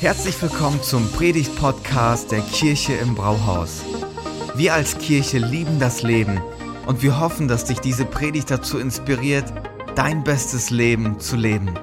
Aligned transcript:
Herzlich 0.00 0.40
willkommen 0.40 0.82
zum 0.82 1.12
Predigt-Podcast 1.12 2.32
der 2.32 2.40
Kirche 2.40 2.94
im 2.94 3.14
Brauhaus. 3.14 3.82
Wir 4.54 4.72
als 4.72 4.96
Kirche 4.96 5.36
lieben 5.36 5.78
das 5.78 6.02
Leben 6.02 6.40
und 6.86 7.02
wir 7.02 7.20
hoffen, 7.20 7.48
dass 7.48 7.66
dich 7.66 7.80
diese 7.80 8.06
Predigt 8.06 8.50
dazu 8.50 8.78
inspiriert, 8.78 9.44
dein 9.96 10.24
bestes 10.24 10.70
Leben 10.70 11.20
zu 11.20 11.36
leben. 11.36 11.78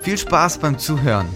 Viel 0.00 0.16
Spaß 0.16 0.58
beim 0.58 0.78
Zuhören. 0.78 1.26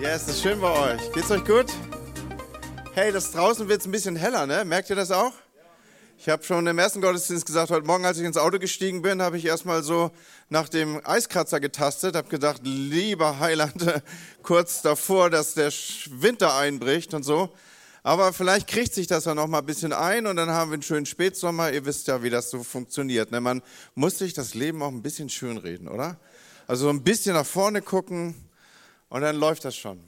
Ja, 0.00 0.10
yes, 0.10 0.26
ist 0.26 0.42
schön 0.42 0.60
bei 0.60 0.72
euch. 0.72 1.12
Geht's 1.12 1.30
euch 1.30 1.44
gut? 1.44 1.66
Hey, 2.94 3.12
das 3.12 3.30
draußen 3.30 3.68
wird 3.68 3.86
ein 3.86 3.92
bisschen 3.92 4.16
heller, 4.16 4.44
ne? 4.44 4.64
Merkt 4.64 4.90
ihr 4.90 4.96
das 4.96 5.12
auch? 5.12 5.32
Ich 6.24 6.28
habe 6.28 6.44
schon 6.44 6.64
im 6.68 6.78
ersten 6.78 7.00
Gottesdienst 7.00 7.46
gesagt, 7.46 7.72
heute 7.72 7.84
Morgen, 7.84 8.04
als 8.04 8.16
ich 8.16 8.24
ins 8.24 8.36
Auto 8.36 8.60
gestiegen 8.60 9.02
bin, 9.02 9.20
habe 9.20 9.36
ich 9.38 9.44
erstmal 9.44 9.82
so 9.82 10.12
nach 10.50 10.68
dem 10.68 11.04
Eiskratzer 11.04 11.58
getastet, 11.58 12.14
habe 12.14 12.28
gedacht, 12.28 12.60
lieber 12.62 13.40
Heiland, 13.40 13.74
kurz 14.44 14.82
davor, 14.82 15.30
dass 15.30 15.54
der 15.54 15.72
Winter 16.10 16.54
einbricht 16.54 17.12
und 17.12 17.24
so. 17.24 17.52
Aber 18.04 18.32
vielleicht 18.32 18.68
kriegt 18.68 18.94
sich 18.94 19.08
das 19.08 19.24
ja 19.24 19.34
noch 19.34 19.48
mal 19.48 19.58
ein 19.58 19.66
bisschen 19.66 19.92
ein 19.92 20.28
und 20.28 20.36
dann 20.36 20.50
haben 20.50 20.70
wir 20.70 20.74
einen 20.74 20.84
schönen 20.84 21.06
Spätsommer. 21.06 21.72
Ihr 21.72 21.84
wisst 21.86 22.06
ja, 22.06 22.22
wie 22.22 22.30
das 22.30 22.50
so 22.50 22.62
funktioniert. 22.62 23.32
Ne? 23.32 23.40
Man 23.40 23.60
muss 23.96 24.18
sich 24.18 24.32
das 24.32 24.54
Leben 24.54 24.80
auch 24.80 24.92
ein 24.92 25.02
bisschen 25.02 25.28
schönreden, 25.28 25.88
oder? 25.88 26.20
Also 26.68 26.88
ein 26.88 27.02
bisschen 27.02 27.34
nach 27.34 27.46
vorne 27.46 27.82
gucken 27.82 28.36
und 29.08 29.22
dann 29.22 29.34
läuft 29.34 29.64
das 29.64 29.74
schon. 29.74 29.98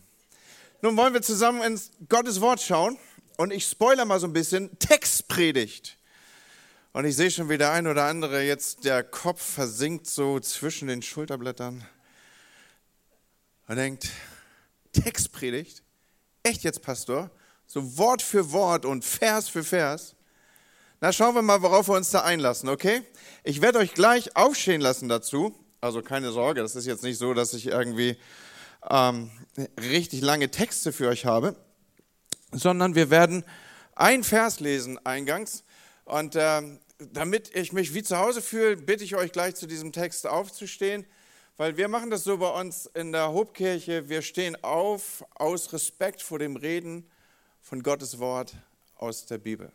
Nun 0.81 0.97
wollen 0.97 1.13
wir 1.13 1.23
zusammen 1.23 1.61
ins 1.63 1.91
Gottes 2.09 2.41
Wort 2.41 2.63
schauen 2.63 2.99
und 3.37 3.53
ich 3.53 3.67
spoiler 3.67 4.05
mal 4.05 4.21
so 4.21 4.29
ein 4.29 4.33
bisschen. 4.33 4.79
Textpredigt. 4.79 5.99
Und 6.95 7.07
ich 7.07 7.17
sehe 7.17 7.29
schon, 7.29 7.49
wie 7.49 7.59
der 7.59 7.73
ein 7.73 7.89
oder 7.89 8.05
andere 8.05 8.45
jetzt 8.45 8.85
der 8.85 9.03
Kopf 9.03 9.43
versinkt 9.43 10.07
so 10.07 10.39
zwischen 10.39 10.87
den 10.87 11.03
Schulterblättern 11.03 11.85
und 13.67 13.77
denkt, 13.77 14.11
Textpredigt? 14.93 15.83
Echt 16.45 16.63
jetzt, 16.63 16.83
Pastor? 16.83 17.33
So 17.67 17.99
Wort 17.99 18.23
für 18.23 18.53
Wort 18.53 18.85
und 18.85 19.05
Vers 19.05 19.49
für 19.49 19.65
Vers? 19.65 20.15
Na, 21.01 21.13
schauen 21.13 21.35
wir 21.35 21.43
mal, 21.43 21.63
worauf 21.63 21.89
wir 21.89 21.97
uns 21.97 22.11
da 22.11 22.21
einlassen, 22.21 22.69
okay? 22.69 23.03
Ich 23.43 23.61
werde 23.61 23.81
euch 23.81 23.95
gleich 23.95 24.37
aufstehen 24.37 24.81
lassen 24.81 25.09
dazu. 25.09 25.53
Also 25.81 26.01
keine 26.01 26.31
Sorge, 26.31 26.61
das 26.63 26.77
ist 26.77 26.87
jetzt 26.87 27.03
nicht 27.03 27.19
so, 27.19 27.35
dass 27.35 27.55
ich 27.55 27.67
irgendwie 27.67 28.17
ähm, 28.89 29.33
richtig 29.81 30.21
lange 30.21 30.49
Texte 30.49 30.93
für 30.93 31.09
euch 31.09 31.27
habe, 31.27 31.57
sondern 32.53 32.95
wir 32.95 33.11
werden 33.11 33.43
ein 33.97 34.23
Vers 34.23 34.61
lesen 34.61 35.05
eingangs. 35.05 35.65
Und 36.05 36.37
äh, 36.37 36.63
damit 36.99 37.55
ich 37.55 37.73
mich 37.73 37.95
wie 37.95 38.03
zu 38.03 38.19
Hause 38.19 38.43
fühle, 38.43 38.77
bitte 38.77 39.05
ich 39.05 39.17
euch 39.17 39.33
gleich 39.33 39.55
zu 39.55 39.67
diesem 39.67 39.93
Text 39.93 40.27
aufzustehen, 40.27 41.05
weil 41.57 41.77
wir 41.77 41.89
machen 41.89 42.11
das 42.11 42.25
so 42.25 42.39
bei 42.39 42.61
uns 42.61 42.87
in 42.95 43.13
der 43.13 43.33
Hobkirche. 43.33 44.09
Wir 44.09 44.23
stehen 44.23 44.57
auf 44.63 45.25
aus 45.35 45.73
Respekt 45.73 46.23
vor 46.23 46.39
dem 46.39 46.57
Reden 46.57 47.09
von 47.61 47.83
Gottes 47.83 48.19
Wort 48.19 48.55
aus 48.97 49.27
der 49.27 49.39
Bibel. 49.39 49.73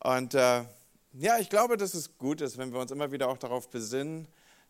Und 0.00 0.34
äh, 0.34 0.64
ja, 1.12 1.38
ich 1.38 1.48
glaube, 1.48 1.76
dass 1.76 1.94
es 1.94 2.18
gut 2.18 2.40
ist, 2.40 2.58
wenn 2.58 2.72
wir 2.72 2.80
uns 2.80 2.90
immer 2.90 3.12
wieder 3.12 3.28
auch 3.28 3.38
darauf 3.38 3.70
besinnen, 3.70 4.26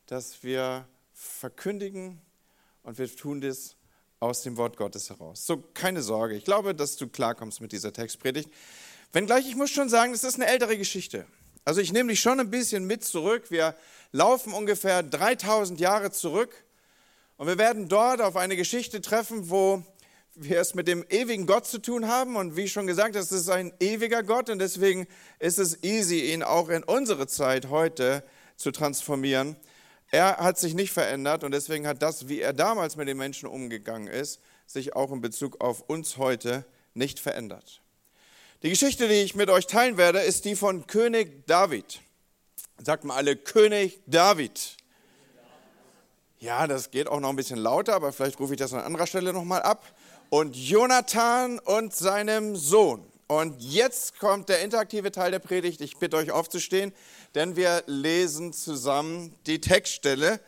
dass 0.07 0.43
wir 0.43 0.87
verkündigen 1.13 2.21
und 2.83 2.99
wir 2.99 3.15
tun 3.15 3.41
das 3.41 3.77
aus 4.21 4.43
dem 4.43 4.57
Wort 4.57 4.77
Gottes 4.77 5.11
heraus. 5.11 5.47
So, 5.47 5.57
keine 5.75 6.03
Sorge. 6.03 6.35
Ich 6.35 6.45
glaube, 6.45 6.75
dass 6.75 6.97
du 6.97 7.09
klarkommst 7.09 7.61
mit 7.61 7.73
dieser 7.73 7.93
Textpredigt. 7.93 8.51
Wenngleich, 9.13 9.47
ich 9.47 9.57
muss 9.57 9.71
schon 9.71 9.89
sagen, 9.89 10.13
es 10.13 10.25
ist 10.25 10.37
eine 10.37 10.47
ältere 10.47 10.77
Geschichte. 10.77 11.27
Also 11.65 11.81
ich 11.81 11.93
nehme 11.93 12.11
dich 12.11 12.21
schon 12.21 12.41
ein 12.41 12.51
bisschen 12.51 12.87
mit 12.87 13.05
zurück. 13.05 13.51
Wir 13.51 13.75
laufen 14.13 14.53
ungefähr 14.53 15.03
3000 15.03 15.81
Jahre 15.81 16.11
zurück 16.11 16.55
und 17.37 17.47
wir 17.47 17.59
werden 17.59 17.89
dort 17.89 18.21
auf 18.21 18.37
eine 18.37 18.57
Geschichte 18.57 19.01
treffen, 19.01 19.49
wo 19.49 19.83
wir 20.35 20.61
es 20.61 20.75
mit 20.75 20.89
dem 20.89 21.05
ewigen 21.09 21.47
Gott 21.47 21.67
zu 21.67 21.79
tun 21.79 22.09
haben. 22.09 22.37
Und 22.37 22.57
wie 22.57 22.69
schon 22.69 22.87
gesagt, 22.87 23.17
es 23.17 23.33
ist 23.33 23.49
ein 23.49 23.73
ewiger 23.81 24.23
Gott 24.23 24.51
und 24.51 24.59
deswegen 24.59 25.07
ist 25.39 25.59
es 25.59 25.83
easy, 25.83 26.33
ihn 26.33 26.43
auch 26.43 26.69
in 26.69 26.83
unsere 26.83 27.27
Zeit 27.27 27.71
heute 27.71 28.23
zu 28.57 28.71
transformieren. 28.71 29.57
Er 30.11 30.37
hat 30.37 30.59
sich 30.59 30.75
nicht 30.75 30.93
verändert 30.93 31.45
und 31.45 31.53
deswegen 31.53 31.87
hat 31.87 32.03
das, 32.03 32.29
wie 32.29 32.41
er 32.41 32.53
damals 32.53 32.97
mit 32.97 33.09
den 33.09 33.17
Menschen 33.17 33.49
umgegangen 33.49 34.09
ist, 34.09 34.41
sich 34.67 34.95
auch 34.95 35.11
in 35.13 35.21
Bezug 35.21 35.61
auf 35.61 35.81
uns 35.81 36.19
heute 36.19 36.65
nicht 36.93 37.19
verändert. 37.19 37.84
Die 38.65 38.71
Geschichte, 38.71 39.09
die 39.09 39.17
ich 39.17 39.35
mit 39.35 39.51
euch 39.51 39.67
teilen 39.67 39.99
werde, 39.99 40.21
ist 40.21 40.47
die 40.47 40.57
von 40.57 40.87
König 40.87 41.47
David. 41.47 42.01
Sagt 42.83 43.05
mal 43.05 43.15
alle 43.15 43.37
König 43.37 44.01
David. 44.07 44.79
Ja, 46.39 46.67
das 46.67 46.91
geht 46.91 47.07
auch 47.07 47.21
noch 47.21 47.29
ein 47.29 47.37
bisschen 47.37 47.59
lauter, 47.59 47.95
aber 47.95 48.11
vielleicht 48.11 48.41
rufe 48.41 48.55
ich 48.55 48.59
das 48.59 48.73
an 48.73 48.81
anderer 48.81 49.07
Stelle 49.07 49.35
nochmal 49.35 49.61
ab. 49.61 49.85
Und 50.31 50.57
Jonathan 50.57 51.59
und 51.59 51.95
seinem 51.95 52.57
Sohn. 52.57 53.05
Und 53.27 53.61
jetzt 53.61 54.19
kommt 54.19 54.49
der 54.49 54.63
interaktive 54.63 55.13
Teil 55.13 55.33
der 55.33 55.41
Predigt. 55.41 55.83
Ich 55.83 55.99
bitte 55.99 56.17
euch 56.17 56.31
aufzustehen, 56.31 56.95
denn 57.35 57.57
wir 57.57 57.83
lesen 57.85 58.55
zusammen 58.55 59.35
die 59.45 59.61
Textstelle, 59.61 60.41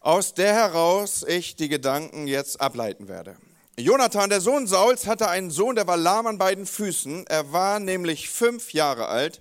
aus 0.00 0.34
der 0.34 0.52
heraus 0.52 1.24
ich 1.26 1.56
die 1.56 1.70
Gedanken 1.70 2.26
jetzt 2.26 2.60
ableiten 2.60 3.08
werde. 3.08 3.38
Jonathan, 3.80 4.28
der 4.28 4.40
Sohn 4.40 4.66
Sauls, 4.66 5.06
hatte 5.06 5.28
einen 5.28 5.52
Sohn, 5.52 5.76
der 5.76 5.86
war 5.86 5.96
lahm 5.96 6.26
an 6.26 6.36
beiden 6.36 6.66
Füßen. 6.66 7.28
Er 7.28 7.52
war 7.52 7.78
nämlich 7.78 8.28
fünf 8.28 8.72
Jahre 8.72 9.06
alt. 9.06 9.40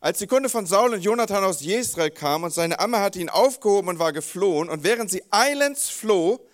Als 0.00 0.18
die 0.18 0.26
Kunde 0.26 0.48
von 0.48 0.66
Saul 0.66 0.92
und 0.92 1.02
Jonathan 1.02 1.44
aus 1.44 1.60
Jesrael 1.60 2.10
kam 2.10 2.42
und 2.42 2.52
seine 2.52 2.80
Amme 2.80 2.98
hatte 2.98 3.20
ihn 3.20 3.28
aufgehoben 3.28 3.90
und 3.90 4.00
war 4.00 4.12
geflohen, 4.12 4.68
und 4.68 4.82
während 4.82 5.08
sie 5.08 5.22
eilends 5.30 5.88
floh, 5.88 6.44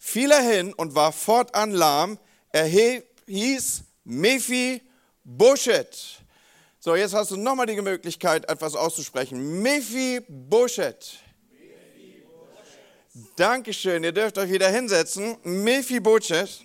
fiel 0.00 0.32
er 0.32 0.40
hin 0.40 0.72
und 0.72 0.96
war 0.96 1.12
fortan 1.12 1.70
lahm. 1.70 2.18
Er 2.50 2.64
hieß 2.64 3.84
Mephi 4.02 4.82
Boshet. 5.22 6.18
So, 6.80 6.96
jetzt 6.96 7.14
hast 7.14 7.30
du 7.30 7.36
nochmal 7.36 7.66
die 7.66 7.80
Möglichkeit, 7.80 8.50
etwas 8.50 8.74
auszusprechen. 8.74 9.62
Mephi 9.62 10.20
Boshet. 10.28 11.20
Dankeschön, 13.36 14.04
ihr 14.04 14.12
dürft 14.12 14.36
euch 14.36 14.50
wieder 14.50 14.68
hinsetzen. 14.68 15.38
Mephibosheth. 15.42 16.60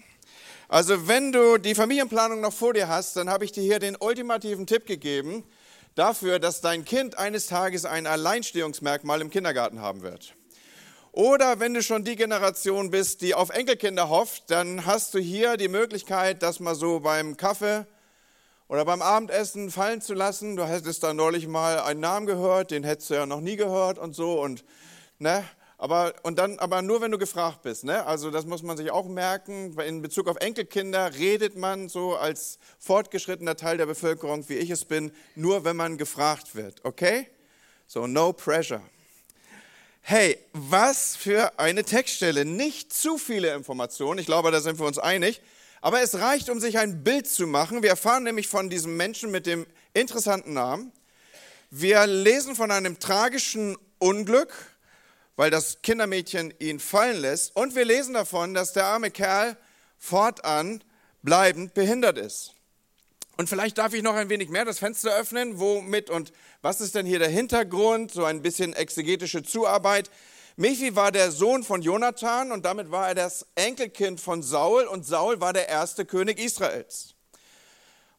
Also 0.68 1.08
wenn 1.08 1.32
du 1.32 1.58
die 1.58 1.76
Familienplanung 1.76 2.42
noch 2.42 2.52
vor 2.52 2.74
dir 2.74 2.90
hast, 2.90 3.16
dann 3.16 3.30
habe 3.30 3.46
ich 3.46 3.54
dir 3.54 3.64
hier 3.64 3.80
den 3.80 3.96
ultimativen 3.96 4.68
Tipp 4.68 4.86
gegeben 4.86 5.46
dafür, 5.96 6.40
dass 6.40 6.60
dein 6.60 6.84
Kind 6.84 7.18
eines 7.18 7.48
Tages 7.48 7.86
ein 7.86 8.06
Alleinstehungsmerkmal 8.06 9.22
im 9.22 9.30
Kindergarten 9.30 9.80
haben 9.80 10.02
wird. 10.02 10.36
Oder 11.14 11.62
wenn 11.62 11.74
du 11.74 11.82
schon 11.82 12.04
die 12.04 12.18
Generation 12.18 12.92
bist, 12.92 13.22
die 13.22 13.34
auf 13.34 13.52
Enkelkinder 13.52 14.10
hofft, 14.10 14.52
dann 14.52 14.86
hast 14.86 15.14
du 15.14 15.20
hier 15.20 15.56
die 15.56 15.70
Möglichkeit, 15.70 16.44
das 16.44 16.60
mal 16.60 16.76
so 16.76 17.00
beim 17.00 17.38
Kaffee 17.38 17.86
oder 18.68 18.84
beim 18.84 19.02
Abendessen 19.02 19.72
fallen 19.72 20.02
zu 20.02 20.14
lassen. 20.14 20.58
Du 20.58 20.66
hättest 20.66 21.02
da 21.02 21.14
neulich 21.14 21.48
mal 21.48 21.80
einen 21.80 22.02
Namen 22.02 22.26
gehört, 22.26 22.72
den 22.72 22.84
hättest 22.84 23.10
du 23.10 23.14
ja 23.14 23.26
noch 23.26 23.40
nie 23.40 23.56
gehört 23.56 23.98
und 23.98 24.14
so 24.14 24.42
und 24.42 24.66
ne, 25.18 25.46
aber, 25.82 26.14
und 26.22 26.38
dann, 26.38 26.60
aber 26.60 26.84
nur, 26.84 27.02
wenn 27.02 27.10
du 27.10 27.18
gefragt 27.18 27.64
bist. 27.64 27.86
Ne? 27.86 28.06
Also 28.06 28.30
das 28.30 28.46
muss 28.46 28.62
man 28.62 28.78
sich 28.78 28.92
auch 28.92 29.08
merken. 29.08 29.76
In 29.80 30.04
Bezug 30.04 30.28
auf 30.28 30.38
Enkelkinder 30.38 31.16
redet 31.16 31.58
man 31.58 31.90
so 31.90 32.16
als 32.16 32.60
fortgeschrittener 32.78 33.56
Teil 33.56 33.78
der 33.78 33.88
Bevölkerung, 33.88 34.48
wie 34.48 34.58
ich 34.58 34.70
es 34.70 34.86
bin, 34.86 35.12
nur 35.34 35.66
wenn 35.66 35.76
man 35.76 35.98
gefragt 35.98 36.54
wird. 36.54 36.86
Okay? 36.86 37.26
So, 37.88 38.06
no 38.06 38.32
pressure. 38.32 38.84
Hey, 40.02 40.38
was 40.54 41.16
für 41.16 41.58
eine 41.58 41.84
Textstelle. 41.84 42.46
Nicht 42.46 42.94
zu 42.94 43.18
viele 43.18 43.56
Informationen. 43.56 44.20
Ich 44.20 44.28
glaube, 44.28 44.52
da 44.52 44.62
sind 44.62 44.78
wir 44.78 44.86
uns 44.86 45.00
einig. 45.00 45.42
Aber 45.82 46.00
es 46.04 46.14
reicht, 46.20 46.52
um 46.52 46.60
sich 46.60 46.78
ein 46.78 47.04
Bild 47.04 47.26
zu 47.26 47.48
machen. 47.48 47.82
Wir 47.82 47.90
erfahren 47.90 48.22
nämlich 48.22 48.48
von 48.48 48.70
diesem 48.70 48.98
Menschen 48.98 49.32
mit 49.32 49.48
dem 49.48 49.66
interessanten 49.96 50.54
Namen. 50.54 50.92
Wir 51.72 52.06
lesen 52.06 52.56
von 52.56 52.70
einem 52.70 53.00
tragischen 53.00 53.76
Unglück 53.98 54.71
weil 55.36 55.52
das 55.52 55.82
Kindermädchen 55.82 56.54
ihn 56.60 56.80
fallen 56.80 57.22
lässt. 57.22 57.56
Und 57.56 57.76
wir 57.76 57.86
lesen 57.86 58.14
davon, 58.14 58.54
dass 58.54 58.74
der 58.74 58.86
arme 58.86 59.12
Kerl 59.12 59.58
fortan 59.98 60.84
bleibend 61.22 61.74
behindert 61.74 62.18
ist. 62.18 62.54
Und 63.38 63.50
vielleicht 63.50 63.78
darf 63.78 63.94
ich 63.94 64.04
noch 64.04 64.16
ein 64.16 64.30
wenig 64.30 64.50
mehr 64.50 64.66
das 64.66 64.80
Fenster 64.80 65.16
öffnen. 65.16 65.60
Womit 65.60 66.10
und 66.10 66.32
was 66.62 66.82
ist 66.82 66.96
denn 66.96 67.06
hier 67.06 67.20
der 67.20 67.30
Hintergrund? 67.30 68.12
So 68.12 68.24
ein 68.24 68.42
bisschen 68.42 68.74
exegetische 68.74 69.44
Zuarbeit. 69.44 70.12
Mephi 70.58 70.96
war 70.96 71.12
der 71.12 71.32
Sohn 71.32 71.64
von 71.64 71.82
Jonathan 71.82 72.52
und 72.52 72.66
damit 72.66 72.92
war 72.92 73.08
er 73.08 73.16
das 73.16 73.48
Enkelkind 73.56 74.20
von 74.20 74.44
Saul 74.44 74.84
und 74.84 75.06
Saul 75.06 75.40
war 75.40 75.54
der 75.54 75.70
erste 75.70 76.06
König 76.06 76.40
Israels. 76.40 77.16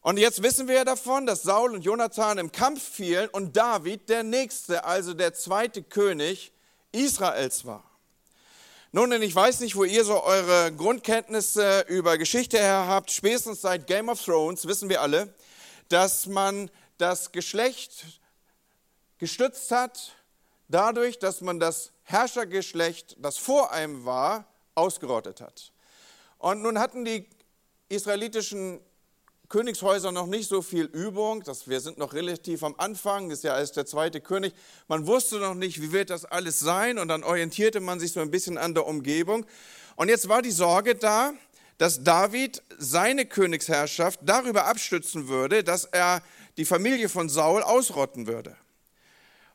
Und 0.01 0.19
jetzt 0.19 0.43
wissen 0.43 0.67
wir 0.67 0.85
davon, 0.85 1.27
dass 1.27 1.43
Saul 1.43 1.75
und 1.75 1.83
Jonathan 1.83 2.39
im 2.39 2.51
Kampf 2.51 2.83
fielen 2.83 3.29
und 3.29 3.57
David, 3.57 4.09
der 4.09 4.25
nächste, 4.25 4.85
also 4.85 5.15
der 5.15 5.35
zweite 5.35 5.85
König, 5.85 6.53
Israels 6.93 7.65
war. 7.65 7.85
Nun, 8.93 9.11
denn 9.11 9.23
ich 9.23 9.35
weiß 9.35 9.61
nicht, 9.61 9.75
wo 9.75 9.85
ihr 9.85 10.05
so 10.05 10.23
eure 10.23 10.71
Grundkenntnisse 10.73 11.87
über 11.89 12.19
Geschichte 12.19 12.59
her 12.59 12.87
habt. 12.87 13.11
Spätestens 13.11 13.63
seit 13.63 13.87
Game 13.87 14.09
of 14.09 14.23
Thrones 14.23 14.67
wissen 14.67 14.89
wir 14.89 15.01
alle, 15.01 15.35
dass 15.89 16.27
man 16.27 16.71
das 16.99 17.33
Geschlecht 17.33 18.05
gestützt 19.19 19.71
hat 19.71 20.15
dadurch, 20.73 21.19
dass 21.19 21.41
man 21.41 21.61
das 21.61 21.93
Herrschergeschlecht, 22.05 23.17
das 23.19 23.39
vor 23.39 23.73
einem 23.73 24.05
war, 24.05 24.47
ausgerottet 24.75 25.41
hat. 25.41 25.73
Und 26.39 26.63
nun 26.63 26.79
hatten 26.79 27.05
die 27.05 27.29
israelitischen 27.89 28.81
Königshäuser 29.53 30.13
noch 30.13 30.29
nicht 30.29 30.49
so 30.49 30.63
viel 30.63 30.87
Übung. 30.87 31.43
Das, 31.43 31.69
wir 31.69 31.81
sind 31.81 31.99
noch 31.99 32.15
relativ 32.15 32.65
am 32.65 32.75
Anfang, 32.79 33.31
ist 33.31 33.45
ja 33.45 33.59
erst 33.59 33.77
der 33.77 33.85
zweite 33.85 34.23
König. 34.23 34.55
Man 34.89 35.07
wusste 35.07 35.41
noch 35.41 35.53
nicht, 35.53 35.83
wie 35.83 35.93
wird 35.93 36.09
das 36.09 36.25
alles 36.25 36.59
sein 36.59 36.99
und 36.99 37.09
dann 37.09 37.23
orientierte 37.23 37.81
man 37.81 38.01
sich 38.01 38.13
so 38.13 38.21
ein 38.21 38.31
bisschen 38.31 38.57
an 38.57 38.73
der 38.73 38.87
Umgebung. 38.87 39.45
Und 39.97 40.09
jetzt 40.09 40.27
war 40.31 40.41
die 40.41 40.53
Sorge 40.53 40.95
da, 40.95 41.35
dass 41.77 42.03
David 42.03 42.63
seine 42.79 43.27
Königsherrschaft 43.27 44.21
darüber 44.23 44.65
abstützen 44.65 45.29
würde, 45.29 45.63
dass 45.63 45.85
er 45.85 46.23
die 46.57 46.65
Familie 46.65 47.11
von 47.11 47.29
Saul 47.29 47.63
ausrotten 47.63 48.27
würde. 48.27 48.57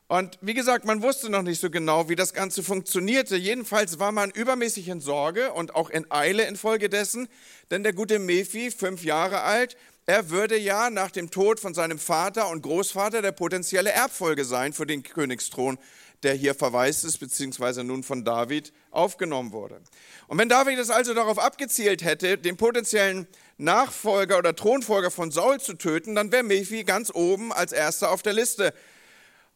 Und 0.07 0.38
wie 0.39 0.54
gesagt, 0.54 0.86
man 0.86 1.01
wusste 1.01 1.30
noch 1.30 1.42
nicht 1.42 1.59
so 1.59 1.69
genau, 1.69 2.07
wie 2.07 2.15
das 2.15 2.33
Ganze 2.33 2.63
funktionierte. 2.63 3.36
Jedenfalls 3.36 4.00
war 4.00 4.13
man 4.13 4.31
übermäßig 4.31 4.88
in 4.88 5.01
Sorge 5.01 5.51
und 5.51 5.75
auch 5.75 5.89
in 5.89 6.09
Eile 6.09 6.45
infolgedessen, 6.45 7.27
denn 7.71 7.83
der 7.83 7.92
gute 7.92 8.18
Mephi, 8.18 8.71
fünf 8.71 9.04
Jahre 9.04 9.42
alt, 9.42 9.75
er 10.06 10.30
würde 10.30 10.57
ja 10.57 10.89
nach 10.89 11.12
dem 11.12 11.30
Tod 11.30 11.59
von 11.59 11.74
seinem 11.74 12.00
Vater 12.00 12.48
und 12.50 12.62
Großvater 12.62 13.21
der 13.21 13.33
potenzielle 13.33 13.92
Erbfolge 13.92 14.45
sein 14.45 14.71
für 14.71 14.86
den 14.86 15.04
Königsthron, 15.04 15.77
der 16.24 16.33
hier 16.33 16.56
verweist 16.56 17.03
ist, 17.03 17.18
beziehungsweise 17.18 17.83
nun 17.83 18.03
von 18.03 18.24
David 18.24 18.71
aufgenommen 18.92 19.51
wurde. 19.51 19.81
Und 20.27 20.38
wenn 20.38 20.48
David 20.48 20.80
es 20.80 20.89
also 20.89 21.13
darauf 21.13 21.38
abgezielt 21.38 22.06
hätte, 22.06 22.38
den 22.38 22.56
potenziellen 22.56 23.27
Nachfolger 23.57 24.38
oder 24.38 24.56
Thronfolger 24.56 25.12
von 25.12 25.31
Saul 25.31 25.60
zu 25.60 25.74
töten, 25.74 26.15
dann 26.15 26.31
wäre 26.31 26.44
Mephi 26.44 26.86
ganz 26.86 27.12
oben 27.13 27.51
als 27.51 27.74
erster 27.74 28.10
auf 28.10 28.21
der 28.21 28.33
Liste 28.33 28.74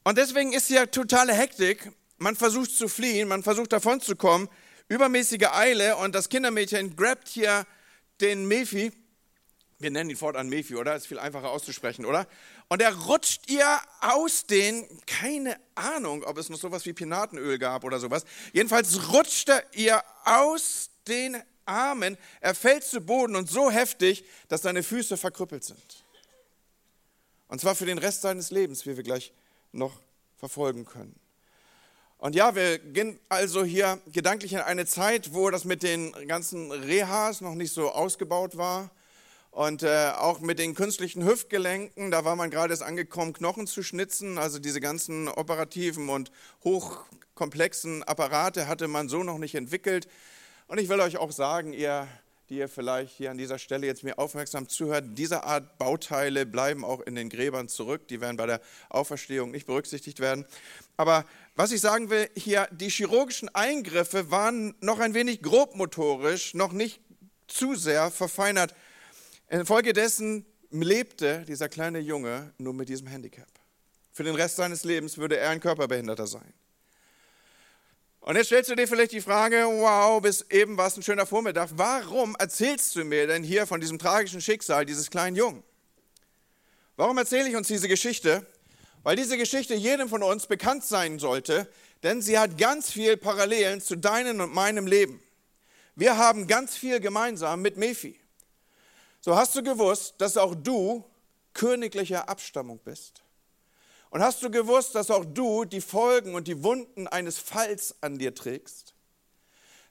und 0.04 0.18
deswegen 0.18 0.54
ist 0.54 0.68
hier 0.68 0.90
totale 0.90 1.34
Hektik. 1.34 1.92
Man 2.18 2.36
versucht 2.36 2.72
zu 2.72 2.88
fliehen, 2.88 3.28
man 3.28 3.44
versucht 3.44 3.72
davon 3.74 4.00
zu 4.00 4.16
kommen, 4.16 4.48
übermäßige 4.88 5.48
Eile 5.52 5.98
und 5.98 6.14
das 6.14 6.30
Kindermädchen 6.30 6.96
grabt 6.96 7.28
hier 7.28 7.66
den 8.20 8.48
Mephi. 8.48 8.92
Wir 9.80 9.90
nennen 9.90 10.12
ihn 10.12 10.16
fortan 10.16 10.48
Mephi, 10.48 10.76
oder? 10.76 10.96
Ist 10.96 11.08
viel 11.08 11.18
einfacher 11.18 11.50
auszusprechen, 11.50 12.06
oder? 12.06 12.28
Und 12.68 12.82
er 12.82 12.96
rutscht 12.96 13.50
ihr 13.50 13.80
aus 14.02 14.46
den, 14.46 14.88
keine 15.08 15.58
Ahnung, 15.76 16.24
ob 16.24 16.38
es 16.38 16.50
noch 16.50 16.60
sowas 16.60 16.86
wie 16.86 16.94
Pinatenöl 16.94 17.58
gab 17.58 17.84
oder 17.84 18.00
sowas. 18.00 18.24
Jedenfalls 18.54 19.12
rutscht 19.12 19.50
er 19.50 19.64
ihr 19.74 20.04
aus 20.24 20.92
den 21.08 21.42
Armen. 21.66 22.18
Er 22.40 22.54
fällt 22.54 22.84
zu 22.84 23.02
Boden 23.02 23.36
und 23.36 23.50
so 23.50 23.72
heftig, 23.72 24.24
dass 24.48 24.62
seine 24.62 24.84
Füße 24.84 25.18
verkrüppelt 25.18 25.64
sind. 25.64 26.04
Und 27.48 27.60
zwar 27.60 27.76
für 27.76 27.86
den 27.86 27.98
Rest 27.98 28.22
seines 28.22 28.52
Lebens, 28.52 28.86
wie 28.86 28.96
wir 28.96 29.04
gleich 29.04 29.34
noch 29.72 30.00
verfolgen 30.38 30.86
können. 30.86 31.16
Und 32.18 32.36
ja, 32.36 32.54
wir 32.54 32.78
gehen 32.78 33.20
also 33.30 33.64
hier 33.64 34.00
gedanklich 34.12 34.54
in 34.54 34.60
eine 34.60 34.86
Zeit, 34.86 35.34
wo 35.34 35.50
das 35.50 35.66
mit 35.66 35.82
den 35.82 36.12
ganzen 36.28 36.72
Rehas 36.72 37.42
noch 37.42 37.56
nicht 37.56 37.74
so 37.74 37.92
ausgebaut 37.92 38.58
war. 38.58 38.92
Und 39.50 39.84
äh, 39.84 40.12
auch 40.16 40.40
mit 40.40 40.60
den 40.60 40.76
künstlichen 40.76 41.26
Hüftgelenken, 41.26 42.12
da 42.12 42.24
war 42.24 42.36
man 42.36 42.52
gerade 42.52 42.74
erst 42.74 42.84
angekommen, 42.84 43.34
Knochen 43.34 43.68
zu 43.68 43.84
schnitzen. 43.84 44.38
Also 44.38 44.60
diese 44.60 44.80
ganzen 44.80 45.28
operativen 45.28 46.10
und 46.10 46.32
hochkomplexen 46.64 48.04
Apparate 48.04 48.68
hatte 48.68 48.88
man 48.88 49.10
so 49.10 49.24
noch 49.24 49.40
nicht 49.40 49.56
entwickelt. 49.56 50.08
Und 50.68 50.80
ich 50.80 50.90
will 50.90 51.02
euch 51.02 51.18
auch 51.18 51.32
sagen, 51.32 51.74
ihr 51.74 52.08
die 52.52 52.58
ihr 52.58 52.68
vielleicht 52.68 53.16
hier 53.16 53.32
an 53.32 53.38
dieser 53.38 53.58
Stelle 53.58 53.88
jetzt 53.88 54.04
mir 54.04 54.20
aufmerksam 54.20 54.68
zuhört, 54.68 55.06
diese 55.12 55.46
Art 55.46 55.78
Bauteile 55.78 56.46
bleiben 56.46 56.84
auch 56.84 57.00
in 57.00 57.16
den 57.16 57.30
Gräbern 57.30 57.70
zurück. 57.70 58.10
Die 58.10 58.20
werden 58.20 58.36
bei 58.36 58.46
der 58.46 58.60
Auferstehung 58.90 59.52
nicht 59.52 59.66
berücksichtigt 59.66 60.20
werden. 60.20 60.46
Aber 60.98 61.26
was 61.56 61.72
ich 61.72 61.80
sagen 61.80 62.10
will, 62.10 62.30
hier, 62.36 62.68
die 62.72 62.90
chirurgischen 62.90 63.48
Eingriffe 63.56 64.32
waren 64.32 64.76
noch 64.82 65.00
ein 65.00 65.14
wenig 65.14 65.42
grobmotorisch, 65.42 66.54
noch 66.54 66.74
nicht 66.74 67.00
zu 67.48 67.76
sehr 67.76 68.12
verfeinert. 68.12 68.76
Infolgedessen 69.48 70.46
lebte 70.72 71.46
dieser 71.48 71.70
kleine 71.70 72.00
Junge 72.00 72.54
nur 72.58 72.74
mit 72.74 72.90
diesem 72.90 73.08
Handicap. 73.08 73.48
Für 74.12 74.24
den 74.24 74.36
Rest 74.36 74.58
seines 74.58 74.84
Lebens 74.84 75.18
würde 75.18 75.38
er 75.38 75.52
ein 75.52 75.62
Körperbehinderter 75.62 76.28
sein. 76.28 76.54
Und 78.22 78.36
jetzt 78.36 78.48
stellst 78.48 78.70
du 78.70 78.76
dir 78.76 78.88
vielleicht 78.88 79.14
die 79.14 79.22
Frage, 79.22 79.66
wow, 79.66 80.22
bis 80.22 80.46
eben 80.52 80.78
war 80.78 80.88
es 80.88 80.96
ein 80.96 81.02
schöner 81.02 81.26
Vormittag, 81.26 81.70
warum 81.74 82.36
erzählst 82.36 82.96
du 82.96 83.04
mir 83.04 83.26
denn 83.26 83.44
hier 83.44 83.66
von 83.66 83.82
diesem 83.82 83.98
tragischen 83.98 84.42
Schicksal 84.42 84.86
dieses 84.86 85.10
kleinen 85.10 85.36
Jungen? 85.36 85.64
Warum 86.98 87.18
erzähle 87.18 87.50
ich 87.50 87.56
uns 87.56 87.68
diese 87.68 87.88
Geschichte? 87.88 88.46
Weil 89.02 89.16
diese 89.16 89.38
Geschichte 89.38 89.74
jedem 89.74 90.08
von 90.08 90.22
uns 90.22 90.46
bekannt 90.46 90.84
sein 90.84 91.18
sollte, 91.18 91.68
denn 92.04 92.22
sie 92.22 92.38
hat 92.38 92.60
ganz 92.60 92.92
viel 92.92 93.18
Parallelen 93.18 93.82
zu 93.82 93.96
deinem 93.96 94.40
und 94.40 94.54
meinem 94.54 94.86
Leben. 94.86 95.20
Wir 95.96 96.18
haben 96.18 96.46
ganz 96.46 96.78
viel 96.78 97.00
gemeinsam 97.00 97.64
mit 97.64 97.78
Mephi. 97.78 98.20
So 99.20 99.36
hast 99.36 99.56
du 99.56 99.64
gewusst, 99.64 100.16
dass 100.20 100.38
auch 100.38 100.54
du 100.54 101.04
königlicher 101.54 102.30
Abstammung 102.30 102.80
bist. 102.84 103.21
Und 104.12 104.22
hast 104.22 104.44
du 104.44 104.52
gewusst, 104.52 104.94
dass 104.94 105.10
auch 105.10 105.24
du 105.24 105.64
die 105.64 105.80
Folgen 105.80 106.36
und 106.36 106.48
die 106.50 106.64
Wunden 106.64 107.08
eines 107.08 107.40
Falls 107.40 107.96
an 108.02 108.20
dir 108.20 108.36
trägst? 108.36 108.94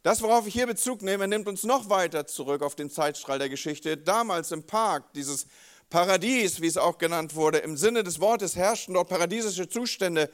Das, 0.03 0.21
worauf 0.21 0.47
ich 0.47 0.53
hier 0.53 0.67
Bezug 0.67 1.01
nehme, 1.01 1.27
nimmt 1.27 1.49
uns 1.49 1.65
noch 1.65 1.89
weiter 1.89 2.27
zurück 2.27 2.63
auf 2.63 2.75
den 2.75 2.91
Zeitstrahl 2.91 3.39
der 3.39 3.49
Geschichte. 3.49 3.97
Damals 3.97 4.53
im 4.53 4.63
Park, 4.63 5.15
dieses 5.15 5.47
Paradies, 5.89 6.61
wie 6.61 6.67
es 6.67 6.77
auch 6.77 6.99
genannt 6.99 7.35
wurde, 7.35 7.59
im 7.59 7.79
Sinne 7.79 8.05
des 8.05 8.21
Wortes 8.21 8.57
herrschten 8.57 8.93
dort 8.93 9.09
paradiesische 9.09 9.71
Zustände. 9.71 10.31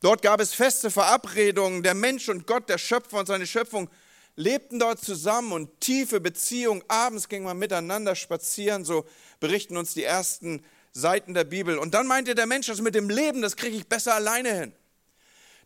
Dort 0.00 0.22
gab 0.22 0.40
es 0.40 0.54
feste 0.54 0.90
Verabredungen. 0.90 1.82
Der 1.82 1.94
Mensch 1.94 2.30
und 2.30 2.46
Gott, 2.46 2.70
der 2.70 2.78
Schöpfer 2.78 3.18
und 3.18 3.26
seine 3.26 3.46
Schöpfung 3.46 3.90
lebten 4.34 4.78
dort 4.78 5.00
zusammen 5.00 5.52
und 5.52 5.80
tiefe 5.80 6.20
Beziehungen. 6.20 6.82
Abends 6.88 7.28
ging 7.28 7.42
man 7.42 7.58
miteinander 7.58 8.14
spazieren, 8.14 8.84
so 8.84 9.04
berichten 9.40 9.76
uns 9.76 9.92
die 9.92 10.04
ersten 10.04 10.64
Seiten 10.96 11.34
der 11.34 11.44
Bibel. 11.44 11.78
Und 11.78 11.94
dann 11.94 12.06
meinte 12.06 12.34
der 12.34 12.46
Mensch, 12.46 12.66
das 12.66 12.80
mit 12.80 12.94
dem 12.94 13.10
Leben, 13.10 13.42
das 13.42 13.56
kriege 13.56 13.76
ich 13.76 13.86
besser 13.86 14.14
alleine 14.14 14.52
hin. 14.52 14.72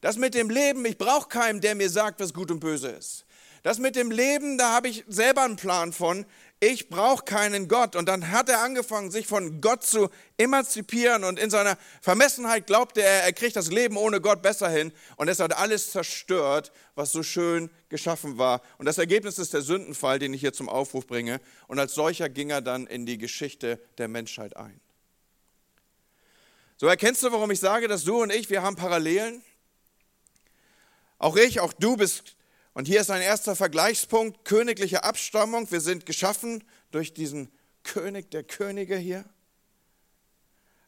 Das 0.00 0.16
mit 0.16 0.34
dem 0.34 0.50
Leben, 0.50 0.84
ich 0.84 0.98
brauche 0.98 1.28
keinen, 1.28 1.60
der 1.60 1.74
mir 1.74 1.88
sagt, 1.88 2.20
was 2.20 2.34
gut 2.34 2.50
und 2.50 2.60
böse 2.60 2.88
ist. 2.88 3.24
Das 3.62 3.78
mit 3.78 3.94
dem 3.94 4.10
Leben, 4.10 4.56
da 4.56 4.72
habe 4.72 4.88
ich 4.88 5.04
selber 5.06 5.42
einen 5.42 5.56
Plan 5.56 5.92
von. 5.92 6.24
Ich 6.60 6.88
brauche 6.88 7.24
keinen 7.24 7.68
Gott. 7.68 7.94
Und 7.94 8.08
dann 8.08 8.30
hat 8.32 8.48
er 8.48 8.62
angefangen, 8.62 9.10
sich 9.10 9.26
von 9.26 9.60
Gott 9.60 9.84
zu 9.84 10.08
emanzipieren. 10.38 11.24
Und 11.24 11.38
in 11.38 11.50
seiner 11.50 11.76
Vermessenheit 12.00 12.66
glaubte 12.66 13.02
er, 13.02 13.22
er 13.22 13.32
kriegt 13.34 13.56
das 13.56 13.70
Leben 13.70 13.98
ohne 13.98 14.22
Gott 14.22 14.40
besser 14.40 14.70
hin. 14.70 14.92
Und 15.16 15.28
es 15.28 15.40
hat 15.40 15.56
alles 15.56 15.90
zerstört, 15.90 16.72
was 16.94 17.12
so 17.12 17.22
schön 17.22 17.70
geschaffen 17.90 18.38
war. 18.38 18.62
Und 18.78 18.86
das 18.86 18.96
Ergebnis 18.96 19.38
ist 19.38 19.52
der 19.52 19.62
Sündenfall, 19.62 20.18
den 20.18 20.32
ich 20.32 20.40
hier 20.40 20.54
zum 20.54 20.70
Aufruf 20.70 21.06
bringe. 21.06 21.40
Und 21.68 21.78
als 21.78 21.94
solcher 21.94 22.30
ging 22.30 22.48
er 22.48 22.62
dann 22.62 22.86
in 22.86 23.04
die 23.04 23.18
Geschichte 23.18 23.78
der 23.98 24.08
Menschheit 24.08 24.56
ein. 24.56 24.80
So 26.80 26.86
erkennst 26.86 27.22
du, 27.22 27.30
warum 27.30 27.50
ich 27.50 27.60
sage, 27.60 27.88
dass 27.88 28.04
du 28.04 28.22
und 28.22 28.32
ich, 28.32 28.48
wir 28.48 28.62
haben 28.62 28.74
Parallelen. 28.74 29.42
Auch 31.18 31.36
ich, 31.36 31.60
auch 31.60 31.74
du 31.74 31.98
bist, 31.98 32.36
und 32.72 32.86
hier 32.86 33.02
ist 33.02 33.10
ein 33.10 33.20
erster 33.20 33.54
Vergleichspunkt, 33.54 34.46
königliche 34.46 35.04
Abstammung. 35.04 35.70
Wir 35.70 35.82
sind 35.82 36.06
geschaffen 36.06 36.64
durch 36.90 37.12
diesen 37.12 37.52
König 37.82 38.30
der 38.30 38.44
Könige 38.44 38.96
hier. 38.96 39.26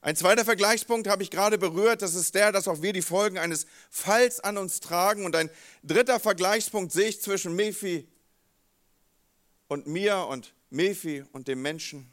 Ein 0.01 0.17
zweiter 0.17 0.47
Vergleichspunkt 0.47 1.09
habe 1.09 1.25
ich 1.25 1.31
gerade 1.31 1.59
berührt, 1.59 2.01
das 2.01 2.15
ist 2.15 2.35
der, 2.35 2.53
dass 2.53 2.69
auch 2.69 2.81
wir 2.81 2.95
die 2.95 3.03
Folgen 3.03 3.37
eines 3.37 3.67
Falls 3.91 4.41
an 4.41 4.57
uns 4.57 4.81
tragen. 4.81 5.27
Und 5.27 5.37
ein 5.37 5.51
dritter 5.83 6.19
Vergleichspunkt 6.19 6.91
sehe 6.91 7.09
ich 7.09 7.21
zwischen 7.21 7.55
Mephi 7.55 8.09
und 9.69 9.87
mir 9.87 10.27
und 10.27 10.55
Mephi 10.71 11.27
und 11.33 11.49
dem 11.49 11.61
Menschen. 11.61 12.11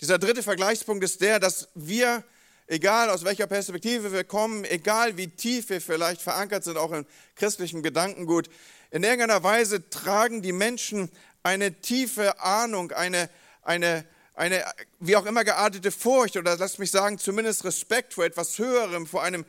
Dieser 0.00 0.18
dritte 0.18 0.42
Vergleichspunkt 0.42 1.04
ist 1.04 1.20
der, 1.20 1.38
dass 1.38 1.68
wir 1.74 2.24
egal 2.66 3.10
aus 3.10 3.24
welcher 3.24 3.46
Perspektive 3.46 4.12
wir 4.12 4.24
kommen, 4.24 4.64
egal 4.64 5.16
wie 5.16 5.28
tief 5.28 5.68
wir 5.70 5.80
vielleicht 5.80 6.20
verankert 6.20 6.64
sind, 6.64 6.76
auch 6.76 6.92
im 6.92 7.06
christlichen 7.34 7.82
Gedankengut, 7.82 8.48
in 8.90 9.02
irgendeiner 9.02 9.42
Weise 9.42 9.88
tragen 9.90 10.42
die 10.42 10.52
Menschen 10.52 11.10
eine 11.42 11.80
tiefe 11.80 12.40
Ahnung, 12.40 12.92
eine, 12.92 13.30
eine, 13.62 14.04
eine 14.34 14.64
wie 15.00 15.16
auch 15.16 15.26
immer 15.26 15.44
geartete 15.44 15.90
Furcht 15.90 16.36
oder 16.36 16.56
lasst 16.56 16.78
mich 16.78 16.90
sagen, 16.90 17.18
zumindest 17.18 17.64
Respekt 17.64 18.14
vor 18.14 18.24
etwas 18.24 18.58
Höherem, 18.58 19.06
vor 19.06 19.22
einem 19.22 19.44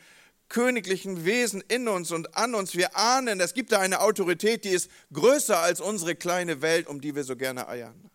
königlichen 0.49 1.25
Wesen 1.25 1.61
in 1.67 1.87
uns 1.87 2.11
und 2.11 2.35
an 2.35 2.55
uns. 2.55 2.75
Wir 2.75 2.95
ahnen, 2.95 3.39
es 3.41 3.53
gibt 3.53 3.71
da 3.71 3.79
eine 3.79 3.99
Autorität, 3.99 4.63
die 4.63 4.69
ist 4.69 4.89
größer 5.11 5.59
als 5.59 5.81
unsere 5.81 6.15
kleine 6.15 6.61
Welt, 6.61 6.87
um 6.87 7.01
die 7.01 7.15
wir 7.15 7.23
so 7.23 7.35
gerne 7.35 7.67
eiern. 7.67 8.09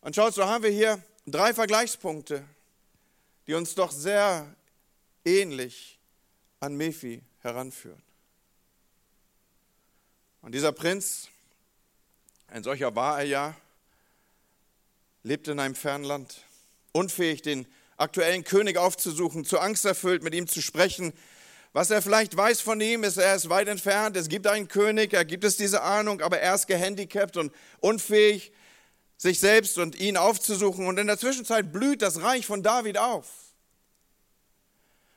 Und 0.00 0.16
schaut, 0.16 0.34
so 0.34 0.46
haben 0.46 0.64
wir 0.64 0.70
hier 0.70 1.02
drei 1.26 1.54
Vergleichspunkte 1.54 2.44
die 3.48 3.54
uns 3.54 3.74
doch 3.74 3.90
sehr 3.90 4.54
ähnlich 5.24 5.98
an 6.60 6.76
Mephi 6.76 7.22
heranführen. 7.40 8.02
Und 10.42 10.52
dieser 10.52 10.70
Prinz, 10.70 11.28
ein 12.48 12.62
solcher 12.62 12.94
war 12.94 13.20
er 13.20 13.24
ja, 13.24 13.56
lebte 15.22 15.52
in 15.52 15.60
einem 15.60 15.74
fernen 15.74 16.04
Land, 16.04 16.44
unfähig, 16.92 17.40
den 17.40 17.66
aktuellen 17.96 18.44
König 18.44 18.76
aufzusuchen, 18.76 19.46
zu 19.46 19.58
Angst 19.58 19.86
erfüllt, 19.86 20.22
mit 20.22 20.34
ihm 20.34 20.46
zu 20.46 20.60
sprechen. 20.60 21.14
Was 21.72 21.90
er 21.90 22.02
vielleicht 22.02 22.36
weiß 22.36 22.60
von 22.60 22.80
ihm, 22.82 23.02
ist, 23.02 23.16
er 23.16 23.34
ist 23.34 23.48
weit 23.48 23.68
entfernt. 23.68 24.16
Es 24.18 24.28
gibt 24.28 24.46
einen 24.46 24.68
König, 24.68 25.14
er 25.14 25.24
gibt 25.24 25.44
es 25.44 25.56
diese 25.56 25.82
Ahnung, 25.82 26.20
aber 26.20 26.38
er 26.38 26.54
ist 26.54 26.66
gehandicapt 26.66 27.38
und 27.38 27.52
unfähig, 27.80 28.52
sich 29.18 29.40
selbst 29.40 29.76
und 29.76 30.00
ihn 30.00 30.16
aufzusuchen. 30.16 30.86
Und 30.86 30.98
in 30.98 31.08
der 31.08 31.18
Zwischenzeit 31.18 31.70
blüht 31.72 32.00
das 32.00 32.22
Reich 32.22 32.46
von 32.46 32.62
David 32.62 32.96
auf. 32.96 33.26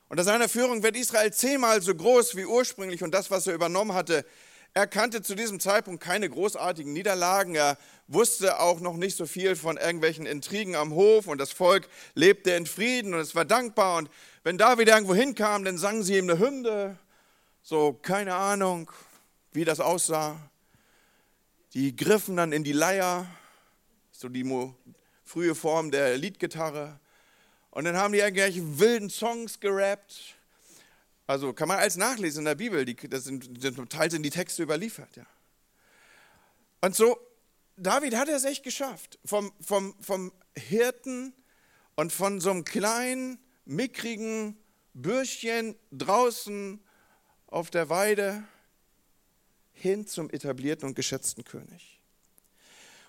Unter 0.09 0.25
seiner 0.25 0.49
Führung 0.49 0.83
wird 0.83 0.97
Israel 0.97 1.31
zehnmal 1.31 1.81
so 1.81 1.95
groß 1.95 2.35
wie 2.35 2.43
ursprünglich 2.43 3.01
und 3.01 3.13
das, 3.13 3.31
was 3.31 3.47
er 3.47 3.53
übernommen 3.53 3.93
hatte. 3.93 4.25
Er 4.73 4.87
kannte 4.87 5.21
zu 5.21 5.35
diesem 5.35 5.59
Zeitpunkt 5.59 6.03
keine 6.03 6.29
großartigen 6.29 6.91
Niederlagen. 6.91 7.55
Er 7.55 7.77
wusste 8.07 8.59
auch 8.59 8.79
noch 8.81 8.97
nicht 8.97 9.15
so 9.15 9.25
viel 9.25 9.55
von 9.55 9.77
irgendwelchen 9.77 10.25
Intrigen 10.25 10.75
am 10.75 10.93
Hof 10.93 11.27
und 11.27 11.37
das 11.37 11.51
Volk 11.51 11.87
lebte 12.13 12.51
in 12.51 12.65
Frieden 12.65 13.13
und 13.13 13.21
es 13.21 13.35
war 13.35 13.45
dankbar. 13.45 13.97
Und 13.97 14.09
wenn 14.43 14.57
David 14.57 14.89
irgendwo 14.89 15.13
hinkam, 15.13 15.63
dann 15.63 15.77
sangen 15.77 16.03
sie 16.03 16.17
ihm 16.17 16.29
eine 16.29 16.39
Hymne. 16.39 16.97
So, 17.61 17.93
keine 17.93 18.35
Ahnung, 18.35 18.91
wie 19.53 19.63
das 19.63 19.79
aussah. 19.79 20.37
Die 21.73 21.95
griffen 21.95 22.35
dann 22.35 22.51
in 22.51 22.63
die 22.63 22.73
Leier, 22.73 23.27
so 24.21 24.29
die 24.29 24.45
frühe 25.25 25.55
Form 25.55 25.91
der 25.91 26.17
Liedgitarre. 26.17 26.99
Und 27.71 27.85
dann 27.85 27.97
haben 27.97 28.13
die 28.13 28.19
irgendwelche 28.19 28.79
wilden 28.79 29.09
Songs 29.09 29.59
gerappt. 29.59 30.35
Also 31.27 31.53
kann 31.53 31.67
man 31.67 31.79
alles 31.79 31.97
nachlesen 31.97 32.39
in 32.41 32.45
der 32.45 32.55
Bibel. 32.55 32.85
Die, 32.85 32.95
das 32.95 33.25
sind, 33.25 33.61
zum 33.61 33.89
Teil 33.89 34.11
sind 34.11 34.23
die 34.23 34.29
Texte 34.29 34.63
überliefert. 34.63 35.15
Ja. 35.15 35.25
Und 36.81 36.95
so, 36.95 37.17
David 37.77 38.15
hat 38.15 38.27
es 38.29 38.43
echt 38.43 38.63
geschafft. 38.63 39.17
Vom, 39.25 39.51
vom, 39.61 39.95
vom 40.01 40.31
Hirten 40.55 41.33
und 41.95 42.11
von 42.11 42.39
so 42.41 42.51
einem 42.51 42.65
kleinen, 42.65 43.39
mickrigen 43.65 44.57
Bürschchen 44.93 45.75
draußen 45.91 46.79
auf 47.47 47.69
der 47.69 47.89
Weide 47.89 48.43
hin 49.73 50.05
zum 50.05 50.29
etablierten 50.29 50.89
und 50.89 50.95
geschätzten 50.95 51.43
König. 51.43 52.00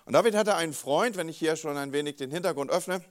Und 0.05 0.13
David 0.13 0.35
hatte 0.35 0.55
einen 0.55 0.73
Freund, 0.73 1.15
wenn 1.15 1.29
ich 1.29 1.37
hier 1.37 1.55
schon 1.55 1.77
ein 1.77 1.93
wenig 1.93 2.17
den 2.17 2.31
Hintergrund 2.31 2.71
öffne, 2.71 3.01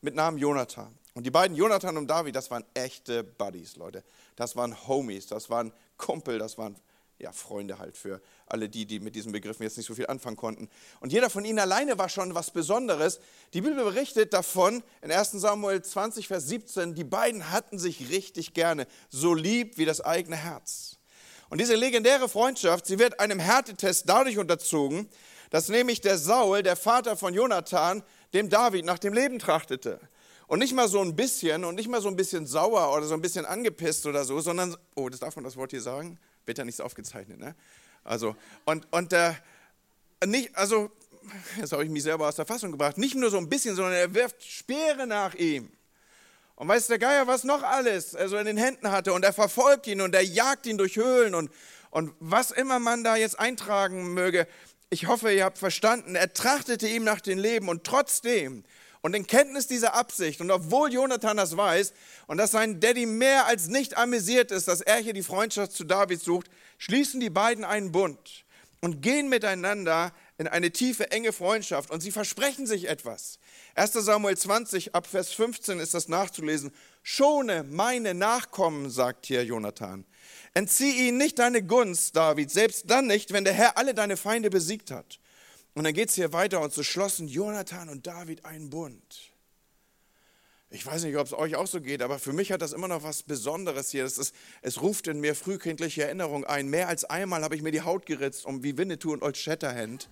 mit 0.00 0.14
Namen 0.14 0.38
Jonathan. 0.38 0.96
Und 1.14 1.24
die 1.24 1.30
beiden, 1.30 1.56
Jonathan 1.56 1.96
und 1.96 2.08
David, 2.08 2.34
das 2.34 2.50
waren 2.50 2.64
echte 2.74 3.22
Buddies, 3.22 3.76
Leute. 3.76 4.02
Das 4.36 4.56
waren 4.56 4.88
Homies, 4.88 5.26
das 5.26 5.50
waren 5.50 5.72
Kumpel, 5.96 6.38
das 6.38 6.56
waren 6.58 6.76
ja, 7.20 7.32
Freunde 7.32 7.78
halt 7.78 7.96
für 7.96 8.20
alle 8.46 8.68
die, 8.68 8.86
die 8.86 8.98
mit 8.98 9.14
diesen 9.14 9.32
Begriffen 9.32 9.62
jetzt 9.62 9.76
nicht 9.76 9.86
so 9.86 9.94
viel 9.94 10.06
anfangen 10.06 10.36
konnten. 10.36 10.68
Und 11.00 11.12
jeder 11.12 11.28
von 11.28 11.44
ihnen 11.44 11.58
alleine 11.58 11.98
war 11.98 12.08
schon 12.08 12.34
was 12.34 12.50
Besonderes. 12.50 13.20
Die 13.52 13.60
Bibel 13.60 13.84
berichtet 13.84 14.32
davon 14.32 14.82
in 15.02 15.12
1 15.12 15.32
Samuel 15.32 15.82
20, 15.82 16.26
Vers 16.28 16.48
17, 16.48 16.94
die 16.94 17.04
beiden 17.04 17.50
hatten 17.50 17.78
sich 17.78 18.08
richtig 18.08 18.54
gerne, 18.54 18.86
so 19.10 19.34
lieb 19.34 19.76
wie 19.76 19.84
das 19.84 20.00
eigene 20.00 20.36
Herz. 20.36 20.96
Und 21.50 21.60
diese 21.60 21.74
legendäre 21.74 22.28
Freundschaft, 22.28 22.86
sie 22.86 22.98
wird 22.98 23.20
einem 23.20 23.40
Härtetest 23.40 24.08
dadurch 24.08 24.38
unterzogen, 24.38 25.08
dass 25.50 25.68
nämlich 25.68 26.00
der 26.00 26.16
Saul, 26.16 26.62
der 26.62 26.76
Vater 26.76 27.16
von 27.16 27.34
Jonathan, 27.34 28.02
dem 28.32 28.48
David 28.48 28.84
nach 28.84 28.98
dem 28.98 29.12
Leben 29.12 29.38
trachtete. 29.38 30.00
Und 30.46 30.58
nicht 30.58 30.72
mal 30.72 30.88
so 30.88 31.00
ein 31.00 31.14
bisschen 31.14 31.64
und 31.64 31.76
nicht 31.76 31.88
mal 31.88 32.00
so 32.00 32.08
ein 32.08 32.16
bisschen 32.16 32.46
sauer 32.46 32.92
oder 32.96 33.06
so 33.06 33.14
ein 33.14 33.20
bisschen 33.20 33.46
angepisst 33.46 34.06
oder 34.06 34.24
so, 34.24 34.40
sondern, 34.40 34.76
oh, 34.96 35.08
das 35.08 35.20
darf 35.20 35.36
man 35.36 35.44
das 35.44 35.56
Wort 35.56 35.70
hier 35.70 35.82
sagen? 35.82 36.18
Wird 36.44 36.58
ja 36.58 36.64
nicht 36.64 36.76
so 36.76 36.84
aufgezeichnet, 36.84 37.38
ne? 37.38 37.54
Also, 38.02 38.34
und, 38.64 38.86
und 38.92 39.12
der, 39.12 39.36
nicht, 40.24 40.56
also, 40.56 40.90
jetzt 41.60 41.72
habe 41.72 41.84
ich 41.84 41.90
mich 41.90 42.02
selber 42.02 42.26
aus 42.28 42.36
der 42.36 42.46
Fassung 42.46 42.72
gebracht, 42.72 42.98
nicht 42.98 43.14
nur 43.14 43.30
so 43.30 43.36
ein 43.36 43.48
bisschen, 43.48 43.76
sondern 43.76 43.94
er 43.94 44.14
wirft 44.14 44.42
Speere 44.42 45.06
nach 45.06 45.34
ihm. 45.34 45.70
Und 46.56 46.68
weiß 46.68 46.88
der 46.88 46.98
Geier, 46.98 47.26
was 47.26 47.44
noch 47.44 47.62
alles 47.62 48.14
also 48.14 48.36
in 48.36 48.44
den 48.44 48.58
Händen 48.58 48.90
hatte. 48.90 49.14
Und 49.14 49.24
er 49.24 49.32
verfolgt 49.32 49.86
ihn 49.86 50.02
und 50.02 50.14
er 50.14 50.22
jagt 50.22 50.66
ihn 50.66 50.76
durch 50.76 50.96
Höhlen 50.96 51.34
und, 51.34 51.50
und 51.90 52.12
was 52.20 52.50
immer 52.50 52.78
man 52.78 53.02
da 53.02 53.16
jetzt 53.16 53.38
eintragen 53.38 54.12
möge. 54.12 54.46
Ich 54.92 55.06
hoffe, 55.06 55.32
ihr 55.32 55.44
habt 55.44 55.58
verstanden. 55.58 56.16
Er 56.16 56.32
trachtete 56.32 56.88
ihm 56.88 57.04
nach 57.04 57.20
dem 57.20 57.38
Leben 57.38 57.68
und 57.68 57.84
trotzdem 57.84 58.64
und 59.02 59.14
in 59.14 59.26
Kenntnis 59.26 59.68
dieser 59.68 59.94
Absicht 59.94 60.40
und 60.40 60.50
obwohl 60.50 60.92
Jonathan 60.92 61.36
das 61.36 61.56
weiß 61.56 61.92
und 62.26 62.38
dass 62.38 62.50
sein 62.50 62.80
Daddy 62.80 63.06
mehr 63.06 63.46
als 63.46 63.68
nicht 63.68 63.96
amüsiert 63.96 64.50
ist, 64.50 64.66
dass 64.68 64.80
er 64.80 64.96
hier 64.96 65.12
die 65.12 65.22
Freundschaft 65.22 65.72
zu 65.72 65.84
David 65.84 66.20
sucht, 66.20 66.50
schließen 66.76 67.20
die 67.20 67.30
beiden 67.30 67.64
einen 67.64 67.92
Bund 67.92 68.44
und 68.80 69.00
gehen 69.00 69.28
miteinander 69.28 70.12
in 70.38 70.48
eine 70.48 70.70
tiefe, 70.72 71.10
enge 71.12 71.32
Freundschaft 71.32 71.90
und 71.90 72.00
sie 72.00 72.10
versprechen 72.10 72.66
sich 72.66 72.88
etwas. 72.88 73.38
1 73.76 73.92
Samuel 73.92 74.36
20 74.36 74.94
ab 74.94 75.06
Vers 75.06 75.32
15 75.32 75.78
ist 75.78 75.94
das 75.94 76.08
nachzulesen. 76.08 76.72
Schone 77.02 77.62
meine 77.62 78.12
Nachkommen, 78.12 78.90
sagt 78.90 79.26
hier 79.26 79.44
Jonathan. 79.44 80.04
Entzieh 80.54 81.08
ihnen 81.08 81.18
nicht 81.18 81.38
deine 81.38 81.62
Gunst, 81.62 82.16
David, 82.16 82.50
selbst 82.50 82.90
dann 82.90 83.06
nicht, 83.06 83.32
wenn 83.32 83.44
der 83.44 83.52
Herr 83.52 83.76
alle 83.76 83.94
deine 83.94 84.16
Feinde 84.16 84.50
besiegt 84.50 84.90
hat. 84.90 85.20
Und 85.74 85.84
dann 85.84 85.94
geht 85.94 86.08
es 86.08 86.16
hier 86.16 86.32
weiter 86.32 86.60
und 86.60 86.72
so 86.72 86.82
schlossen 86.82 87.28
Jonathan 87.28 87.88
und 87.88 88.06
David 88.06 88.44
einen 88.44 88.70
Bund. 88.70 89.30
Ich 90.72 90.86
weiß 90.86 91.02
nicht, 91.02 91.16
ob 91.16 91.26
es 91.26 91.32
euch 91.32 91.56
auch 91.56 91.66
so 91.66 91.80
geht, 91.80 92.00
aber 92.00 92.20
für 92.20 92.32
mich 92.32 92.52
hat 92.52 92.62
das 92.62 92.72
immer 92.72 92.86
noch 92.86 93.02
was 93.02 93.24
Besonderes 93.24 93.90
hier. 93.90 94.04
Ist, 94.04 94.32
es 94.62 94.80
ruft 94.80 95.08
in 95.08 95.20
mir 95.20 95.34
frühkindliche 95.34 96.04
Erinnerungen 96.04 96.44
ein. 96.44 96.68
Mehr 96.68 96.88
als 96.88 97.04
einmal 97.04 97.42
habe 97.42 97.56
ich 97.56 97.62
mir 97.62 97.72
die 97.72 97.82
Haut 97.82 98.06
geritzt, 98.06 98.44
um 98.44 98.62
wie 98.62 98.78
Winnetou 98.78 99.12
und 99.12 99.22
Old 99.22 99.36
Shatterhand 99.36 100.08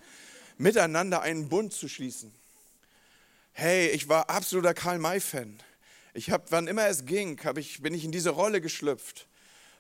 miteinander 0.57 1.23
einen 1.23 1.49
Bund 1.49 1.73
zu 1.73 1.89
schließen. 1.89 2.33
Hey, 3.53 3.89
ich 3.89 4.09
war 4.09 4.31
absoluter 4.31 4.75
Karl-May-Fan. 4.75 5.61
Ich 6.15 6.31
habe, 6.31 6.45
wann 6.51 6.67
immer 6.67 6.89
es 6.89 7.07
ging, 7.07 7.41
ich, 7.57 7.81
bin 7.81 7.95
ich 7.95 8.05
in 8.05 8.11
diese 8.13 8.31
Rolle 8.31 8.61
geschlüpft. 8.61 9.29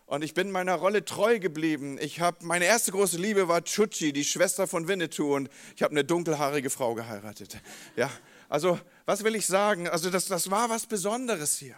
Und 0.08 0.24
ich 0.24 0.32
bin 0.32 0.50
meiner 0.50 0.74
Rolle 0.74 1.04
treu 1.04 1.38
geblieben. 1.38 1.98
Ich 2.00 2.20
habe 2.20 2.38
meine 2.40 2.64
erste 2.64 2.92
große 2.92 3.18
Liebe 3.18 3.46
war 3.46 3.62
Chuchi, 3.62 4.10
die 4.14 4.24
Schwester 4.24 4.66
von 4.66 4.88
Winnetou, 4.88 5.34
und 5.34 5.50
ich 5.76 5.82
habe 5.82 5.90
eine 5.90 6.02
dunkelhaarige 6.02 6.70
Frau 6.70 6.94
geheiratet. 6.94 7.58
Ja, 7.94 8.10
also 8.48 8.80
was 9.04 9.22
will 9.22 9.34
ich 9.34 9.46
sagen? 9.46 9.86
Also 9.86 10.08
das, 10.08 10.24
das 10.24 10.50
war 10.50 10.70
was 10.70 10.86
Besonderes 10.86 11.58
hier. 11.58 11.76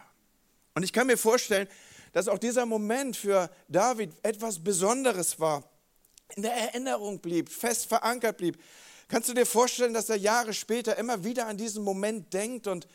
Und 0.76 0.84
ich 0.84 0.92
kann 0.92 1.08
mir 1.08 1.18
vorstellen, 1.18 1.66
dass 2.12 2.28
auch 2.28 2.38
dieser 2.38 2.66
Moment 2.66 3.16
für 3.16 3.50
David 3.66 4.12
etwas 4.22 4.62
Besonderes 4.62 5.40
war, 5.40 5.68
in 6.36 6.42
der 6.42 6.52
Erinnerung 6.52 7.18
blieb, 7.18 7.48
fest 7.48 7.86
verankert 7.86 8.36
blieb. 8.36 8.62
Kannst 9.08 9.28
du 9.28 9.34
dir 9.34 9.44
vorstellen, 9.44 9.92
dass 9.92 10.08
er 10.08 10.14
Jahre 10.14 10.54
später 10.54 10.96
immer 10.98 11.24
wieder 11.24 11.48
an 11.48 11.56
diesen 11.56 11.82
Moment 11.82 12.32
denkt 12.32 12.68
und 12.68 12.86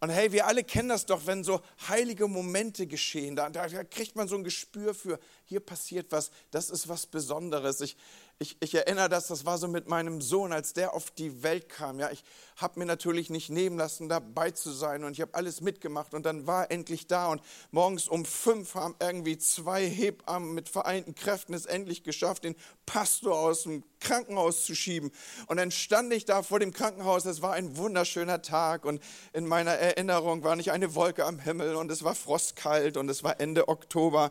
und 0.00 0.10
hey, 0.10 0.30
wir 0.30 0.46
alle 0.46 0.62
kennen 0.62 0.90
das 0.90 1.06
doch, 1.06 1.26
wenn 1.26 1.42
so 1.42 1.60
heilige 1.88 2.28
Momente 2.28 2.86
geschehen. 2.86 3.34
Da, 3.34 3.50
da, 3.50 3.66
kriegt 3.82 4.14
man 4.14 4.28
so 4.28 4.36
ein 4.36 4.44
Gespür 4.44 4.94
für, 4.94 5.18
hier 5.44 5.58
passiert 5.58 6.12
was, 6.12 6.30
das 6.52 6.70
ist 6.70 6.88
was 6.88 7.06
Besonderes. 7.06 7.80
Ich, 7.80 7.96
ich, 8.40 8.56
ich 8.60 8.72
erinnere 8.72 9.08
das, 9.08 9.26
das 9.26 9.44
war 9.46 9.58
so 9.58 9.66
mit 9.66 9.88
meinem 9.88 10.20
Sohn, 10.20 10.52
als 10.52 10.72
der 10.72 10.94
auf 10.94 11.10
die 11.10 11.42
Welt 11.42 11.68
kam. 11.68 11.98
Ja, 11.98 12.10
ich 12.12 12.22
habe 12.56 12.78
mir 12.78 12.86
natürlich 12.86 13.30
nicht 13.30 13.50
nehmen 13.50 13.76
lassen, 13.76 14.08
dabei 14.08 14.52
zu 14.52 14.70
sein 14.70 15.02
und 15.02 15.12
ich 15.12 15.20
habe 15.20 15.34
alles 15.34 15.60
mitgemacht 15.60 16.14
und 16.14 16.24
dann 16.24 16.46
war 16.46 16.64
er 16.64 16.70
endlich 16.70 17.08
da 17.08 17.26
und 17.26 17.42
morgens 17.72 18.06
um 18.06 18.24
fünf 18.24 18.76
haben 18.76 18.94
irgendwie 19.00 19.38
zwei 19.38 19.84
Hebammen 19.88 20.54
mit 20.54 20.68
vereinten 20.68 21.16
Kräften 21.16 21.52
es 21.52 21.66
endlich 21.66 22.04
geschafft, 22.04 22.44
den 22.44 22.54
Pastor 22.86 23.36
aus 23.36 23.64
dem 23.64 23.82
Krankenhaus 23.98 24.64
zu 24.64 24.76
schieben. 24.76 25.10
Und 25.48 25.56
dann 25.56 25.72
stand 25.72 26.12
ich 26.12 26.24
da 26.24 26.44
vor 26.44 26.60
dem 26.60 26.72
Krankenhaus, 26.72 27.24
es 27.24 27.42
war 27.42 27.54
ein 27.54 27.76
wunderschöner 27.76 28.40
Tag 28.40 28.84
und 28.84 29.02
in 29.32 29.48
meiner 29.48 29.72
Erinnerung 29.72 30.44
war 30.44 30.54
nicht 30.54 30.70
eine 30.70 30.94
Wolke 30.94 31.24
am 31.24 31.40
Himmel 31.40 31.74
und 31.74 31.90
es 31.90 32.04
war 32.04 32.14
frostkalt 32.14 32.96
und 32.96 33.08
es 33.08 33.24
war 33.24 33.40
Ende 33.40 33.66
Oktober 33.66 34.30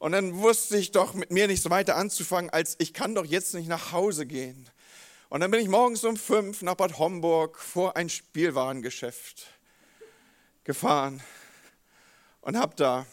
und 0.00 0.12
dann 0.12 0.38
wusste 0.38 0.78
ich 0.78 0.92
doch 0.92 1.12
mit 1.12 1.30
mir 1.30 1.46
nichts 1.46 1.68
weiter 1.68 1.94
anzufangen, 1.94 2.48
als 2.50 2.74
ich 2.78 2.94
kann 2.94 3.14
doch 3.14 3.26
jetzt 3.26 3.54
nicht 3.54 3.68
nach 3.68 3.92
Hause 3.92 4.24
gehen. 4.24 4.68
Und 5.28 5.40
dann 5.40 5.50
bin 5.50 5.60
ich 5.60 5.68
morgens 5.68 6.02
um 6.04 6.16
fünf 6.16 6.62
nach 6.62 6.74
Bad 6.74 6.98
Homburg 6.98 7.58
vor 7.58 7.96
ein 7.96 8.08
Spielwarengeschäft 8.08 9.46
gefahren 10.64 11.22
und 12.40 12.56
habe 12.56 12.74
da 12.76 13.06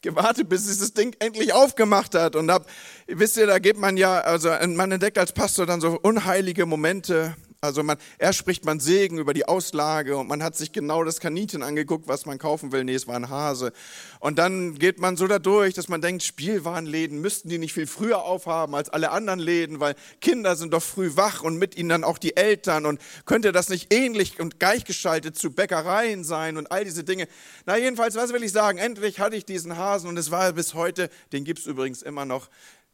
gewartet, 0.00 0.48
bis 0.48 0.64
dieses 0.64 0.94
Ding 0.94 1.14
endlich 1.18 1.52
aufgemacht 1.52 2.14
hat 2.14 2.34
und 2.34 2.50
hab, 2.50 2.66
wisst 3.06 3.36
ihr, 3.36 3.46
da 3.46 3.58
geht 3.58 3.76
man 3.76 3.98
ja, 3.98 4.20
also 4.20 4.48
man 4.48 4.90
entdeckt 4.90 5.18
als 5.18 5.32
Pastor 5.32 5.66
dann 5.66 5.82
so 5.82 5.98
unheilige 6.00 6.64
Momente 6.64 7.36
also 7.60 7.82
man, 7.82 7.98
erst 8.20 8.38
spricht 8.38 8.64
man 8.64 8.78
Segen 8.78 9.18
über 9.18 9.34
die 9.34 9.44
Auslage 9.48 10.16
und 10.16 10.28
man 10.28 10.44
hat 10.44 10.54
sich 10.54 10.70
genau 10.70 11.02
das 11.02 11.18
Kaninchen 11.18 11.64
angeguckt, 11.64 12.06
was 12.06 12.24
man 12.24 12.38
kaufen 12.38 12.70
will. 12.70 12.84
Nee, 12.84 12.94
es 12.94 13.08
war 13.08 13.16
ein 13.16 13.30
Hase. 13.30 13.72
Und 14.20 14.38
dann 14.38 14.76
geht 14.78 15.00
man 15.00 15.16
so 15.16 15.26
dadurch, 15.26 15.74
dass 15.74 15.88
man 15.88 16.00
denkt, 16.00 16.22
Spielwarenläden 16.22 17.20
müssten 17.20 17.48
die 17.48 17.58
nicht 17.58 17.72
viel 17.72 17.88
früher 17.88 18.22
aufhaben 18.22 18.76
als 18.76 18.90
alle 18.90 19.10
anderen 19.10 19.40
Läden, 19.40 19.80
weil 19.80 19.96
Kinder 20.20 20.54
sind 20.54 20.72
doch 20.72 20.84
früh 20.84 21.16
wach 21.16 21.42
und 21.42 21.56
mit 21.58 21.76
ihnen 21.76 21.88
dann 21.88 22.04
auch 22.04 22.18
die 22.18 22.36
Eltern. 22.36 22.86
Und 22.86 23.00
könnte 23.24 23.50
das 23.50 23.68
nicht 23.70 23.92
ähnlich 23.92 24.38
und 24.38 24.60
gleichgeschaltet 24.60 25.36
zu 25.36 25.50
Bäckereien 25.50 26.22
sein 26.22 26.58
und 26.58 26.70
all 26.70 26.84
diese 26.84 27.02
Dinge? 27.02 27.26
Na 27.66 27.76
jedenfalls, 27.76 28.14
was 28.14 28.32
will 28.32 28.44
ich 28.44 28.52
sagen? 28.52 28.78
Endlich 28.78 29.18
hatte 29.18 29.34
ich 29.34 29.44
diesen 29.44 29.76
Hasen 29.76 30.08
und 30.08 30.16
es 30.16 30.30
war 30.30 30.52
bis 30.52 30.74
heute, 30.74 31.10
den 31.32 31.42
gibt 31.42 31.58
es 31.58 31.66
übrigens 31.66 32.02
immer 32.02 32.24
noch, 32.24 32.50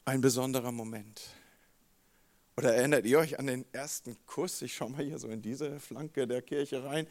ein 0.07 0.23
besonderer 0.23 0.73
Moment. 0.73 1.34
Oder 2.57 2.75
erinnert 2.75 3.05
ihr 3.05 3.19
euch 3.19 3.39
an 3.39 3.49
den 3.49 3.65
ersten 3.73 4.17
Kuss? 4.27 4.63
Ich 4.63 4.75
schaue 4.75 4.91
mal 4.91 5.05
hier 5.05 5.19
so 5.19 5.29
in 5.29 5.43
diese 5.43 5.81
Flanke 5.81 6.29
der 6.29 6.41
Kirche 6.41 6.85
rein. 6.85 7.09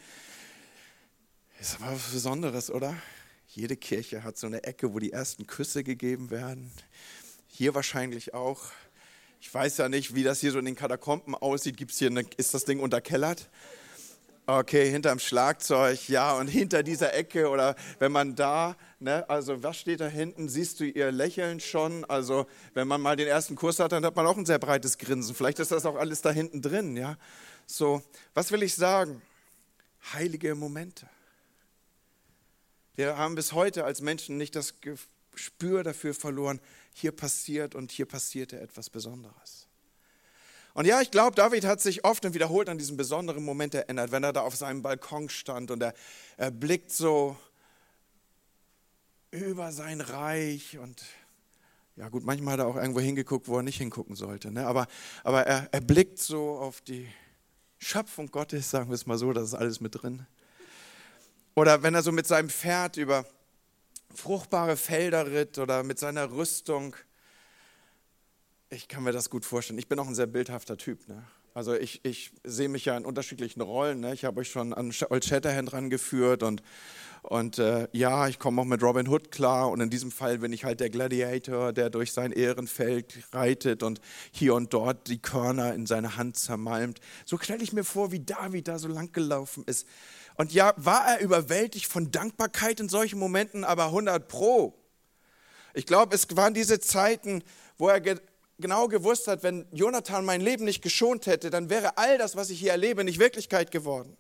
Das 1.60 1.82
war 1.82 1.94
was 1.94 2.12
Besonderes, 2.12 2.72
oder? 2.72 2.96
Jede 3.48 3.76
Kirche 3.76 4.24
hat 4.24 4.38
so 4.38 4.48
eine 4.48 4.64
Ecke, 4.64 4.94
wo 4.94 5.00
die 5.00 5.12
ersten 5.12 5.46
Küsse 5.46 5.84
gegeben 5.84 6.32
werden. 6.32 6.72
Hier 7.48 7.76
wahrscheinlich 7.76 8.34
auch. 8.34 8.72
Ich 9.42 9.54
weiß 9.54 9.78
ja 9.78 9.90
nicht, 9.90 10.16
wie 10.16 10.24
das 10.24 10.40
hier 10.40 10.52
so 10.52 10.60
in 10.60 10.66
den 10.66 10.76
Katakomben 10.76 11.36
aussieht. 11.36 11.76
Gibt's 11.76 12.00
hier 12.00 12.10
eine, 12.10 12.26
ist 12.38 12.54
das 12.54 12.64
Ding 12.64 12.80
unterkellert? 12.80 13.50
Okay, 14.46 14.92
hinterm 14.92 15.20
Schlagzeug, 15.20 16.10
ja, 16.10 16.34
und 16.34 16.48
hinter 16.48 16.84
dieser 16.84 17.14
Ecke 17.14 17.50
oder 17.50 17.78
wenn 18.00 18.12
man 18.12 18.36
da, 18.36 18.76
ne, 19.00 19.28
also 19.30 19.64
was 19.64 19.78
steht 19.78 20.02
da 20.02 20.08
hinten? 20.08 20.50
Siehst 20.50 20.82
du 20.82 20.84
ihr 20.84 21.14
Lächeln 21.14 21.62
schon? 21.62 22.04
Also, 22.06 22.46
wenn 22.74 22.86
man 22.86 23.00
mal 23.00 23.16
den 23.16 23.28
ersten 23.28 23.56
Kurs 23.56 23.80
hat, 23.80 23.94
dann 23.94 24.06
hat 24.06 24.18
man 24.18 24.28
auch 24.28 24.36
ein 24.36 24.46
sehr 24.46 24.60
breites 24.60 24.98
Grinsen. 24.98 25.34
Vielleicht 25.34 25.60
ist 25.60 25.72
das 25.72 25.86
auch 25.86 25.96
alles 25.96 26.22
da 26.22 26.32
hinten 26.32 26.62
drin, 26.62 26.98
ja. 26.98 27.18
So, 27.66 28.04
was 28.34 28.52
will 28.52 28.64
ich 28.64 28.76
sagen? 28.76 29.22
Heilige 30.12 30.56
Momente. 30.56 31.10
Wir 32.96 33.18
haben 33.18 33.36
bis 33.36 33.54
heute 33.54 33.86
als 33.86 34.02
Menschen 34.02 34.38
nicht 34.38 34.58
das 34.58 34.76
Gespür 34.82 35.84
dafür 35.84 36.14
verloren, 36.14 36.60
hier 36.94 37.14
passiert 37.14 37.76
und 37.76 37.94
hier 37.94 38.06
passierte 38.06 38.60
etwas 38.60 38.90
Besonderes. 38.90 39.68
Und 40.74 40.86
ja, 40.86 41.02
ich 41.02 41.12
glaube, 41.12 41.36
David 41.36 41.66
hat 41.66 41.82
sich 41.82 42.04
oft 42.04 42.26
und 42.26 42.34
wiederholt 42.34 42.68
an 42.68 42.80
diesen 42.80 42.98
besonderen 42.98 43.44
Moment 43.44 43.76
erinnert, 43.76 44.12
wenn 44.12 44.24
er 44.24 44.34
da 44.34 44.42
auf 44.42 44.56
seinem 44.56 44.82
Balkon 44.82 45.30
stand 45.30 45.70
und 45.70 45.84
er, 45.84 45.94
er 46.38 46.50
blickt 46.50 46.92
so 46.92 47.38
über 49.30 49.72
sein 49.72 50.02
Reich 50.02 50.80
und 50.80 51.04
ja 51.96 52.10
gut, 52.10 52.24
manchmal 52.24 52.54
hat 52.54 52.62
er 52.62 52.68
auch 52.68 52.76
irgendwo 52.76 53.00
hingeguckt, 53.00 53.48
wo 53.48 53.58
er 53.58 53.64
nicht 53.64 53.78
hingucken 53.78 54.16
sollte, 54.16 54.52
ne? 54.52 54.66
aber, 54.66 54.88
aber 55.24 55.46
er, 55.46 55.70
er 55.72 55.82
blickt 55.82 56.18
so 56.18 56.58
auf 56.58 56.82
die 56.82 57.08
Schöpfung 57.78 58.32
Gottes, 58.32 58.72
sagen 58.72 58.90
wir 58.90 58.96
es 58.96 59.06
mal 59.06 59.18
so, 59.18 59.32
das 59.32 59.50
ist 59.50 59.54
alles 59.54 59.80
mit 59.80 60.02
drin. 60.02 60.26
Oder 61.56 61.84
wenn 61.84 61.94
er 61.94 62.02
so 62.02 62.12
mit 62.12 62.26
seinem 62.26 62.50
Pferd 62.50 62.98
über 62.98 63.26
fruchtbare 64.16 64.76
Felder 64.76 65.32
ritt 65.32 65.60
oder 65.60 65.84
mit 65.84 66.00
seiner 66.00 66.32
Rüstung 66.32 66.96
ich 68.74 68.88
kann 68.88 69.04
mir 69.04 69.12
das 69.12 69.30
gut 69.30 69.46
vorstellen. 69.46 69.80
Ich 69.80 69.88
bin 69.88 70.00
auch 70.00 70.08
ein 70.08 70.16
sehr 70.16 70.28
bildhafter 70.28 70.78
Typ. 70.78 71.08
Ne? 71.08 71.24
Also 71.54 71.74
ich, 71.76 72.04
ich 72.04 72.32
sehe 72.44 72.70
mich 72.70 72.86
ja 72.86 72.98
in 72.98 73.06
unterschiedlichen 73.06 73.62
Rollen. 73.62 74.00
Ne? 74.00 74.14
Ich 74.14 74.26
habe 74.26 74.42
euch 74.42 74.50
schon 74.50 74.74
an 74.74 74.92
Old 75.10 75.26
Shatterhand 75.26 75.72
rangeführt 75.72 76.44
und, 76.44 76.64
und 77.22 77.60
äh, 77.60 77.88
ja, 77.92 78.28
ich 78.28 78.40
komme 78.40 78.62
auch 78.62 78.66
mit 78.66 78.82
Robin 78.82 79.08
Hood 79.08 79.32
klar. 79.32 79.70
Und 79.70 79.80
in 79.82 79.90
diesem 79.90 80.12
Fall 80.12 80.40
bin 80.40 80.52
ich 80.52 80.66
halt 80.66 80.80
der 80.80 80.90
Gladiator, 80.90 81.72
der 81.72 81.90
durch 81.90 82.12
sein 82.12 82.32
Ehrenfeld 82.32 83.24
reitet 83.32 83.84
und 83.84 84.02
hier 84.32 84.56
und 84.56 84.74
dort 84.74 85.08
die 85.08 85.22
Körner 85.22 85.74
in 85.74 85.86
seine 85.86 86.18
Hand 86.18 86.38
zermalmt. 86.38 87.00
So 87.26 87.38
stelle 87.38 87.64
ich 87.64 87.74
mir 87.74 87.84
vor, 87.84 88.12
wie 88.12 88.20
David 88.20 88.68
da 88.68 88.80
so 88.80 88.88
lang 88.88 89.12
gelaufen 89.12 89.64
ist. 89.68 89.88
Und 90.36 90.52
ja, 90.52 90.74
war 90.78 91.08
er 91.08 91.22
überwältigt 91.22 91.86
von 91.86 92.10
Dankbarkeit 92.10 92.80
in 92.80 92.90
solchen 92.90 93.20
Momenten, 93.20 93.64
aber 93.64 93.86
100 93.86 94.28
Pro. 94.28 94.80
Ich 95.76 95.86
glaube, 95.86 96.16
es 96.16 96.28
waren 96.36 96.56
diese 96.56 96.80
Zeiten, 96.80 97.44
wo 97.78 97.88
er 97.90 98.02
genau 98.60 98.88
gewusst 98.88 99.28
hat, 99.28 99.44
wenn 99.44 99.66
Jonathan 99.72 100.26
mein 100.26 100.42
Leben 100.42 100.66
nicht 100.66 100.82
geschont 100.82 101.28
hätte, 101.28 101.50
dann 101.50 101.70
wäre 101.70 101.98
all 101.98 102.18
das, 102.18 102.36
was 102.36 102.50
ich 102.50 102.60
hier 102.60 102.72
erlebe, 102.72 103.04
nicht 103.04 103.20
Wirklichkeit 103.20 103.72
geworden. 103.72 104.16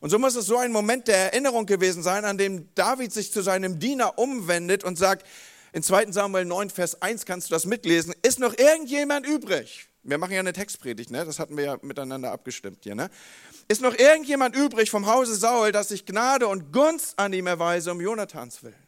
Und 0.00 0.10
so 0.10 0.18
muss 0.18 0.36
es 0.36 0.46
so 0.46 0.58
ein 0.58 0.72
Moment 0.72 1.08
der 1.08 1.32
Erinnerung 1.32 1.66
gewesen 1.66 2.02
sein, 2.02 2.24
an 2.24 2.38
dem 2.38 2.74
David 2.74 3.12
sich 3.12 3.32
zu 3.32 3.42
seinem 3.42 3.78
Diener 3.78 4.18
umwendet 4.18 4.84
und 4.84 4.98
sagt, 4.98 5.26
in 5.72 5.82
2 5.82 6.12
Samuel 6.12 6.44
9, 6.44 6.70
Vers 6.70 7.00
1 7.02 7.24
kannst 7.26 7.50
du 7.50 7.54
das 7.54 7.66
mitlesen, 7.66 8.14
ist 8.22 8.38
noch 8.38 8.56
irgendjemand 8.56 9.26
übrig? 9.26 9.88
Wir 10.02 10.18
machen 10.18 10.32
ja 10.32 10.40
eine 10.40 10.52
Textpredigt, 10.52 11.10
ne? 11.10 11.24
das 11.24 11.38
hatten 11.38 11.56
wir 11.56 11.64
ja 11.64 11.78
miteinander 11.82 12.30
abgestimmt 12.30 12.84
hier. 12.84 12.94
Ne? 12.94 13.10
Ist 13.68 13.80
noch 13.80 13.98
irgendjemand 13.98 14.54
übrig 14.54 14.90
vom 14.90 15.06
Hause 15.06 15.34
Saul, 15.34 15.72
dass 15.72 15.90
ich 15.90 16.06
Gnade 16.06 16.46
und 16.46 16.72
Gunst 16.72 17.18
an 17.18 17.32
ihm 17.32 17.46
erweise 17.46 17.90
um 17.90 18.00
Jonathans 18.00 18.62
willen? 18.62 18.85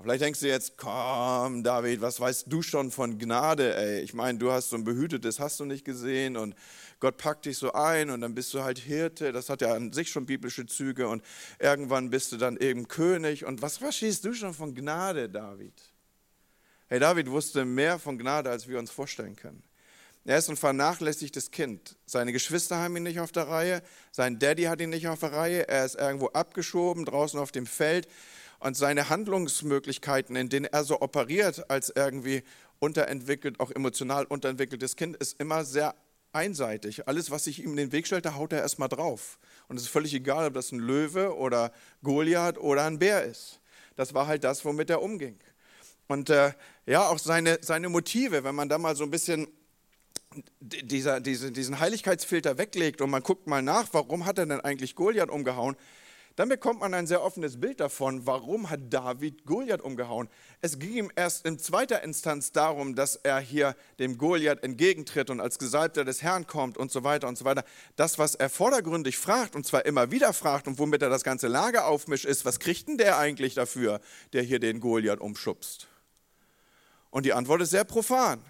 Vielleicht 0.00 0.22
denkst 0.22 0.40
du 0.40 0.48
jetzt, 0.48 0.76
komm, 0.76 1.62
David, 1.62 2.00
was 2.00 2.18
weißt 2.18 2.46
du 2.48 2.62
schon 2.62 2.90
von 2.90 3.18
Gnade, 3.18 3.76
ey? 3.76 4.00
Ich 4.00 4.12
meine, 4.12 4.38
du 4.38 4.50
hast 4.50 4.70
so 4.70 4.76
ein 4.76 4.84
behütetes, 4.84 5.38
hast 5.38 5.60
du 5.60 5.64
nicht 5.64 5.84
gesehen 5.84 6.36
und 6.36 6.54
Gott 7.00 7.16
packt 7.16 7.44
dich 7.46 7.58
so 7.58 7.72
ein 7.72 8.10
und 8.10 8.20
dann 8.20 8.34
bist 8.34 8.52
du 8.54 8.62
halt 8.62 8.78
Hirte. 8.78 9.32
Das 9.32 9.48
hat 9.48 9.60
ja 9.60 9.72
an 9.72 9.92
sich 9.92 10.10
schon 10.10 10.26
biblische 10.26 10.66
Züge 10.66 11.06
und 11.06 11.22
irgendwann 11.58 12.10
bist 12.10 12.32
du 12.32 12.36
dann 12.36 12.56
eben 12.56 12.88
König. 12.88 13.44
Und 13.44 13.62
was 13.62 13.78
verstehst 13.78 14.24
du 14.24 14.34
schon 14.34 14.52
von 14.52 14.74
Gnade, 14.74 15.28
David? 15.28 15.74
Hey, 16.88 16.98
David 16.98 17.30
wusste 17.30 17.64
mehr 17.64 17.98
von 17.98 18.18
Gnade, 18.18 18.50
als 18.50 18.68
wir 18.68 18.78
uns 18.78 18.90
vorstellen 18.90 19.36
können. 19.36 19.62
Er 20.26 20.38
ist 20.38 20.48
ein 20.48 20.56
vernachlässigtes 20.56 21.50
Kind. 21.50 21.96
Seine 22.06 22.32
Geschwister 22.32 22.78
haben 22.78 22.96
ihn 22.96 23.02
nicht 23.02 23.20
auf 23.20 23.30
der 23.30 23.48
Reihe, 23.48 23.82
sein 24.10 24.38
Daddy 24.38 24.64
hat 24.64 24.80
ihn 24.80 24.90
nicht 24.90 25.06
auf 25.06 25.20
der 25.20 25.32
Reihe, 25.32 25.68
er 25.68 25.84
ist 25.84 25.96
irgendwo 25.96 26.28
abgeschoben, 26.28 27.04
draußen 27.04 27.38
auf 27.38 27.52
dem 27.52 27.66
Feld 27.66 28.08
und 28.58 28.76
seine 28.76 29.08
Handlungsmöglichkeiten, 29.08 30.36
in 30.36 30.48
denen 30.48 30.66
er 30.66 30.84
so 30.84 31.00
operiert 31.00 31.70
als 31.70 31.92
irgendwie 31.94 32.42
unterentwickelt, 32.78 33.60
auch 33.60 33.70
emotional 33.70 34.24
unterentwickeltes 34.24 34.96
Kind, 34.96 35.16
ist 35.16 35.40
immer 35.40 35.64
sehr 35.64 35.94
einseitig. 36.32 37.06
Alles, 37.08 37.30
was 37.30 37.44
sich 37.44 37.62
ihm 37.62 37.70
in 37.70 37.76
den 37.76 37.92
Weg 37.92 38.06
stellt, 38.06 38.24
da 38.24 38.34
haut 38.34 38.52
er 38.52 38.60
erstmal 38.60 38.88
drauf. 38.88 39.38
Und 39.68 39.76
es 39.76 39.84
ist 39.84 39.88
völlig 39.88 40.12
egal, 40.14 40.48
ob 40.48 40.54
das 40.54 40.72
ein 40.72 40.80
Löwe 40.80 41.36
oder 41.36 41.72
Goliath 42.02 42.58
oder 42.58 42.84
ein 42.84 42.98
Bär 42.98 43.24
ist. 43.24 43.60
Das 43.96 44.14
war 44.14 44.26
halt 44.26 44.44
das, 44.44 44.64
womit 44.64 44.90
er 44.90 45.02
umging. 45.02 45.38
Und 46.08 46.30
äh, 46.30 46.52
ja, 46.86 47.08
auch 47.08 47.18
seine, 47.18 47.58
seine 47.62 47.88
Motive, 47.88 48.44
wenn 48.44 48.54
man 48.54 48.68
da 48.68 48.78
mal 48.78 48.96
so 48.96 49.04
ein 49.04 49.10
bisschen 49.10 49.48
dieser, 50.60 51.20
diese, 51.20 51.52
diesen 51.52 51.78
Heiligkeitsfilter 51.78 52.58
weglegt 52.58 53.00
und 53.00 53.10
man 53.10 53.22
guckt 53.22 53.46
mal 53.46 53.62
nach, 53.62 53.88
warum 53.92 54.26
hat 54.26 54.38
er 54.38 54.46
denn 54.46 54.60
eigentlich 54.60 54.96
Goliath 54.96 55.30
umgehauen, 55.30 55.76
dann 56.36 56.48
bekommt 56.48 56.80
man 56.80 56.94
ein 56.94 57.06
sehr 57.06 57.22
offenes 57.22 57.60
Bild 57.60 57.78
davon, 57.78 58.26
warum 58.26 58.68
hat 58.68 58.92
David 58.92 59.44
Goliath 59.46 59.82
umgehauen. 59.82 60.28
Es 60.60 60.78
ging 60.78 60.94
ihm 60.94 61.12
erst 61.14 61.46
in 61.46 61.58
zweiter 61.58 62.02
Instanz 62.02 62.50
darum, 62.50 62.96
dass 62.96 63.16
er 63.16 63.38
hier 63.38 63.76
dem 64.00 64.18
Goliath 64.18 64.64
entgegentritt 64.64 65.30
und 65.30 65.40
als 65.40 65.58
Gesalbter 65.58 66.04
des 66.04 66.22
Herrn 66.22 66.46
kommt 66.46 66.76
und 66.76 66.90
so 66.90 67.04
weiter 67.04 67.28
und 67.28 67.38
so 67.38 67.44
weiter. 67.44 67.64
Das, 67.94 68.18
was 68.18 68.34
er 68.34 68.50
vordergründig 68.50 69.16
fragt 69.16 69.54
und 69.54 69.64
zwar 69.64 69.86
immer 69.86 70.10
wieder 70.10 70.32
fragt 70.32 70.66
und 70.66 70.78
womit 70.78 71.02
er 71.02 71.10
das 71.10 71.22
ganze 71.22 71.46
Lager 71.46 71.86
aufmischt, 71.86 72.24
ist, 72.24 72.44
was 72.44 72.58
kriegt 72.58 72.88
denn 72.88 72.98
der 72.98 73.18
eigentlich 73.18 73.54
dafür, 73.54 74.00
der 74.32 74.42
hier 74.42 74.58
den 74.58 74.80
Goliath 74.80 75.20
umschubst? 75.20 75.86
Und 77.10 77.26
die 77.26 77.32
Antwort 77.32 77.62
ist 77.62 77.70
sehr 77.70 77.84
profan. 77.84 78.44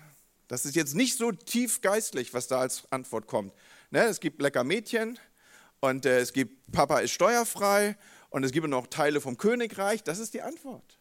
Das 0.48 0.64
ist 0.64 0.74
jetzt 0.74 0.94
nicht 0.94 1.18
so 1.18 1.32
tief 1.32 1.82
geistlich, 1.82 2.32
was 2.32 2.46
da 2.48 2.60
als 2.60 2.90
Antwort 2.90 3.26
kommt. 3.26 3.52
Ne, 3.90 4.04
es 4.04 4.20
gibt 4.20 4.40
lecker 4.40 4.64
Mädchen, 4.64 5.18
und 5.84 6.06
äh, 6.06 6.20
es 6.20 6.32
gibt, 6.32 6.72
Papa 6.72 7.00
ist 7.00 7.10
steuerfrei 7.10 7.96
und 8.30 8.42
es 8.42 8.52
gibt 8.52 8.66
noch 8.66 8.86
Teile 8.86 9.20
vom 9.20 9.36
Königreich. 9.36 10.02
Das 10.02 10.18
ist 10.18 10.32
die 10.32 10.40
Antwort. 10.40 10.98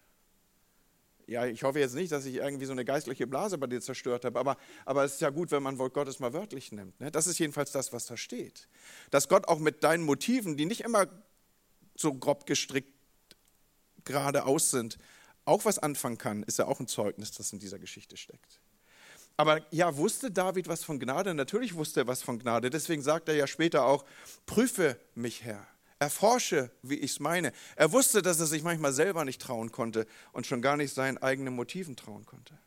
Ja, 1.25 1.45
ich 1.45 1.63
hoffe 1.63 1.79
jetzt 1.79 1.95
nicht, 1.95 2.11
dass 2.11 2.25
ich 2.25 2.35
irgendwie 2.35 2.65
so 2.65 2.73
eine 2.73 2.83
geistliche 2.83 3.25
Blase 3.25 3.57
bei 3.57 3.67
dir 3.67 3.79
zerstört 3.79 4.25
habe, 4.25 4.37
aber, 4.37 4.57
aber 4.85 5.05
es 5.05 5.13
ist 5.13 5.21
ja 5.21 5.29
gut, 5.29 5.51
wenn 5.51 5.63
man 5.63 5.77
Wort 5.77 5.93
Gottes 5.93 6.19
mal 6.19 6.33
wörtlich 6.33 6.73
nimmt. 6.73 6.99
Ne? 6.99 7.11
Das 7.11 7.27
ist 7.27 7.39
jedenfalls 7.39 7.71
das, 7.71 7.93
was 7.93 8.07
da 8.07 8.17
steht. 8.17 8.67
Dass 9.09 9.29
Gott 9.29 9.47
auch 9.47 9.59
mit 9.59 9.85
deinen 9.85 10.03
Motiven, 10.03 10.57
die 10.57 10.65
nicht 10.65 10.81
immer 10.81 11.07
so 11.95 12.13
grob 12.13 12.45
gestrickt 12.45 12.91
geradeaus 14.03 14.69
sind, 14.69 14.97
auch 15.45 15.63
was 15.63 15.79
anfangen 15.79 16.17
kann, 16.17 16.43
ist 16.43 16.59
ja 16.59 16.65
auch 16.65 16.81
ein 16.81 16.87
Zeugnis, 16.87 17.31
das 17.31 17.53
in 17.53 17.59
dieser 17.59 17.79
Geschichte 17.79 18.17
steckt. 18.17 18.59
Aber 19.37 19.61
ja, 19.71 19.97
wusste 19.97 20.29
David 20.29 20.67
was 20.67 20.83
von 20.83 20.99
Gnade? 20.99 21.33
Natürlich 21.33 21.75
wusste 21.75 22.01
er 22.01 22.07
was 22.07 22.21
von 22.21 22.39
Gnade. 22.39 22.69
Deswegen 22.69 23.01
sagt 23.01 23.29
er 23.29 23.35
ja 23.35 23.47
später 23.47 23.85
auch, 23.85 24.05
prüfe 24.45 24.97
mich, 25.15 25.43
Herr. 25.43 25.65
Erforsche, 25.99 26.69
wie 26.81 26.95
ich 26.95 27.11
es 27.11 27.19
meine. 27.19 27.53
Er 27.75 27.91
wusste, 27.91 28.21
dass 28.21 28.39
er 28.39 28.45
sich 28.45 28.61
manchmal 28.61 28.93
selber 28.93 29.25
nicht 29.25 29.41
trauen 29.41 29.71
konnte 29.71 30.05
und 30.33 30.45
schon 30.45 30.61
gar 30.61 30.77
nicht 30.77 30.93
seinen 30.93 31.17
eigenen 31.17 31.55
Motiven 31.55 31.95
trauen 31.95 32.25
konnte. 32.25 32.57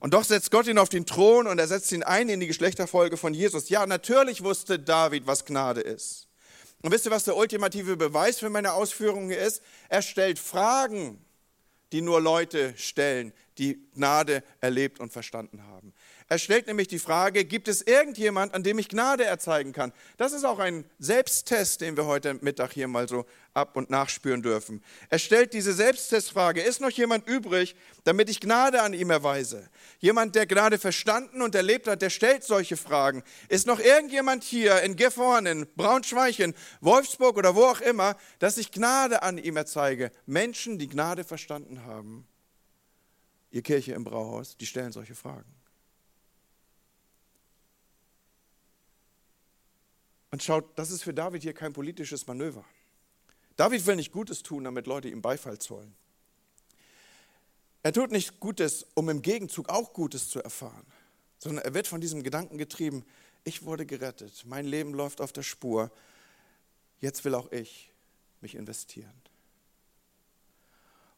Und 0.00 0.14
doch 0.14 0.24
setzt 0.24 0.50
Gott 0.50 0.66
ihn 0.66 0.78
auf 0.78 0.88
den 0.88 1.06
Thron 1.06 1.46
und 1.46 1.58
er 1.58 1.66
setzt 1.66 1.92
ihn 1.92 2.02
ein 2.02 2.28
in 2.28 2.40
die 2.40 2.46
Geschlechterfolge 2.46 3.16
von 3.16 3.34
Jesus. 3.34 3.68
Ja, 3.68 3.86
natürlich 3.86 4.42
wusste 4.42 4.78
David, 4.78 5.26
was 5.26 5.44
Gnade 5.44 5.80
ist. 5.80 6.28
Und 6.82 6.92
wisst 6.92 7.06
ihr, 7.06 7.10
was 7.10 7.24
der 7.24 7.36
ultimative 7.36 7.96
Beweis 7.96 8.38
für 8.38 8.50
meine 8.50 8.72
Ausführungen 8.72 9.30
ist? 9.30 9.62
Er 9.88 10.02
stellt 10.02 10.38
Fragen, 10.38 11.24
die 11.92 12.00
nur 12.00 12.20
Leute 12.20 12.74
stellen, 12.76 13.32
die 13.58 13.88
Gnade 13.94 14.42
erlebt 14.60 15.00
und 15.00 15.12
verstanden 15.12 15.64
haben. 15.66 15.92
Er 16.30 16.38
stellt 16.38 16.66
nämlich 16.66 16.88
die 16.88 16.98
Frage, 16.98 17.46
gibt 17.46 17.68
es 17.68 17.80
irgendjemand, 17.80 18.54
an 18.54 18.62
dem 18.62 18.78
ich 18.78 18.90
Gnade 18.90 19.24
erzeigen 19.24 19.72
kann? 19.72 19.94
Das 20.18 20.32
ist 20.34 20.44
auch 20.44 20.58
ein 20.58 20.84
Selbsttest, 20.98 21.80
den 21.80 21.96
wir 21.96 22.04
heute 22.04 22.34
Mittag 22.34 22.72
hier 22.72 22.86
mal 22.86 23.08
so 23.08 23.24
ab 23.54 23.76
und 23.76 23.88
nachspüren 23.88 24.42
dürfen. 24.42 24.84
Er 25.08 25.18
stellt 25.18 25.54
diese 25.54 25.72
Selbsttestfrage, 25.72 26.60
ist 26.60 26.82
noch 26.82 26.90
jemand 26.90 27.26
übrig, 27.26 27.74
damit 28.04 28.28
ich 28.28 28.40
Gnade 28.40 28.82
an 28.82 28.92
ihm 28.92 29.08
erweise? 29.08 29.70
Jemand, 30.00 30.34
der 30.34 30.46
Gnade 30.46 30.78
verstanden 30.78 31.40
und 31.40 31.54
erlebt 31.54 31.88
hat, 31.88 32.02
der 32.02 32.10
stellt 32.10 32.44
solche 32.44 32.76
Fragen. 32.76 33.22
Ist 33.48 33.66
noch 33.66 33.80
irgendjemand 33.80 34.44
hier 34.44 34.82
in 34.82 34.96
Gifhorn, 34.96 35.46
in 35.46 35.66
Braunschweig, 35.76 36.38
in 36.38 36.54
Wolfsburg 36.82 37.38
oder 37.38 37.56
wo 37.56 37.64
auch 37.64 37.80
immer, 37.80 38.16
dass 38.38 38.58
ich 38.58 38.70
Gnade 38.70 39.22
an 39.22 39.38
ihm 39.38 39.56
erzeige? 39.56 40.12
Menschen, 40.26 40.78
die 40.78 40.88
Gnade 40.88 41.24
verstanden 41.24 41.84
haben. 41.86 42.27
Ihr 43.50 43.62
Kirche 43.62 43.92
im 43.92 44.04
Brauhaus, 44.04 44.56
die 44.56 44.66
stellen 44.66 44.92
solche 44.92 45.14
Fragen. 45.14 45.52
Und 50.30 50.42
schaut, 50.42 50.78
das 50.78 50.90
ist 50.90 51.02
für 51.02 51.14
David 51.14 51.42
hier 51.42 51.54
kein 51.54 51.72
politisches 51.72 52.26
Manöver. 52.26 52.64
David 53.56 53.86
will 53.86 53.96
nicht 53.96 54.12
Gutes 54.12 54.42
tun, 54.42 54.64
damit 54.64 54.86
Leute 54.86 55.08
ihm 55.08 55.22
Beifall 55.22 55.58
zollen. 55.58 55.94
Er 57.82 57.92
tut 57.92 58.10
nicht 58.10 58.38
Gutes, 58.38 58.86
um 58.94 59.08
im 59.08 59.22
Gegenzug 59.22 59.68
auch 59.68 59.92
Gutes 59.92 60.28
zu 60.28 60.42
erfahren, 60.42 60.86
sondern 61.38 61.64
er 61.64 61.74
wird 61.74 61.86
von 61.86 62.00
diesem 62.00 62.22
Gedanken 62.22 62.58
getrieben, 62.58 63.04
ich 63.44 63.64
wurde 63.64 63.86
gerettet, 63.86 64.44
mein 64.46 64.66
Leben 64.66 64.92
läuft 64.92 65.20
auf 65.20 65.32
der 65.32 65.42
Spur, 65.42 65.90
jetzt 67.00 67.24
will 67.24 67.34
auch 67.34 67.50
ich 67.50 67.92
mich 68.40 68.56
investieren. 68.56 69.22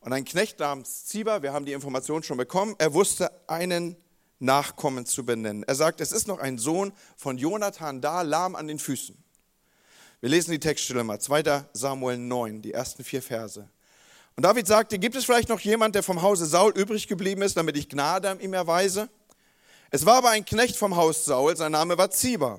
Und 0.01 0.15
ein 0.15 0.25
Knecht 0.25 0.59
namens 0.59 1.05
Ziba, 1.05 1.43
wir 1.43 1.53
haben 1.53 1.67
die 1.67 1.73
Information 1.73 2.23
schon 2.23 2.39
bekommen, 2.39 2.75
er 2.79 2.95
wusste 2.95 3.31
einen 3.47 3.97
Nachkommen 4.39 5.05
zu 5.05 5.27
benennen. 5.27 5.63
Er 5.65 5.75
sagt, 5.75 6.01
es 6.01 6.13
ist 6.13 6.27
noch 6.27 6.39
ein 6.39 6.57
Sohn 6.57 6.93
von 7.17 7.37
Jonathan 7.37 8.01
da, 8.01 8.23
lahm 8.23 8.57
an 8.57 8.67
den 8.67 8.79
Füßen. 8.79 9.15
Wir 10.21 10.31
lesen 10.31 10.53
die 10.53 10.59
Textstelle 10.59 11.05
mal, 11.05 11.21
2. 11.21 11.65
Samuel 11.75 12.17
9, 12.17 12.63
die 12.63 12.73
ersten 12.73 13.05
vier 13.05 13.23
Verse. 13.23 13.69
Und 14.37 14.45
David 14.45 14.67
sagte, 14.67 14.99
gibt 14.99 15.17
es 15.17 15.27
vielleicht 15.27 15.51
noch 15.51 15.61
jemand, 15.61 15.95
der 15.95 16.03
vom 16.03 16.23
Hause 16.23 16.47
Saul 16.47 16.73
übrig 16.73 17.07
geblieben 17.07 17.43
ist, 17.43 17.59
damit 17.59 17.77
ich 17.77 17.91
Gnade 17.91 18.31
an 18.31 18.41
ihm 18.41 18.55
erweise? 18.55 19.11
Es 19.91 20.07
war 20.07 20.17
aber 20.17 20.31
ein 20.31 20.47
Knecht 20.47 20.77
vom 20.77 20.97
Haus 20.97 21.27
Saul, 21.27 21.57
sein 21.57 21.73
Name 21.73 21.99
war 21.99 22.11
Ziba. 22.11 22.59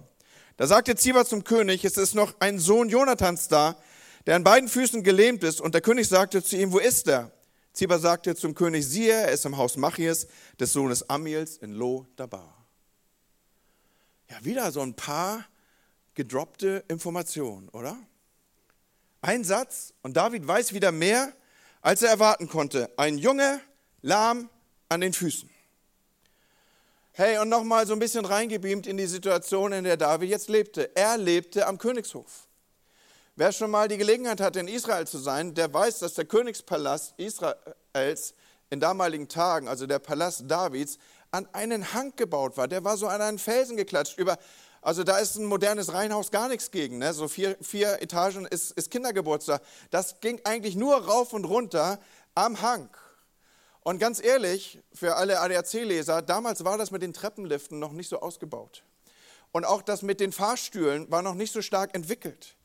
Da 0.58 0.68
sagte 0.68 0.96
Ziba 0.96 1.26
zum 1.26 1.44
König, 1.44 1.84
es 1.86 1.98
ist 1.98 2.14
noch 2.14 2.36
ein 2.40 2.60
Sohn 2.60 2.90
Jonathans 2.90 3.48
da, 3.48 3.78
der 4.26 4.36
an 4.36 4.44
beiden 4.44 4.70
Füßen 4.70 5.04
gelähmt 5.04 5.44
ist. 5.44 5.62
Und 5.62 5.74
der 5.74 5.82
König 5.82 6.08
sagte 6.08 6.44
zu 6.44 6.58
ihm, 6.58 6.72
wo 6.72 6.80
ist 6.80 7.08
er? 7.08 7.32
Ziba 7.74 8.00
sagte 8.00 8.36
zum 8.36 8.54
König, 8.54 8.86
siehe, 8.86 9.14
er 9.14 9.32
ist 9.32 9.46
im 9.46 9.58
Haus 9.58 9.78
Machias, 9.78 10.28
des 10.60 10.74
Sohnes 10.74 11.10
Amiels 11.10 11.58
in 11.58 11.72
Lo 11.72 12.06
Dabar. 12.16 12.66
Ja, 14.30 14.44
wieder 14.44 14.72
so 14.72 14.82
ein 14.82 14.94
paar 14.94 15.46
gedroppte 16.14 16.84
Informationen, 16.88 17.70
oder? 17.70 17.98
Ein 19.22 19.44
Satz 19.44 19.94
und 20.02 20.18
David 20.18 20.48
weiß 20.48 20.74
wieder 20.74 20.92
mehr, 20.92 21.32
als 21.82 22.02
er 22.02 22.10
erwarten 22.10 22.48
konnte. 22.48 22.90
Ein 22.98 23.18
Junge, 23.18 23.62
lahm 24.02 24.50
an 24.90 25.02
den 25.02 25.14
Füßen. 25.14 25.50
Hey, 27.14 27.38
und 27.40 27.50
nochmal 27.50 27.86
so 27.86 27.94
ein 27.94 28.00
bisschen 28.00 28.26
reingebeamt 28.26 28.88
in 28.88 28.98
die 28.98 29.06
Situation, 29.06 29.74
in 29.74 29.84
der 29.84 29.98
David 29.98 30.30
jetzt 30.30 30.50
lebte. 30.50 30.96
Er 30.96 31.18
lebte 31.18 31.68
am 31.68 31.78
Königshof. 31.78 32.48
Wer 33.36 33.54
schon 33.54 33.72
mal 33.72 33.88
die 33.88 33.98
Gelegenheit 33.98 34.41
hatte, 34.41 34.60
in 34.60 34.67
Israel 34.67 35.08
zu 35.08 35.17
sein, 35.17 35.54
der 35.54 35.74
weiß, 35.74 36.00
dass 36.00 36.15
der 36.15 36.26
Königspalast 36.26 37.13
Israels 37.17 38.34
in 38.70 38.82
damaligen 38.82 39.30
Tagen, 39.30 39.70
also 39.70 39.88
der 39.88 40.00
Palast 40.00 40.44
Davids, 40.52 40.98
an 41.32 41.48
einen 41.54 41.94
Hang 41.94 42.13
gebaut 42.17 42.58
war. 42.58 42.67
Der 42.67 42.84
war 42.84 42.98
so 42.98 43.08
an 43.08 43.22
einen 43.22 43.39
Felsen 43.39 43.78
geklatscht. 43.78 44.17
Über, 44.17 44.38
also 44.82 45.06
da 45.06 45.17
ist 45.17 45.38
ein 45.38 45.46
modernes 45.46 45.94
Reihenhaus 45.94 46.30
gar 46.30 46.50
nichts 46.50 46.72
gegen. 46.72 46.98
Ne? 46.98 47.13
So 47.13 47.30
vier, 47.30 47.56
vier 47.62 48.02
Etagen 48.02 48.46
ist, 48.46 48.72
ist 48.72 48.91
Kindergeburtstag. 48.91 49.62
Das 49.91 50.20
ging 50.20 50.41
eigentlich 50.44 50.76
nur 50.76 50.96
rauf 50.96 51.32
und 51.32 51.46
runter 51.46 52.02
am 52.36 52.62
Hang. 52.62 52.89
Und 53.84 53.98
ganz 53.98 54.22
ehrlich, 54.22 54.80
für 54.94 55.15
alle 55.15 55.39
ADAC-Leser, 55.39 56.22
damals 56.22 56.65
war 56.65 56.78
das 56.78 56.91
mit 56.91 57.02
den 57.02 57.13
Treppenliften 57.13 57.80
noch 57.80 57.94
nicht 57.94 58.10
so 58.10 58.20
ausgebaut. 58.20 58.84
Und 59.54 59.65
auch 59.65 59.82
das 59.82 60.02
mit 60.02 60.20
den 60.20 60.34
Fahrstühlen 60.34 61.10
war 61.10 61.22
noch 61.22 61.34
nicht 61.34 61.54
so 61.54 61.62
stark 61.62 61.96
entwickelt. 61.96 62.56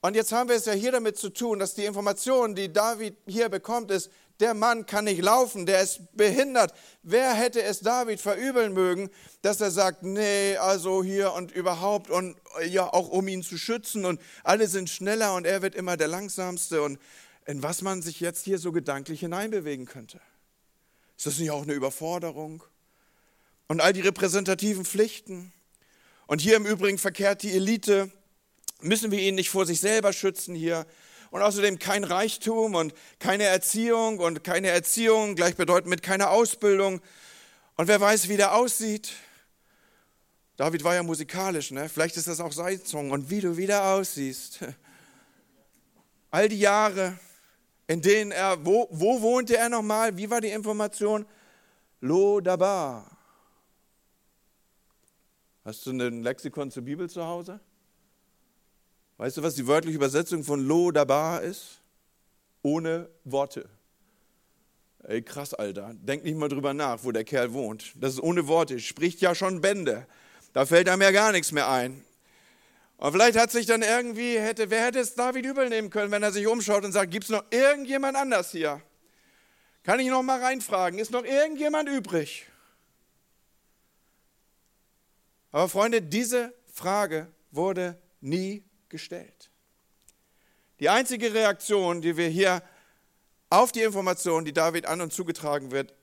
Und 0.00 0.14
jetzt 0.14 0.32
haben 0.32 0.48
wir 0.48 0.56
es 0.56 0.66
ja 0.66 0.72
hier 0.72 0.92
damit 0.92 1.18
zu 1.18 1.28
tun, 1.30 1.58
dass 1.58 1.74
die 1.74 1.84
Information, 1.84 2.54
die 2.54 2.72
David 2.72 3.16
hier 3.26 3.48
bekommt, 3.48 3.90
ist, 3.90 4.10
der 4.40 4.54
Mann 4.54 4.86
kann 4.86 5.04
nicht 5.04 5.20
laufen, 5.20 5.66
der 5.66 5.82
ist 5.82 6.16
behindert. 6.16 6.72
Wer 7.02 7.34
hätte 7.34 7.60
es 7.62 7.80
David 7.80 8.20
verübeln 8.20 8.72
mögen, 8.72 9.10
dass 9.42 9.60
er 9.60 9.72
sagt, 9.72 10.04
nee, 10.04 10.56
also 10.56 11.02
hier 11.02 11.32
und 11.32 11.50
überhaupt 11.50 12.08
und 12.10 12.36
ja, 12.68 12.92
auch 12.92 13.08
um 13.08 13.26
ihn 13.26 13.42
zu 13.42 13.58
schützen 13.58 14.04
und 14.04 14.20
alle 14.44 14.68
sind 14.68 14.90
schneller 14.90 15.34
und 15.34 15.44
er 15.44 15.62
wird 15.62 15.74
immer 15.74 15.96
der 15.96 16.06
Langsamste 16.06 16.82
und 16.82 17.00
in 17.46 17.62
was 17.62 17.82
man 17.82 18.02
sich 18.02 18.20
jetzt 18.20 18.44
hier 18.44 18.58
so 18.58 18.70
gedanklich 18.70 19.20
hineinbewegen 19.20 19.86
könnte. 19.86 20.20
Ist 21.16 21.26
das 21.26 21.38
nicht 21.38 21.50
auch 21.50 21.62
eine 21.62 21.72
Überforderung? 21.72 22.62
Und 23.66 23.80
all 23.80 23.92
die 23.92 24.02
repräsentativen 24.02 24.84
Pflichten. 24.84 25.52
Und 26.26 26.40
hier 26.40 26.56
im 26.56 26.64
Übrigen 26.64 26.98
verkehrt 26.98 27.42
die 27.42 27.52
Elite 27.52 28.12
müssen 28.80 29.10
wir 29.10 29.20
ihn 29.20 29.34
nicht 29.34 29.50
vor 29.50 29.66
sich 29.66 29.80
selber 29.80 30.12
schützen 30.12 30.54
hier. 30.54 30.86
Und 31.30 31.42
außerdem 31.42 31.78
kein 31.78 32.04
Reichtum 32.04 32.74
und 32.74 32.94
keine 33.18 33.44
Erziehung 33.44 34.18
und 34.18 34.44
keine 34.44 34.68
Erziehung 34.68 35.34
gleichbedeutend 35.34 35.90
mit 35.90 36.02
keiner 36.02 36.30
Ausbildung. 36.30 37.00
Und 37.76 37.88
wer 37.88 38.00
weiß, 38.00 38.28
wie 38.28 38.36
der 38.36 38.54
aussieht. 38.54 39.12
David 40.56 40.82
war 40.84 40.94
ja 40.94 41.02
musikalisch, 41.02 41.70
ne? 41.70 41.88
Vielleicht 41.88 42.16
ist 42.16 42.26
das 42.26 42.40
auch 42.40 42.52
sein 42.52 42.80
Song. 42.84 43.10
Und 43.10 43.30
wie 43.30 43.40
du 43.40 43.56
wieder 43.56 43.92
aussiehst. 43.92 44.60
All 46.30 46.48
die 46.48 46.58
Jahre, 46.58 47.18
in 47.86 48.02
denen 48.02 48.32
er, 48.32 48.64
wo, 48.64 48.88
wo 48.90 49.20
wohnte 49.20 49.56
er 49.56 49.68
nochmal? 49.68 50.16
Wie 50.16 50.28
war 50.30 50.40
die 50.40 50.48
Information? 50.48 51.26
Lodabar. 52.00 53.16
Hast 55.64 55.84
du 55.84 55.90
ein 55.90 56.22
Lexikon 56.22 56.70
zur 56.70 56.82
Bibel 56.82 57.08
zu 57.10 57.24
Hause? 57.24 57.60
Weißt 59.18 59.36
du, 59.36 59.42
was 59.42 59.56
die 59.56 59.66
wörtliche 59.66 59.96
Übersetzung 59.96 60.44
von 60.44 60.64
Lo 60.64 60.92
Dabar 60.92 61.42
ist? 61.42 61.80
Ohne 62.62 63.10
Worte. 63.24 63.68
Ey, 65.02 65.22
krass, 65.22 65.54
Alter. 65.54 65.92
Denk 65.94 66.24
nicht 66.24 66.36
mal 66.36 66.48
drüber 66.48 66.72
nach, 66.72 67.02
wo 67.02 67.10
der 67.12 67.24
Kerl 67.24 67.52
wohnt. 67.52 67.92
Das 67.96 68.14
ist 68.14 68.22
ohne 68.22 68.46
Worte. 68.46 68.78
Spricht 68.78 69.20
ja 69.20 69.34
schon 69.34 69.60
Bände. 69.60 70.06
Da 70.52 70.66
fällt 70.66 70.88
einem 70.88 71.02
ja 71.02 71.10
gar 71.10 71.32
nichts 71.32 71.50
mehr 71.50 71.68
ein. 71.68 72.04
Und 72.96 73.12
vielleicht 73.12 73.38
hat 73.38 73.50
sich 73.50 73.66
dann 73.66 73.82
irgendwie, 73.82 74.38
hätte, 74.38 74.70
wer 74.70 74.84
hätte 74.84 75.00
es 75.00 75.14
David 75.14 75.44
übel 75.46 75.68
nehmen 75.68 75.90
können, 75.90 76.10
wenn 76.10 76.22
er 76.22 76.32
sich 76.32 76.46
umschaut 76.46 76.84
und 76.84 76.92
sagt, 76.92 77.10
gibt 77.10 77.24
es 77.24 77.30
noch 77.30 77.44
irgendjemand 77.50 78.16
anders 78.16 78.50
hier? 78.52 78.80
Kann 79.82 80.00
ich 80.00 80.08
noch 80.08 80.22
mal 80.22 80.42
reinfragen, 80.42 80.98
ist 80.98 81.12
noch 81.12 81.24
irgendjemand 81.24 81.88
übrig? 81.88 82.46
Aber 85.50 85.68
Freunde, 85.68 86.02
diese 86.02 86.52
Frage 86.72 87.28
wurde 87.50 87.96
nie 88.20 88.67
gestellt. 88.88 89.50
Die 90.80 90.88
einzige 90.88 91.34
Reaktion, 91.34 92.00
die 92.00 92.16
wir 92.16 92.28
hier 92.28 92.62
auf 93.50 93.72
die 93.72 93.82
Information, 93.82 94.44
die 94.44 94.52
David 94.52 94.86
an 94.86 95.00
und 95.00 95.12
zugetragen 95.12 95.70
wird, 95.70 95.94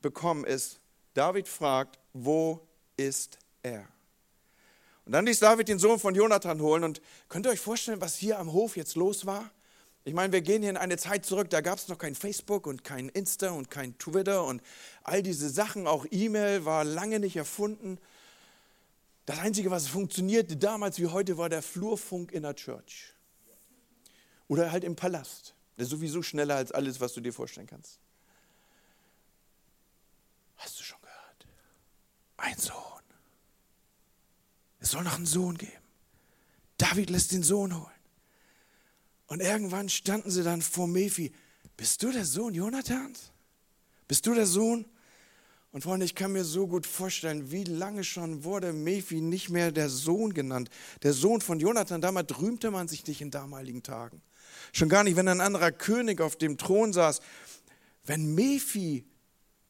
bekommen, 0.00 0.44
ist, 0.44 0.80
David 1.14 1.48
fragt, 1.48 1.98
wo 2.12 2.66
ist 2.96 3.38
er? 3.62 3.86
Und 5.04 5.12
dann 5.12 5.26
ließ 5.26 5.38
David 5.38 5.68
den 5.68 5.78
Sohn 5.78 5.98
von 5.98 6.14
Jonathan 6.14 6.60
holen. 6.60 6.82
Und 6.82 7.00
könnt 7.28 7.46
ihr 7.46 7.50
euch 7.50 7.60
vorstellen, 7.60 8.00
was 8.00 8.16
hier 8.16 8.38
am 8.38 8.52
Hof 8.52 8.76
jetzt 8.76 8.96
los 8.96 9.26
war? 9.26 9.50
Ich 10.06 10.14
meine, 10.14 10.32
wir 10.32 10.42
gehen 10.42 10.60
hier 10.60 10.70
in 10.70 10.76
eine 10.76 10.98
Zeit 10.98 11.24
zurück, 11.24 11.48
da 11.48 11.62
gab 11.62 11.78
es 11.78 11.88
noch 11.88 11.96
kein 11.96 12.14
Facebook 12.14 12.66
und 12.66 12.84
kein 12.84 13.08
Insta 13.08 13.50
und 13.50 13.70
kein 13.70 13.96
Twitter 13.96 14.44
und 14.44 14.62
all 15.02 15.22
diese 15.22 15.48
Sachen, 15.48 15.86
auch 15.86 16.04
E-Mail 16.10 16.66
war 16.66 16.84
lange 16.84 17.20
nicht 17.20 17.36
erfunden. 17.36 17.98
Das 19.26 19.38
Einzige, 19.38 19.70
was 19.70 19.88
funktionierte 19.88 20.56
damals 20.56 20.98
wie 20.98 21.06
heute, 21.06 21.38
war 21.38 21.48
der 21.48 21.62
Flurfunk 21.62 22.32
in 22.32 22.42
der 22.42 22.54
Church. 22.54 23.14
Oder 24.48 24.70
halt 24.70 24.84
im 24.84 24.96
Palast. 24.96 25.54
Der 25.76 25.84
ist 25.84 25.90
sowieso 25.90 26.22
schneller 26.22 26.56
als 26.56 26.72
alles, 26.72 27.00
was 27.00 27.14
du 27.14 27.20
dir 27.20 27.32
vorstellen 27.32 27.66
kannst. 27.66 27.98
Hast 30.56 30.78
du 30.78 30.84
schon 30.84 31.00
gehört? 31.00 31.46
Ein 32.36 32.58
Sohn. 32.58 33.02
Es 34.80 34.90
soll 34.90 35.02
noch 35.02 35.16
einen 35.16 35.26
Sohn 35.26 35.56
geben. 35.56 35.72
David 36.76 37.08
lässt 37.08 37.32
den 37.32 37.42
Sohn 37.42 37.74
holen. 37.74 37.90
Und 39.26 39.40
irgendwann 39.40 39.88
standen 39.88 40.30
sie 40.30 40.42
dann 40.42 40.60
vor 40.60 40.86
Mephi. 40.86 41.34
Bist 41.76 42.02
du 42.02 42.12
der 42.12 42.26
Sohn 42.26 42.54
Jonathans? 42.54 43.32
Bist 44.06 44.26
du 44.26 44.34
der 44.34 44.46
Sohn 44.46 44.84
und 45.74 45.82
Freunde, 45.82 46.06
ich 46.06 46.14
kann 46.14 46.30
mir 46.30 46.44
so 46.44 46.68
gut 46.68 46.86
vorstellen, 46.86 47.50
wie 47.50 47.64
lange 47.64 48.04
schon 48.04 48.44
wurde 48.44 48.72
Mephi 48.72 49.20
nicht 49.20 49.50
mehr 49.50 49.72
der 49.72 49.88
Sohn 49.88 50.32
genannt. 50.32 50.70
Der 51.02 51.12
Sohn 51.12 51.40
von 51.40 51.58
Jonathan, 51.58 52.00
damals 52.00 52.40
rühmte 52.40 52.70
man 52.70 52.86
sich 52.86 53.04
nicht 53.08 53.20
in 53.20 53.32
damaligen 53.32 53.82
Tagen. 53.82 54.22
Schon 54.72 54.88
gar 54.88 55.02
nicht, 55.02 55.16
wenn 55.16 55.26
ein 55.26 55.40
anderer 55.40 55.72
König 55.72 56.20
auf 56.20 56.36
dem 56.36 56.58
Thron 56.58 56.92
saß. 56.92 57.20
Wenn 58.04 58.36
Mephi 58.36 59.04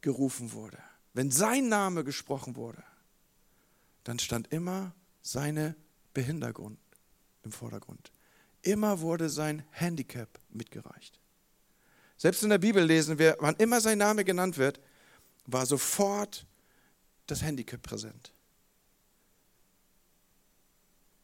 gerufen 0.02 0.52
wurde, 0.52 0.76
wenn 1.14 1.30
sein 1.30 1.70
Name 1.70 2.04
gesprochen 2.04 2.54
wurde, 2.54 2.84
dann 4.02 4.18
stand 4.18 4.52
immer 4.52 4.94
seine 5.22 5.74
Behinderung 6.12 6.76
im 7.44 7.52
Vordergrund. 7.52 8.12
Immer 8.60 9.00
wurde 9.00 9.30
sein 9.30 9.64
Handicap 9.70 10.28
mitgereicht. 10.50 11.18
Selbst 12.18 12.42
in 12.42 12.50
der 12.50 12.58
Bibel 12.58 12.84
lesen 12.84 13.18
wir, 13.18 13.38
wann 13.40 13.56
immer 13.56 13.80
sein 13.80 13.96
Name 13.96 14.26
genannt 14.26 14.58
wird, 14.58 14.80
war 15.46 15.66
sofort 15.66 16.46
das 17.26 17.42
Handicap 17.42 17.82
präsent. 17.82 18.32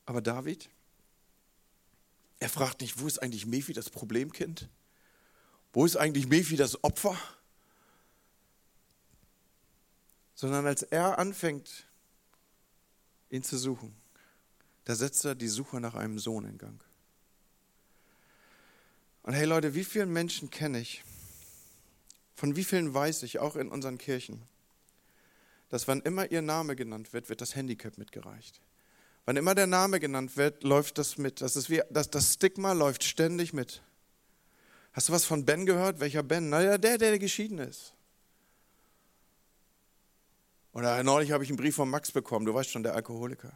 Aber 0.07 0.21
David, 0.21 0.69
er 2.39 2.49
fragt 2.49 2.81
nicht, 2.81 2.99
wo 2.99 3.07
ist 3.07 3.23
eigentlich 3.23 3.47
Mephi 3.47 3.73
das 3.73 3.91
Problemkind? 3.91 4.69
Wo 5.73 5.85
ist 5.85 5.97
eigentlich 5.97 6.27
Mephi 6.27 6.57
das 6.57 6.83
Opfer? 6.83 7.17
Sondern 10.35 10.67
als 10.67 10.83
er 10.83 11.19
anfängt, 11.19 11.87
ihn 13.29 13.43
zu 13.43 13.59
suchen, 13.59 13.95
da 14.85 14.95
setzt 14.95 15.25
er 15.25 15.35
die 15.35 15.49
Suche 15.49 15.81
nach 15.81 15.95
einem 15.95 16.19
Sohn 16.19 16.45
in 16.47 16.59
Gang. 16.59 16.83
Und 19.23 19.35
hey 19.35 19.45
Leute, 19.45 19.75
wie 19.75 19.85
viele 19.85 20.07
Menschen 20.07 20.51
kenne 20.51 20.81
ich? 20.81 21.05
Von 22.41 22.57
wie 22.57 22.65
vielen 22.65 22.95
weiß 22.95 23.23
ich, 23.25 23.39
auch 23.39 23.55
in 23.55 23.69
unseren 23.69 23.99
Kirchen, 23.99 24.41
dass 25.69 25.87
wann 25.89 26.01
immer 26.01 26.31
ihr 26.31 26.41
Name 26.41 26.75
genannt 26.75 27.13
wird, 27.13 27.29
wird 27.29 27.43
das 27.43 27.55
Handicap 27.55 27.99
mitgereicht. 27.99 28.63
Wann 29.27 29.37
immer 29.37 29.55
der 29.55 29.67
Name 29.67 30.01
genannt 30.01 30.39
wird, 30.39 30.65
läuft 30.65 30.97
das 30.97 31.19
mit. 31.19 31.43
Das, 31.43 31.55
ist 31.55 31.69
wie, 31.69 31.83
das, 31.91 32.09
das 32.09 32.33
Stigma 32.33 32.73
läuft 32.73 33.05
ständig 33.05 33.53
mit. 33.53 33.83
Hast 34.95 35.11
du 35.11 35.13
was 35.13 35.27
von 35.27 35.45
Ben 35.45 35.67
gehört? 35.67 36.01
Welcher 36.01 36.23
Ben? 36.23 36.49
Naja, 36.49 36.79
der, 36.79 36.97
der 36.97 37.19
geschieden 37.19 37.59
ist. 37.59 37.93
Oder 40.73 41.03
neulich 41.03 41.33
habe 41.33 41.45
ich 41.45 41.51
einen 41.51 41.59
Brief 41.59 41.77
von 41.77 41.91
Max 41.91 42.11
bekommen, 42.11 42.47
du 42.47 42.55
weißt 42.55 42.71
schon, 42.71 42.83
der 42.83 42.95
Alkoholiker. 42.95 43.53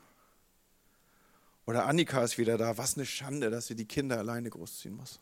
Oder 1.64 1.86
Annika 1.86 2.22
ist 2.22 2.36
wieder 2.36 2.58
da. 2.58 2.76
Was 2.76 2.96
eine 2.96 3.06
Schande, 3.06 3.48
dass 3.48 3.66
sie 3.66 3.76
die 3.76 3.86
Kinder 3.86 4.18
alleine 4.18 4.50
großziehen 4.50 4.94
muss. 4.94 5.20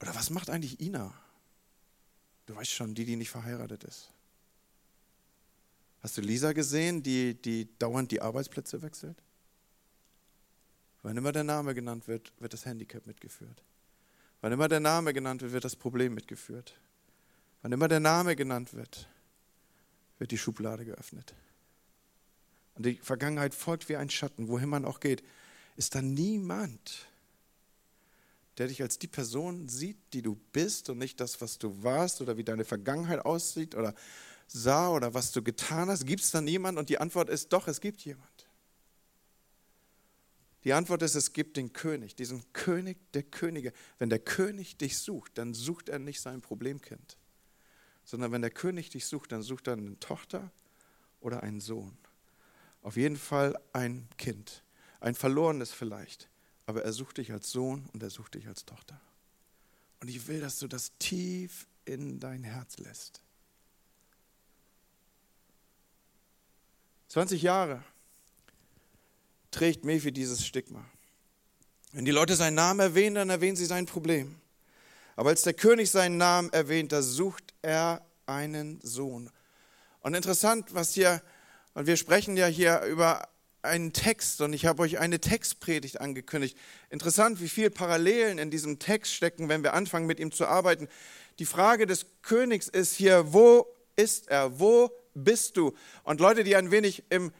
Oder 0.00 0.16
was 0.16 0.30
macht 0.30 0.50
eigentlich 0.50 0.80
Ina? 0.80 1.14
Du 2.46 2.56
weißt 2.56 2.70
schon, 2.70 2.94
die, 2.94 3.04
die 3.04 3.16
nicht 3.16 3.30
verheiratet 3.30 3.84
ist. 3.84 4.10
Hast 6.02 6.18
du 6.18 6.20
Lisa 6.20 6.52
gesehen, 6.52 7.02
die, 7.02 7.34
die 7.34 7.68
dauernd 7.78 8.10
die 8.10 8.20
Arbeitsplätze 8.20 8.82
wechselt? 8.82 9.16
Wann 11.02 11.16
immer 11.16 11.32
der 11.32 11.44
Name 11.44 11.74
genannt 11.74 12.08
wird, 12.08 12.32
wird 12.38 12.52
das 12.52 12.66
Handicap 12.66 13.06
mitgeführt. 13.06 13.62
Wann 14.40 14.52
immer 14.52 14.68
der 14.68 14.80
Name 14.80 15.14
genannt 15.14 15.40
wird, 15.40 15.52
wird 15.52 15.64
das 15.64 15.76
Problem 15.76 16.14
mitgeführt. 16.14 16.78
Wann 17.62 17.72
immer 17.72 17.88
der 17.88 18.00
Name 18.00 18.36
genannt 18.36 18.74
wird, 18.74 19.08
wird 20.18 20.30
die 20.30 20.38
Schublade 20.38 20.84
geöffnet. 20.84 21.34
Und 22.74 22.84
die 22.84 22.96
Vergangenheit 22.96 23.54
folgt 23.54 23.88
wie 23.88 23.96
ein 23.96 24.10
Schatten, 24.10 24.48
wohin 24.48 24.68
man 24.68 24.84
auch 24.84 25.00
geht. 25.00 25.22
Ist 25.76 25.94
da 25.94 26.02
niemand, 26.02 27.06
der 28.58 28.68
dich 28.68 28.82
als 28.82 28.98
die 28.98 29.08
Person 29.08 29.68
sieht, 29.68 29.98
die 30.12 30.22
du 30.22 30.36
bist 30.52 30.88
und 30.90 30.98
nicht 30.98 31.20
das, 31.20 31.40
was 31.40 31.58
du 31.58 31.82
warst 31.82 32.20
oder 32.20 32.36
wie 32.36 32.44
deine 32.44 32.64
Vergangenheit 32.64 33.24
aussieht 33.24 33.74
oder 33.74 33.94
sah 34.46 34.90
oder 34.90 35.14
was 35.14 35.32
du 35.32 35.42
getan 35.42 35.88
hast? 35.88 36.06
Gibt 36.06 36.22
es 36.22 36.30
da 36.30 36.40
niemand? 36.40 36.78
Und 36.78 36.88
die 36.88 36.98
Antwort 36.98 37.28
ist 37.28 37.52
doch, 37.52 37.66
es 37.68 37.80
gibt 37.80 38.00
jemand. 38.02 38.48
Die 40.64 40.72
Antwort 40.72 41.02
ist, 41.02 41.14
es 41.14 41.32
gibt 41.32 41.58
den 41.58 41.72
König, 41.74 42.16
diesen 42.16 42.42
König 42.54 42.96
der 43.12 43.22
Könige. 43.22 43.72
Wenn 43.98 44.08
der 44.08 44.18
König 44.18 44.78
dich 44.78 44.98
sucht, 44.98 45.36
dann 45.36 45.52
sucht 45.52 45.90
er 45.90 45.98
nicht 45.98 46.22
sein 46.22 46.40
Problemkind, 46.40 47.18
sondern 48.04 48.32
wenn 48.32 48.40
der 48.40 48.50
König 48.50 48.88
dich 48.88 49.06
sucht, 49.06 49.32
dann 49.32 49.42
sucht 49.42 49.66
er 49.66 49.74
eine 49.74 49.98
Tochter 50.00 50.50
oder 51.20 51.42
einen 51.42 51.60
Sohn. 51.60 51.96
Auf 52.80 52.96
jeden 52.96 53.16
Fall 53.16 53.58
ein 53.74 54.08
Kind, 54.16 54.62
ein 55.00 55.14
verlorenes 55.14 55.70
vielleicht, 55.70 56.30
aber 56.66 56.84
er 56.84 56.92
sucht 56.92 57.18
dich 57.18 57.32
als 57.32 57.50
Sohn 57.50 57.88
und 57.92 58.02
er 58.02 58.10
sucht 58.10 58.34
dich 58.34 58.46
als 58.46 58.64
Tochter. 58.64 59.00
Und 60.00 60.08
ich 60.08 60.26
will, 60.26 60.40
dass 60.40 60.58
du 60.58 60.68
das 60.68 60.92
tief 60.98 61.66
in 61.84 62.20
dein 62.20 62.44
Herz 62.44 62.78
lässt. 62.78 63.22
20 67.08 67.42
Jahre 67.42 67.82
trägt 69.50 69.84
Mephi 69.84 70.10
dieses 70.10 70.44
Stigma. 70.44 70.84
Wenn 71.92 72.04
die 72.04 72.10
Leute 72.10 72.34
seinen 72.34 72.54
Namen 72.54 72.80
erwähnen, 72.80 73.14
dann 73.14 73.30
erwähnen 73.30 73.56
sie 73.56 73.66
sein 73.66 73.86
Problem. 73.86 74.34
Aber 75.14 75.30
als 75.30 75.42
der 75.42 75.54
König 75.54 75.90
seinen 75.90 76.16
Namen 76.16 76.52
erwähnt, 76.52 76.90
da 76.90 77.02
sucht 77.02 77.54
er 77.62 78.04
einen 78.26 78.80
Sohn. 78.82 79.30
Und 80.00 80.14
interessant, 80.14 80.74
was 80.74 80.92
hier, 80.92 81.22
und 81.74 81.86
wir 81.86 81.96
sprechen 81.96 82.36
ja 82.36 82.46
hier 82.46 82.82
über 82.82 83.28
einen 83.64 83.92
Text 83.92 84.40
und 84.40 84.52
ich 84.52 84.66
habe 84.66 84.82
euch 84.82 84.98
eine 84.98 85.20
Textpredigt 85.20 86.00
angekündigt. 86.00 86.56
Interessant, 86.90 87.40
wie 87.40 87.48
viele 87.48 87.70
Parallelen 87.70 88.38
in 88.38 88.50
diesem 88.50 88.78
Text 88.78 89.14
stecken, 89.14 89.48
wenn 89.48 89.62
wir 89.62 89.74
anfangen 89.74 90.06
mit 90.06 90.20
ihm 90.20 90.32
zu 90.32 90.46
arbeiten. 90.46 90.88
Die 91.38 91.46
Frage 91.46 91.86
des 91.86 92.06
Königs 92.22 92.68
ist 92.68 92.94
hier, 92.94 93.32
wo 93.32 93.66
ist 93.96 94.28
er? 94.28 94.58
Wo 94.60 94.90
bist 95.14 95.56
du? 95.56 95.74
Und 96.04 96.20
Leute, 96.20 96.44
die 96.44 96.56
ein 96.56 96.70
wenig 96.70 97.04
im 97.10 97.32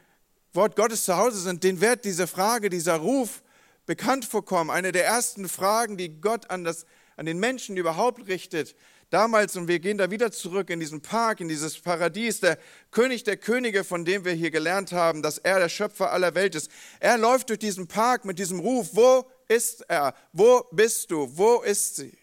Wort 0.53 0.77
Gottes 0.77 1.05
zu 1.05 1.17
Hause 1.17 1.41
sind, 1.41 1.65
denen 1.65 1.81
wird 1.81 2.05
diese 2.05 2.27
Frage, 2.27 2.71
dieser 2.71 2.97
Ruf 2.97 3.43
bekannt 3.87 4.25
vorkommen. 4.25 4.71
Eine 4.71 4.93
der 4.93 5.05
ersten 5.05 5.49
Fragen, 5.49 5.97
die 5.97 6.21
Gott 6.21 6.51
an, 6.51 6.65
das, 6.65 6.87
an 7.17 7.27
den 7.27 7.39
Menschen 7.39 7.77
überhaupt 7.77 8.27
richtet. 8.29 8.75
Damals, 9.15 9.55
und 9.55 9.69
wir 9.69 9.79
gehen 9.79 9.97
da 9.97 10.11
wieder 10.11 10.33
zurück 10.33 10.71
in 10.71 10.81
diesen 10.81 11.01
Park, 11.01 11.39
in 11.39 11.47
dieses 11.47 11.81
Paradies, 11.81 12.41
der 12.41 12.59
König 12.91 13.23
der 13.23 13.37
Könige, 13.37 13.85
von 13.85 14.05
dem 14.05 14.25
wir 14.25 14.33
hier 14.33 14.51
gelernt 14.51 14.91
haben, 14.91 15.23
dass 15.23 15.39
er 15.39 15.61
der 15.61 15.69
Schöpfer 15.69 16.11
aller 16.11 16.35
Welt 16.35 16.57
ist. 16.57 16.69
Er 16.99 17.17
läuft 17.17 17.49
durch 17.49 17.61
diesen 17.61 17.87
Park 17.87 18.25
mit 18.25 18.41
diesem 18.41 18.59
Ruf, 18.59 18.89
wo 18.91 19.31
ist 19.47 19.83
er? 19.89 20.17
Wo 20.33 20.67
bist 20.73 21.13
du? 21.13 21.29
Wo 21.31 21.63
ist 21.63 21.95
sie? 21.95 22.19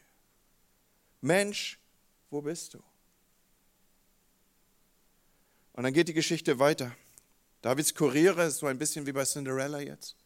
Mensch, 1.22 1.80
wo 2.30 2.42
bist 2.42 2.74
du? 2.74 2.84
Und 5.72 5.84
dann 5.86 5.94
geht 5.94 6.10
die 6.10 6.14
Geschichte 6.14 6.60
weiter. 6.60 6.94
Davids 7.62 7.96
Kuriere 7.96 8.48
ist 8.48 8.58
so 8.58 8.66
ein 8.68 8.78
bisschen 8.78 9.06
wie 9.06 9.14
bei 9.14 9.24
Cinderella 9.24 9.80
jetzt. 9.80 10.18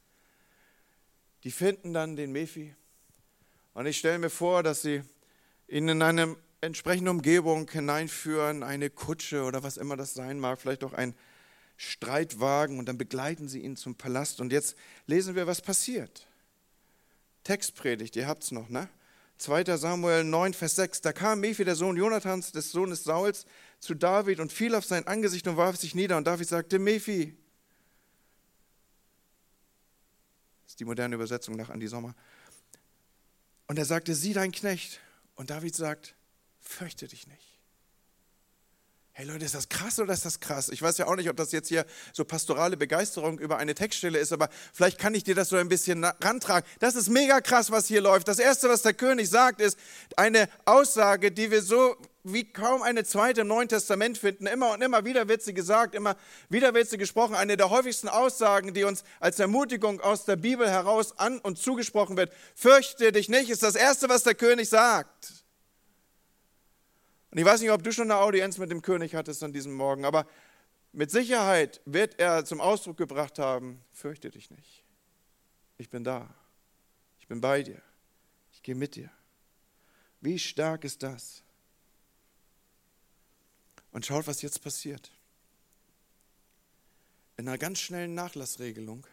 Die 1.44 1.52
finden 1.52 1.94
dann 1.94 2.16
den 2.16 2.32
Mephi. 2.32 2.74
Und 3.76 3.86
ich 3.86 4.00
stelle 4.00 4.18
mir 4.18 4.32
vor, 4.32 4.64
dass 4.64 4.82
sie 4.82 5.04
ihn 5.68 5.88
in 5.90 6.02
eine 6.02 6.36
entsprechende 6.62 7.12
Umgebung 7.12 7.70
hineinführen, 7.70 8.64
eine 8.64 8.90
Kutsche 8.90 9.44
oder 9.44 9.64
was 9.64 9.78
immer 9.78 9.98
das 9.98 10.14
sein 10.14 10.40
mag, 10.40 10.60
vielleicht 10.60 10.84
auch 10.84 10.94
ein 10.94 11.16
Streitwagen 11.78 12.80
und 12.80 12.88
dann 12.88 12.98
begleiten 12.98 13.48
sie 13.48 13.60
ihn 13.60 13.76
zum 13.76 13.96
Palast. 13.96 14.40
Und 14.40 14.52
jetzt 14.52 14.76
lesen 15.08 15.36
wir, 15.36 15.48
was 15.48 15.62
passiert. 15.62 16.28
Textpredigt, 17.44 18.16
ihr 18.16 18.28
habt 18.28 18.44
es 18.44 18.52
noch, 18.52 18.70
ne? 18.70 18.90
2. 19.38 19.78
Samuel 19.78 20.24
9, 20.24 20.54
Vers 20.54 20.76
6. 20.76 21.02
Da 21.02 21.12
kam 21.12 21.42
Mephi, 21.42 21.66
der 21.66 21.76
Sohn 21.76 21.98
Jonathans, 21.98 22.52
des 22.52 22.72
Sohnes 22.72 23.04
Sauls, 23.04 23.46
zu 23.80 23.94
David 23.94 24.40
und 24.40 24.52
fiel 24.52 24.74
auf 24.76 24.86
sein 24.86 25.06
Angesicht 25.08 25.48
und 25.48 25.58
warf 25.58 25.76
sich 25.76 25.94
nieder. 25.94 26.18
Und 26.18 26.26
David 26.26 26.48
sagte, 26.48 26.80
Mephi. 26.80 27.36
Das 30.64 30.72
ist 30.72 30.80
die 30.80 30.86
moderne 30.86 31.16
Übersetzung 31.16 31.58
nach 31.58 31.70
Andi 31.70 31.88
Sommer. 31.88 32.16
Und 33.68 33.78
er 33.78 33.86
sagte, 33.86 34.16
sieh 34.16 34.34
dein 34.34 34.52
Knecht. 34.52 35.02
Und 35.36 35.50
David 35.50 35.76
sagt, 35.76 36.16
fürchte 36.68 37.08
dich 37.08 37.28
nicht. 37.28 37.56
Hey 39.18 39.26
Leute, 39.26 39.46
ist 39.46 39.56
das 39.56 39.70
krass 39.70 39.98
oder 39.98 40.12
ist 40.12 40.26
das 40.26 40.42
krass? 40.42 40.68
Ich 40.68 40.82
weiß 40.82 40.98
ja 40.98 41.08
auch 41.08 41.16
nicht, 41.16 41.30
ob 41.30 41.38
das 41.38 41.54
jetzt 41.54 41.70
hier 41.70 41.86
so 42.12 42.26
pastorale 42.26 42.76
Begeisterung 42.76 43.40
über 43.40 43.56
eine 43.56 43.74
Textstelle 43.74 44.20
ist, 44.20 44.34
aber 44.34 44.50
vielleicht 44.74 45.00
kann 45.00 45.16
ich 45.16 45.24
dir 45.24 45.36
das 45.36 45.48
so 45.48 45.56
ein 45.56 45.70
bisschen 45.70 46.04
rantragen. 46.04 46.68
Das 46.80 46.96
ist 46.96 47.08
mega 47.08 47.40
krass, 47.40 47.72
was 47.72 47.88
hier 47.88 48.02
läuft. 48.02 48.28
Das 48.28 48.40
Erste, 48.40 48.68
was 48.68 48.82
der 48.82 48.94
König 48.94 49.30
sagt, 49.30 49.62
ist 49.62 49.80
eine 50.18 50.50
Aussage, 50.66 51.32
die 51.32 51.50
wir 51.50 51.62
so 51.62 51.96
wie 52.26 52.44
kaum 52.44 52.82
eine 52.82 53.06
zweite 53.06 53.42
im 53.42 53.48
Neuen 53.48 53.70
Testament 53.70 54.18
finden. 54.18 54.48
Immer 54.48 54.74
und 54.74 54.82
immer 54.82 55.06
wieder 55.06 55.30
wird 55.30 55.42
sie 55.44 55.54
gesagt, 55.54 55.96
immer 55.96 56.18
wieder 56.50 56.74
wird 56.74 56.90
sie 56.90 56.98
gesprochen. 56.98 57.36
Eine 57.36 57.56
der 57.56 57.70
häufigsten 57.70 58.10
Aussagen, 58.10 58.74
die 58.74 58.84
uns 58.84 59.06
als 59.22 59.40
Ermutigung 59.40 60.02
aus 60.02 60.26
der 60.26 60.36
Bibel 60.36 60.70
heraus 60.70 61.18
an 61.18 61.40
und 61.40 61.58
zugesprochen 61.58 62.18
wird. 62.18 62.34
Fürchte 62.54 63.14
dich 63.14 63.30
nicht, 63.30 63.50
ist 63.50 63.64
das 63.64 63.76
Erste, 63.76 64.10
was 64.10 64.24
der 64.24 64.36
König 64.36 64.68
sagt. 64.68 65.45
Und 67.36 67.40
ich 67.40 67.46
weiß 67.46 67.60
nicht, 67.60 67.72
ob 67.72 67.84
du 67.84 67.92
schon 67.92 68.10
eine 68.10 68.22
Audienz 68.22 68.58
mit 68.60 68.72
dem 68.72 68.82
König 68.82 69.14
hattest 69.14 69.44
an 69.44 69.52
diesem 69.52 69.74
Morgen, 69.74 70.06
aber 70.06 70.26
mit 70.94 71.12
Sicherheit 71.12 71.82
wird 71.84 72.18
er 72.18 72.46
zum 72.46 72.62
Ausdruck 72.62 72.96
gebracht 72.96 73.40
haben, 73.40 73.84
fürchte 73.92 74.32
dich 74.32 74.50
nicht. 74.52 74.86
Ich 75.78 75.90
bin 75.90 76.06
da. 76.06 76.34
Ich 77.20 77.28
bin 77.28 77.42
bei 77.42 77.62
dir. 77.62 77.82
Ich 78.54 78.64
gehe 78.64 78.74
mit 78.74 78.96
dir. 78.96 79.10
Wie 80.22 80.40
stark 80.40 80.86
ist 80.86 81.04
das? 81.04 81.44
Und 83.92 84.06
schaut, 84.06 84.28
was 84.28 84.42
jetzt 84.42 84.64
passiert. 84.64 85.12
In 87.36 87.50
einer 87.50 87.58
ganz 87.58 87.82
schnellen 87.82 88.16
Nachlassregelung 88.16 89.06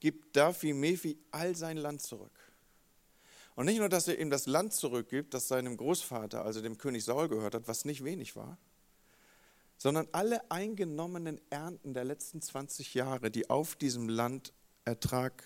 gibt 0.00 0.34
Davi 0.34 0.72
Mephi 0.72 1.16
all 1.30 1.54
sein 1.54 1.76
Land 1.76 2.02
zurück. 2.02 2.32
Und 3.54 3.66
nicht 3.66 3.78
nur, 3.78 3.88
dass 3.88 4.08
er 4.08 4.18
ihm 4.18 4.30
das 4.30 4.46
Land 4.46 4.72
zurückgibt, 4.72 5.32
das 5.32 5.48
seinem 5.48 5.76
Großvater, 5.76 6.44
also 6.44 6.60
dem 6.60 6.76
König 6.76 7.04
Saul, 7.04 7.28
gehört 7.28 7.54
hat, 7.54 7.68
was 7.68 7.84
nicht 7.84 8.02
wenig 8.02 8.34
war, 8.34 8.58
sondern 9.76 10.08
alle 10.12 10.50
eingenommenen 10.50 11.40
Ernten 11.50 11.94
der 11.94 12.04
letzten 12.04 12.40
20 12.40 12.94
Jahre, 12.94 13.30
die 13.30 13.50
auf 13.50 13.76
diesem 13.76 14.08
Land 14.08 14.52
Ertrag 14.84 15.44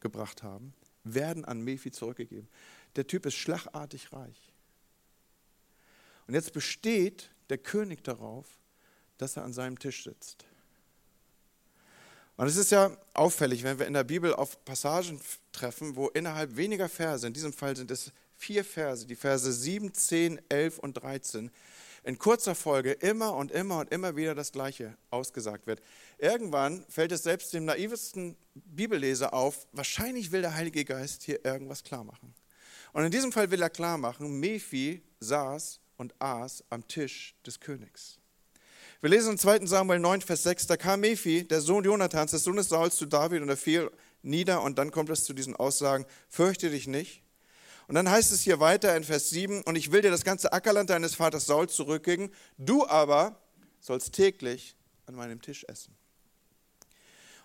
gebracht 0.00 0.42
haben, 0.42 0.74
werden 1.02 1.44
an 1.44 1.62
Mephi 1.62 1.90
zurückgegeben. 1.90 2.48
Der 2.96 3.06
Typ 3.06 3.26
ist 3.26 3.34
schlagartig 3.34 4.12
reich. 4.12 4.52
Und 6.26 6.34
jetzt 6.34 6.52
besteht 6.52 7.30
der 7.50 7.58
König 7.58 8.02
darauf, 8.04 8.46
dass 9.18 9.36
er 9.36 9.44
an 9.44 9.52
seinem 9.52 9.78
Tisch 9.78 10.04
sitzt. 10.04 10.44
Und 12.36 12.48
es 12.48 12.56
ist 12.56 12.72
ja 12.72 12.96
auffällig, 13.12 13.62
wenn 13.62 13.78
wir 13.78 13.86
in 13.86 13.94
der 13.94 14.04
Bibel 14.04 14.34
auf 14.34 14.64
Passagen 14.64 15.20
treffen, 15.52 15.94
wo 15.94 16.08
innerhalb 16.08 16.56
weniger 16.56 16.88
Verse, 16.88 17.26
in 17.26 17.32
diesem 17.32 17.52
Fall 17.52 17.76
sind 17.76 17.90
es 17.90 18.10
vier 18.36 18.64
Verse, 18.64 19.06
die 19.06 19.14
Verse 19.14 19.52
7, 19.52 19.94
10, 19.94 20.40
11 20.48 20.78
und 20.80 20.94
13, 20.94 21.50
in 22.02 22.18
kurzer 22.18 22.54
Folge 22.54 22.92
immer 22.92 23.34
und 23.34 23.50
immer 23.52 23.78
und 23.78 23.92
immer 23.92 24.16
wieder 24.16 24.34
das 24.34 24.52
Gleiche 24.52 24.96
ausgesagt 25.10 25.66
wird. 25.66 25.80
Irgendwann 26.18 26.84
fällt 26.88 27.12
es 27.12 27.22
selbst 27.22 27.52
dem 27.54 27.64
naivesten 27.64 28.36
Bibelleser 28.54 29.32
auf, 29.32 29.66
wahrscheinlich 29.72 30.32
will 30.32 30.42
der 30.42 30.54
Heilige 30.54 30.84
Geist 30.84 31.22
hier 31.22 31.44
irgendwas 31.44 31.82
klar 31.82 32.04
machen. 32.04 32.34
Und 32.92 33.04
in 33.04 33.10
diesem 33.10 33.32
Fall 33.32 33.50
will 33.50 33.62
er 33.62 33.70
klar 33.70 33.96
machen, 33.96 34.38
Mephi 34.38 35.02
saß 35.20 35.80
und 35.96 36.14
aß 36.20 36.64
am 36.70 36.86
Tisch 36.86 37.34
des 37.46 37.58
Königs. 37.60 38.18
Wir 39.04 39.10
lesen 39.10 39.32
in 39.32 39.38
2. 39.38 39.66
Samuel 39.66 39.98
9, 39.98 40.22
Vers 40.22 40.44
6, 40.44 40.66
da 40.66 40.78
kam 40.78 41.00
Mephi, 41.00 41.46
der 41.46 41.60
Sohn 41.60 41.84
Jonathans, 41.84 42.30
des 42.30 42.42
Sohnes 42.42 42.70
Sauls, 42.70 42.96
zu 42.96 43.04
David 43.04 43.42
und 43.42 43.50
er 43.50 43.58
fiel 43.58 43.90
nieder 44.22 44.62
und 44.62 44.78
dann 44.78 44.90
kommt 44.92 45.10
es 45.10 45.24
zu 45.24 45.34
diesen 45.34 45.54
Aussagen, 45.54 46.06
fürchte 46.30 46.70
dich 46.70 46.86
nicht. 46.86 47.22
Und 47.86 47.96
dann 47.96 48.10
heißt 48.10 48.32
es 48.32 48.40
hier 48.40 48.60
weiter 48.60 48.96
in 48.96 49.04
Vers 49.04 49.28
7, 49.28 49.60
und 49.64 49.76
ich 49.76 49.92
will 49.92 50.00
dir 50.00 50.10
das 50.10 50.24
ganze 50.24 50.54
Ackerland 50.54 50.88
deines 50.88 51.16
Vaters 51.16 51.44
Saul 51.44 51.68
zurückgeben, 51.68 52.30
du 52.56 52.86
aber 52.86 53.38
sollst 53.78 54.14
täglich 54.14 54.74
an 55.04 55.16
meinem 55.16 55.42
Tisch 55.42 55.66
essen. 55.68 55.94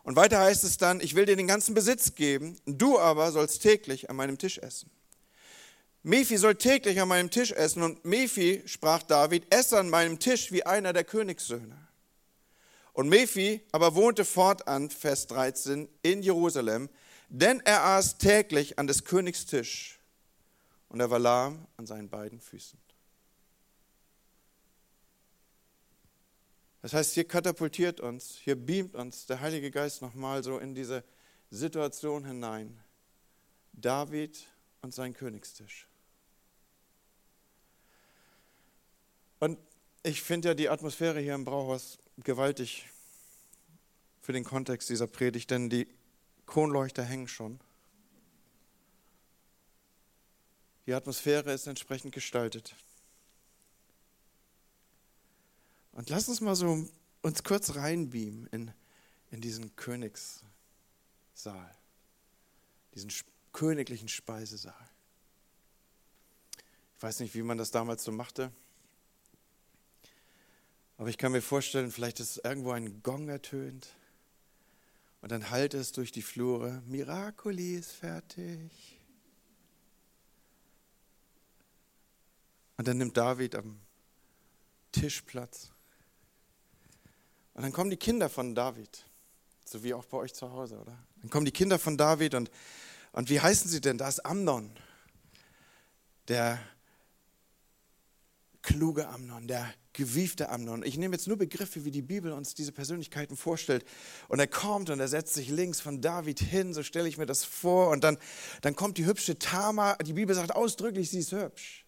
Und 0.04 0.16
weiter 0.16 0.40
heißt 0.40 0.64
es 0.64 0.78
dann, 0.78 1.02
ich 1.02 1.14
will 1.14 1.26
dir 1.26 1.36
den 1.36 1.48
ganzen 1.48 1.74
Besitz 1.74 2.16
geben, 2.16 2.58
du 2.68 2.98
aber 3.00 3.34
sollst 3.34 3.62
täglich 3.62 4.10
an 4.10 4.16
meinem 4.16 4.38
Tisch 4.38 4.60
essen. 4.60 4.90
Mephi 6.04 6.38
soll 6.38 6.56
täglich 6.56 7.02
an 7.02 7.10
meinem 7.10 7.30
Tisch 7.30 7.52
essen 7.52 7.84
und 7.84 8.06
Mephi, 8.06 8.64
sprach 8.66 9.04
David, 9.04 9.54
esse 9.54 9.78
an 9.78 9.90
meinem 9.90 10.20
Tisch 10.20 10.52
wie 10.52 10.66
einer 10.66 10.94
der 10.94 11.04
Königssöhne. 11.04 11.78
Und 12.94 13.10
Mephi 13.10 13.62
aber 13.72 13.96
wohnte 13.96 14.26
fortan, 14.26 14.90
Vers 14.90 15.28
13, 15.28 15.90
in 16.02 16.22
Jerusalem, 16.22 16.90
denn 17.30 17.60
er 17.62 17.84
aß 17.84 18.18
täglich 18.18 18.80
an 18.80 18.88
des 18.88 19.04
Königs 19.04 19.46
Tisch 19.46 20.00
und 20.88 21.00
er 21.00 21.10
war 21.10 21.20
lahm 21.20 21.68
an 21.78 21.86
seinen 21.86 22.10
beiden 22.10 22.42
Füßen. 22.42 22.80
Das 26.82 26.94
heißt, 26.94 27.14
hier 27.14 27.28
katapultiert 27.28 28.00
uns, 28.00 28.38
hier 28.38 28.56
beamt 28.56 28.96
uns 28.96 29.26
der 29.26 29.42
Heilige 29.42 29.70
Geist 29.70 30.02
nochmal 30.02 30.44
so 30.44 30.60
in 30.60 30.74
diese 30.74 31.04
Situation 31.52 32.26
hinein. 32.26 32.82
David 33.74 34.48
und 34.82 34.94
sein 34.94 35.14
Königstisch. 35.14 35.89
Und 39.40 39.58
ich 40.04 40.22
finde 40.22 40.50
ja 40.50 40.54
die 40.54 40.70
Atmosphäre 40.70 41.20
hier 41.20 41.36
im 41.36 41.46
Brauhaus 41.46 41.98
gewaltig 42.18 42.90
für 44.22 44.34
den 44.34 44.44
Kontext 44.44 44.90
dieser 44.90 45.08
Predigt, 45.08 45.50
denn 45.52 45.70
die 45.70 45.88
Kronleuchter 46.46 47.04
hängen 47.04 47.28
schon. 47.28 47.60
Die 50.86 50.94
Atmosphäre 50.94 51.54
ist 51.54 51.68
entsprechend 51.68 52.14
gestaltet. 52.14 52.76
Und 55.92 56.10
lass 56.10 56.30
uns 56.30 56.42
mal 56.42 56.56
so 56.56 56.88
uns 57.22 57.44
kurz 57.44 57.76
reinbeamen 57.76 58.48
in, 58.48 58.72
in 59.32 59.42
diesen 59.42 59.76
Königssaal, 59.76 60.44
diesen 62.96 63.12
königlichen 63.52 64.08
Speisesaal. 64.08 64.90
Ich 66.98 67.04
weiß 67.04 67.20
nicht, 67.20 67.36
wie 67.36 67.44
man 67.44 67.58
das 67.58 67.72
damals 67.72 68.04
so 68.04 68.12
machte. 68.12 68.52
Aber 71.00 71.08
ich 71.08 71.18
kann 71.18 71.32
mir 71.32 71.42
vorstellen, 71.42 71.92
vielleicht 71.92 72.20
ist 72.20 72.44
irgendwo 72.44 72.72
ein 72.72 73.02
Gong 73.04 73.30
ertönt 73.30 73.88
und 75.22 75.32
dann 75.32 75.50
hallt 75.50 75.74
es 75.74 75.94
durch 75.94 76.12
die 76.12 76.22
Flure, 76.22 76.84
Miracoli 76.88 77.76
ist 77.76 77.94
fertig. 77.94 79.00
Und 82.76 82.86
dann 82.86 82.98
nimmt 82.98 83.16
David 83.16 83.56
am 83.56 83.80
Tisch 84.92 85.22
Platz. 85.22 85.72
Und 87.54 87.64
dann 87.64 87.72
kommen 87.72 87.92
die 87.92 87.98
Kinder 87.98 88.28
von 88.28 88.54
David, 88.54 89.06
so 89.64 89.82
wie 89.82 89.94
auch 89.94 90.04
bei 90.04 90.18
euch 90.18 90.34
zu 90.34 90.52
Hause, 90.52 90.80
oder? 90.80 90.98
Dann 91.22 91.30
kommen 91.30 91.46
die 91.46 91.54
Kinder 91.54 91.80
von 91.80 91.98
David 91.98 92.36
und, 92.36 92.52
und 93.14 93.30
wie 93.30 93.40
heißen 93.40 93.72
sie 93.72 93.80
denn? 93.80 93.98
Da 93.98 94.10
ist 94.10 94.26
Amnon, 94.26 94.78
der 96.28 96.60
kluge 98.62 99.08
Amnon, 99.08 99.48
der 99.48 99.74
gewiefte 100.00 100.50
Amnon. 100.50 100.82
Ich 100.84 100.98
nehme 100.98 101.14
jetzt 101.14 101.28
nur 101.28 101.38
Begriffe, 101.38 101.84
wie 101.84 101.92
die 101.92 102.02
Bibel 102.02 102.32
uns 102.32 102.56
diese 102.56 102.72
Persönlichkeiten 102.72 103.36
vorstellt. 103.36 103.84
Und 104.30 104.40
er 104.40 104.48
kommt 104.48 104.90
und 104.90 105.00
er 105.02 105.10
setzt 105.10 105.34
sich 105.34 105.50
links 105.50 105.82
von 105.82 106.02
David 106.02 106.40
hin, 106.40 106.74
so 106.74 106.84
stelle 106.84 107.10
ich 107.10 107.18
mir 107.18 107.26
das 107.26 107.44
vor. 107.44 107.90
Und 107.90 108.06
dann, 108.06 108.18
dann 108.62 108.78
kommt 108.78 108.98
die 108.98 109.06
hübsche 109.06 109.38
Tama. 109.38 109.96
Die 109.98 110.14
Bibel 110.14 110.34
sagt 110.34 110.56
ausdrücklich, 110.56 111.10
sie 111.10 111.20
ist 111.20 111.34
hübsch. 111.34 111.86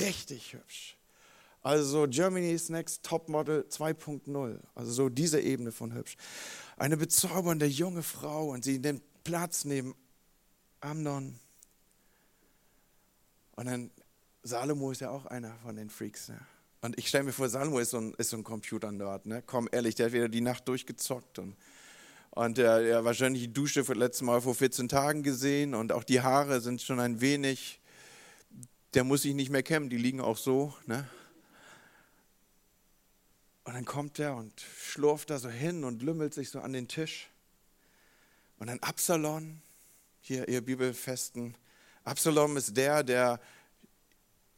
Richtig 0.00 0.52
hübsch. 0.52 0.96
Also 1.60 2.06
Germany's 2.08 2.68
Next 2.68 3.02
Topmodel 3.02 3.66
2.0. 3.68 4.60
Also 4.76 4.92
so 4.92 5.08
diese 5.08 5.40
Ebene 5.40 5.72
von 5.72 5.92
hübsch. 5.92 6.16
Eine 6.76 6.96
bezaubernde 6.96 7.66
junge 7.66 8.04
Frau 8.04 8.50
und 8.50 8.62
sie 8.62 8.78
nimmt 8.78 9.02
Platz 9.24 9.64
neben 9.64 9.96
Amnon. 10.80 11.40
Und 13.56 13.66
dann 13.66 13.90
Salomo 14.44 14.92
ist 14.92 15.00
ja 15.00 15.10
auch 15.10 15.26
einer 15.26 15.52
von 15.64 15.74
den 15.74 15.90
Freaks. 15.90 16.28
Ne? 16.28 16.38
Und 16.80 16.98
ich 16.98 17.08
stelle 17.08 17.24
mir 17.24 17.32
vor, 17.32 17.48
Salomo 17.48 17.80
ist 17.80 17.90
so 17.90 17.98
ein, 17.98 18.14
ist 18.14 18.30
so 18.30 18.36
ein 18.36 18.44
Computer-Nerd. 18.44 19.26
Ne? 19.26 19.42
Komm, 19.44 19.68
ehrlich, 19.72 19.96
der 19.96 20.06
hat 20.06 20.12
wieder 20.12 20.28
die 20.28 20.40
Nacht 20.40 20.68
durchgezockt. 20.68 21.40
Und, 21.40 21.56
und 22.30 22.58
der, 22.58 22.80
der 22.82 23.04
wahrscheinlich 23.04 23.42
die 23.42 23.52
Dusche 23.52 23.82
das 23.82 23.96
letzte 23.96 24.24
Mal 24.24 24.40
vor 24.40 24.54
14 24.54 24.88
Tagen 24.88 25.22
gesehen. 25.22 25.74
Und 25.74 25.90
auch 25.90 26.04
die 26.04 26.20
Haare 26.20 26.60
sind 26.60 26.80
schon 26.80 27.00
ein 27.00 27.20
wenig, 27.20 27.80
der 28.94 29.02
muss 29.02 29.22
sich 29.22 29.34
nicht 29.34 29.50
mehr 29.50 29.64
kämmen, 29.64 29.90
die 29.90 29.96
liegen 29.96 30.20
auch 30.20 30.36
so. 30.36 30.72
Ne? 30.86 31.08
Und 33.64 33.74
dann 33.74 33.84
kommt 33.84 34.18
er 34.20 34.36
und 34.36 34.60
schlurft 34.60 35.30
da 35.30 35.38
so 35.38 35.50
hin 35.50 35.84
und 35.84 36.02
lümmelt 36.02 36.32
sich 36.32 36.48
so 36.48 36.60
an 36.60 36.72
den 36.72 36.86
Tisch. 36.86 37.28
Und 38.58 38.68
dann 38.68 38.78
Absalom, 38.80 39.60
hier 40.20 40.48
ihr 40.48 40.60
Bibelfesten. 40.60 41.56
Absalom 42.04 42.56
ist 42.56 42.76
der, 42.76 43.02
der 43.02 43.40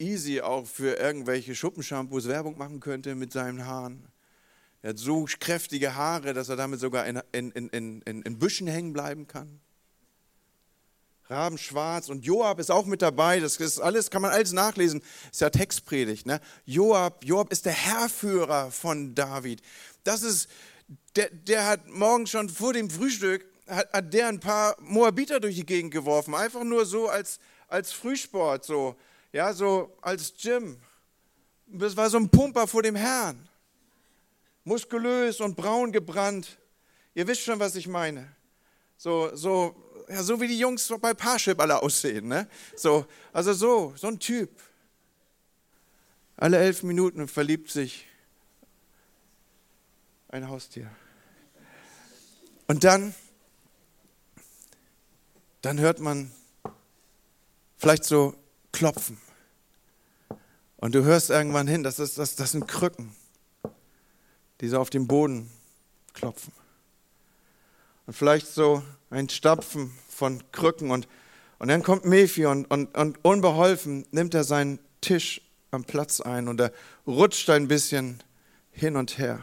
easy 0.01 0.41
auch 0.41 0.67
für 0.67 0.97
irgendwelche 0.97 1.55
Schuppenshampoos 1.55 2.27
Werbung 2.27 2.57
machen 2.57 2.79
könnte 2.79 3.15
mit 3.15 3.31
seinen 3.31 3.65
Haaren. 3.65 4.07
Er 4.81 4.89
hat 4.89 4.97
so 4.97 5.27
kräftige 5.39 5.95
Haare, 5.95 6.33
dass 6.33 6.49
er 6.49 6.55
damit 6.55 6.79
sogar 6.79 7.05
in, 7.05 7.21
in, 7.31 7.51
in, 7.51 8.01
in, 8.01 8.21
in 8.23 8.39
Büschen 8.39 8.67
hängen 8.67 8.93
bleiben 8.93 9.27
kann. 9.27 9.59
Rabenschwarz 11.29 12.09
und 12.09 12.25
Joab 12.25 12.59
ist 12.59 12.71
auch 12.71 12.85
mit 12.85 13.01
dabei. 13.01 13.39
Das 13.39 13.55
ist 13.57 13.79
alles, 13.79 14.09
kann 14.09 14.21
man 14.21 14.31
alles 14.31 14.51
nachlesen. 14.51 15.01
Ist 15.31 15.39
ja 15.39 15.49
Textpredigt. 15.49 16.25
Ne? 16.25 16.41
Joab, 16.65 17.23
Joab 17.23 17.51
ist 17.51 17.65
der 17.65 17.73
Herrführer 17.73 18.71
von 18.71 19.15
David. 19.15 19.61
Das 20.03 20.23
ist, 20.23 20.49
der, 21.15 21.29
der 21.29 21.67
hat 21.67 21.87
morgen 21.87 22.27
schon 22.27 22.49
vor 22.49 22.73
dem 22.73 22.89
Frühstück 22.89 23.45
hat, 23.67 23.93
hat 23.93 24.13
der 24.13 24.27
ein 24.27 24.39
paar 24.39 24.75
Moabiter 24.81 25.39
durch 25.39 25.55
die 25.55 25.65
Gegend 25.65 25.91
geworfen. 25.91 26.35
Einfach 26.35 26.63
nur 26.63 26.85
so 26.85 27.07
als, 27.07 27.39
als 27.67 27.93
Frühsport. 27.93 28.65
So 28.65 28.97
ja, 29.31 29.53
so 29.53 29.97
als 30.01 30.33
Jim. 30.37 30.77
Das 31.67 31.95
war 31.95 32.09
so 32.09 32.17
ein 32.17 32.29
Pumper 32.29 32.67
vor 32.67 32.83
dem 32.83 32.95
Herrn. 32.95 33.47
Muskulös 34.63 35.39
und 35.39 35.55
braun 35.55 35.91
gebrannt. 35.91 36.57
Ihr 37.13 37.27
wisst 37.27 37.41
schon, 37.41 37.59
was 37.59 37.75
ich 37.75 37.87
meine. 37.87 38.35
So, 38.97 39.35
so, 39.35 39.75
ja, 40.09 40.21
so 40.21 40.39
wie 40.39 40.47
die 40.47 40.59
Jungs 40.59 40.87
bei 41.01 41.13
Parship 41.13 41.59
alle 41.59 41.81
aussehen. 41.81 42.27
Ne? 42.27 42.47
So, 42.75 43.05
also 43.33 43.53
so, 43.53 43.93
so 43.95 44.07
ein 44.07 44.19
Typ. 44.19 44.49
Alle 46.37 46.57
elf 46.57 46.83
Minuten 46.83 47.27
verliebt 47.27 47.71
sich 47.71 48.05
ein 50.29 50.47
Haustier. 50.47 50.89
Und 52.67 52.83
dann, 52.83 53.13
dann 55.61 55.79
hört 55.79 55.99
man 55.99 56.31
vielleicht 57.77 58.05
so 58.05 58.35
klopfen. 58.71 59.17
Und 60.77 60.95
du 60.95 61.03
hörst 61.03 61.29
irgendwann 61.29 61.67
hin, 61.67 61.83
das, 61.83 61.99
ist, 61.99 62.17
das, 62.17 62.35
das 62.35 62.51
sind 62.51 62.67
Krücken, 62.67 63.15
die 64.59 64.67
so 64.67 64.79
auf 64.79 64.89
dem 64.89 65.07
Boden 65.07 65.51
klopfen. 66.13 66.53
Und 68.07 68.13
vielleicht 68.13 68.47
so 68.47 68.83
ein 69.09 69.29
Stapfen 69.29 69.91
von 70.09 70.43
Krücken. 70.51 70.89
Und, 70.91 71.07
und 71.59 71.67
dann 71.67 71.83
kommt 71.83 72.05
Mephi 72.05 72.45
und, 72.45 72.65
und, 72.71 72.97
und 72.97 73.23
unbeholfen 73.23 74.05
nimmt 74.11 74.33
er 74.33 74.43
seinen 74.43 74.79
Tisch 75.01 75.41
am 75.71 75.83
Platz 75.83 76.19
ein 76.19 76.47
und 76.47 76.59
er 76.59 76.73
rutscht 77.07 77.49
ein 77.49 77.67
bisschen 77.67 78.21
hin 78.71 78.95
und 78.95 79.17
her. 79.17 79.41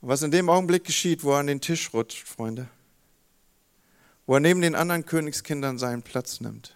Und 0.00 0.08
was 0.08 0.22
in 0.22 0.30
dem 0.30 0.48
Augenblick 0.48 0.84
geschieht, 0.84 1.24
wo 1.24 1.32
er 1.32 1.38
an 1.38 1.46
den 1.46 1.60
Tisch 1.60 1.92
rutscht, 1.92 2.26
Freunde, 2.26 2.68
wo 4.26 4.34
er 4.34 4.40
neben 4.40 4.60
den 4.60 4.74
anderen 4.74 5.04
Königskindern 5.04 5.78
seinen 5.78 6.02
Platz 6.02 6.40
nimmt. 6.40 6.74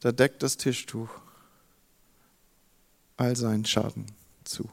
Da 0.00 0.12
deckt 0.12 0.42
das 0.42 0.56
Tischtuch 0.56 1.10
all 3.16 3.36
seinen 3.36 3.64
Schaden 3.64 4.06
zu. 4.44 4.70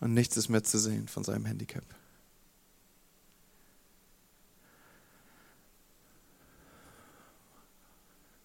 Und 0.00 0.14
nichts 0.14 0.36
ist 0.36 0.48
mehr 0.48 0.64
zu 0.64 0.78
sehen 0.78 1.08
von 1.08 1.24
seinem 1.24 1.44
Handicap. 1.44 1.84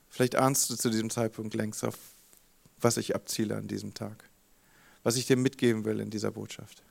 Vielleicht 0.10 0.36
ahnst 0.36 0.70
du 0.70 0.76
zu 0.76 0.90
diesem 0.90 1.10
Zeitpunkt 1.10 1.54
längst 1.54 1.84
auf, 1.84 1.98
was 2.80 2.98
ich 2.98 3.16
abziele 3.16 3.56
an 3.56 3.68
diesem 3.68 3.94
Tag, 3.94 4.30
was 5.04 5.16
ich 5.16 5.26
dir 5.26 5.38
mitgeben 5.38 5.86
will 5.86 6.00
in 6.00 6.10
dieser 6.10 6.32
Botschaft. 6.32 6.84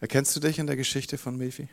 Erkennst 0.00 0.36
du 0.36 0.40
dich 0.40 0.58
in 0.58 0.66
der 0.66 0.76
Geschichte 0.76 1.16
von 1.16 1.36
Mephi? 1.36 1.68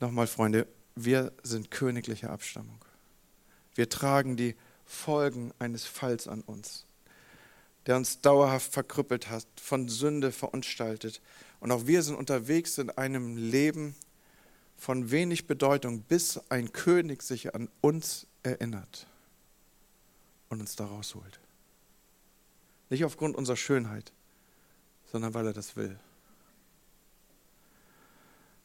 Nochmal, 0.00 0.26
Freunde, 0.26 0.68
wir 0.94 1.32
sind 1.42 1.70
königlicher 1.70 2.30
Abstammung. 2.30 2.84
Wir 3.74 3.88
tragen 3.88 4.36
die 4.36 4.54
Folgen 4.84 5.52
eines 5.58 5.84
Falls 5.84 6.28
an 6.28 6.42
uns, 6.42 6.84
der 7.86 7.96
uns 7.96 8.20
dauerhaft 8.20 8.72
verkrüppelt 8.72 9.30
hat, 9.30 9.46
von 9.60 9.88
Sünde 9.88 10.30
verunstaltet. 10.30 11.20
Und 11.58 11.72
auch 11.72 11.86
wir 11.86 12.02
sind 12.02 12.14
unterwegs 12.16 12.78
in 12.78 12.90
einem 12.90 13.36
Leben 13.36 13.96
von 14.76 15.10
wenig 15.10 15.46
Bedeutung, 15.46 16.02
bis 16.02 16.40
ein 16.50 16.72
König 16.72 17.22
sich 17.22 17.54
an 17.54 17.68
uns 17.80 18.26
erinnert 18.42 19.06
und 20.50 20.60
uns 20.60 20.76
da 20.76 20.86
rausholt. 20.86 21.40
Nicht 22.90 23.04
aufgrund 23.04 23.34
unserer 23.34 23.56
Schönheit, 23.56 24.12
sondern 25.14 25.32
weil 25.32 25.46
er 25.46 25.52
das 25.52 25.76
will. 25.76 25.96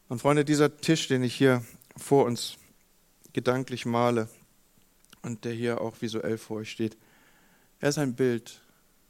Und 0.08 0.20
Freunde, 0.20 0.44
dieser 0.44 0.76
Tisch, 0.78 1.08
den 1.08 1.22
ich 1.22 1.36
hier 1.36 1.64
vor 1.96 2.26
uns 2.26 2.58
gedanklich 3.34 3.86
male 3.86 4.28
und 5.22 5.46
der 5.46 5.54
hier 5.54 5.80
auch 5.80 6.02
visuell 6.02 6.40
vor 6.40 6.58
euch 6.58 6.72
steht, 6.72 6.98
er 7.80 7.90
ist 7.90 8.00
ein 8.00 8.16
Bild 8.16 8.62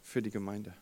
für 0.03 0.21
die 0.21 0.31
Gemeinde. 0.31 0.73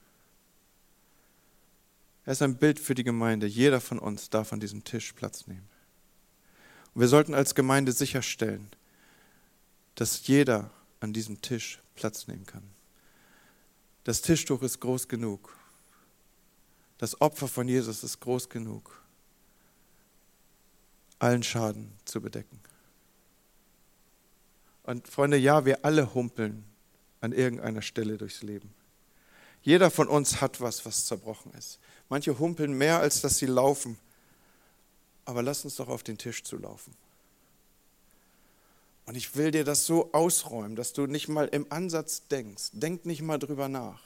Er 2.26 2.32
ist 2.32 2.42
ein 2.42 2.58
Bild 2.58 2.80
für 2.80 2.96
die 2.96 3.04
Gemeinde. 3.04 3.46
Jeder 3.46 3.80
von 3.80 4.00
uns 4.00 4.32
darf 4.32 4.52
an 4.52 4.60
diesem 4.60 4.84
Tisch 4.84 5.14
Platz 5.14 5.46
nehmen. 5.46 5.70
Und 6.96 7.02
wir 7.02 7.08
sollten 7.08 7.36
als 7.36 7.54
Gemeinde 7.54 7.92
sicherstellen, 7.92 8.72
dass 9.94 10.26
jeder 10.26 10.72
an 11.02 11.14
diesem 11.14 11.40
Tisch 11.40 11.84
Platz 11.94 12.26
nehmen 12.26 12.48
kann. 12.48 12.64
Das 14.06 14.24
Tischtuch 14.24 14.64
ist 14.64 14.80
groß 14.80 15.08
genug. 15.08 15.56
Das 16.98 17.22
Opfer 17.22 17.48
von 17.48 17.68
Jesus 17.68 18.04
ist 18.04 18.20
groß 18.20 18.50
genug 18.50 19.02
allen 21.20 21.44
Schaden 21.44 21.92
zu 22.06 22.22
bedecken. 22.22 22.60
Und 24.84 25.08
Freunde, 25.08 25.38
ja, 25.38 25.66
wir 25.66 25.84
alle 25.84 26.14
humpeln 26.14 26.64
an 27.22 27.34
irgendeiner 27.34 27.82
Stelle 27.82 28.18
durchs 28.18 28.44
Leben. 28.44 28.74
Jeder 29.64 29.92
von 29.92 30.08
uns 30.08 30.40
hat 30.40 30.62
was, 30.62 30.86
was 30.86 31.06
zerbrochen 31.06 31.52
ist. 31.54 31.80
Manche 32.10 32.40
humpeln 32.40 32.78
mehr, 32.78 33.00
als 33.00 33.22
dass 33.22 33.38
sie 33.38 33.48
laufen. 33.48 33.98
Aber 35.26 35.44
lass 35.44 35.66
uns 35.66 35.76
doch 35.76 35.90
auf 35.90 36.04
den 36.04 36.18
Tisch 36.18 36.44
zu 36.44 36.58
laufen. 36.58 36.94
Und 39.06 39.16
ich 39.16 39.36
will 39.36 39.52
dir 39.52 39.64
das 39.64 39.86
so 39.86 40.12
ausräumen, 40.14 40.76
dass 40.76 40.94
du 40.94 41.06
nicht 41.06 41.28
mal 41.28 41.48
im 41.48 41.66
Ansatz 41.70 42.28
denkst, 42.28 42.70
denk 42.74 43.06
nicht 43.06 43.22
mal 43.22 43.40
drüber 43.40 43.68
nach, 43.68 44.02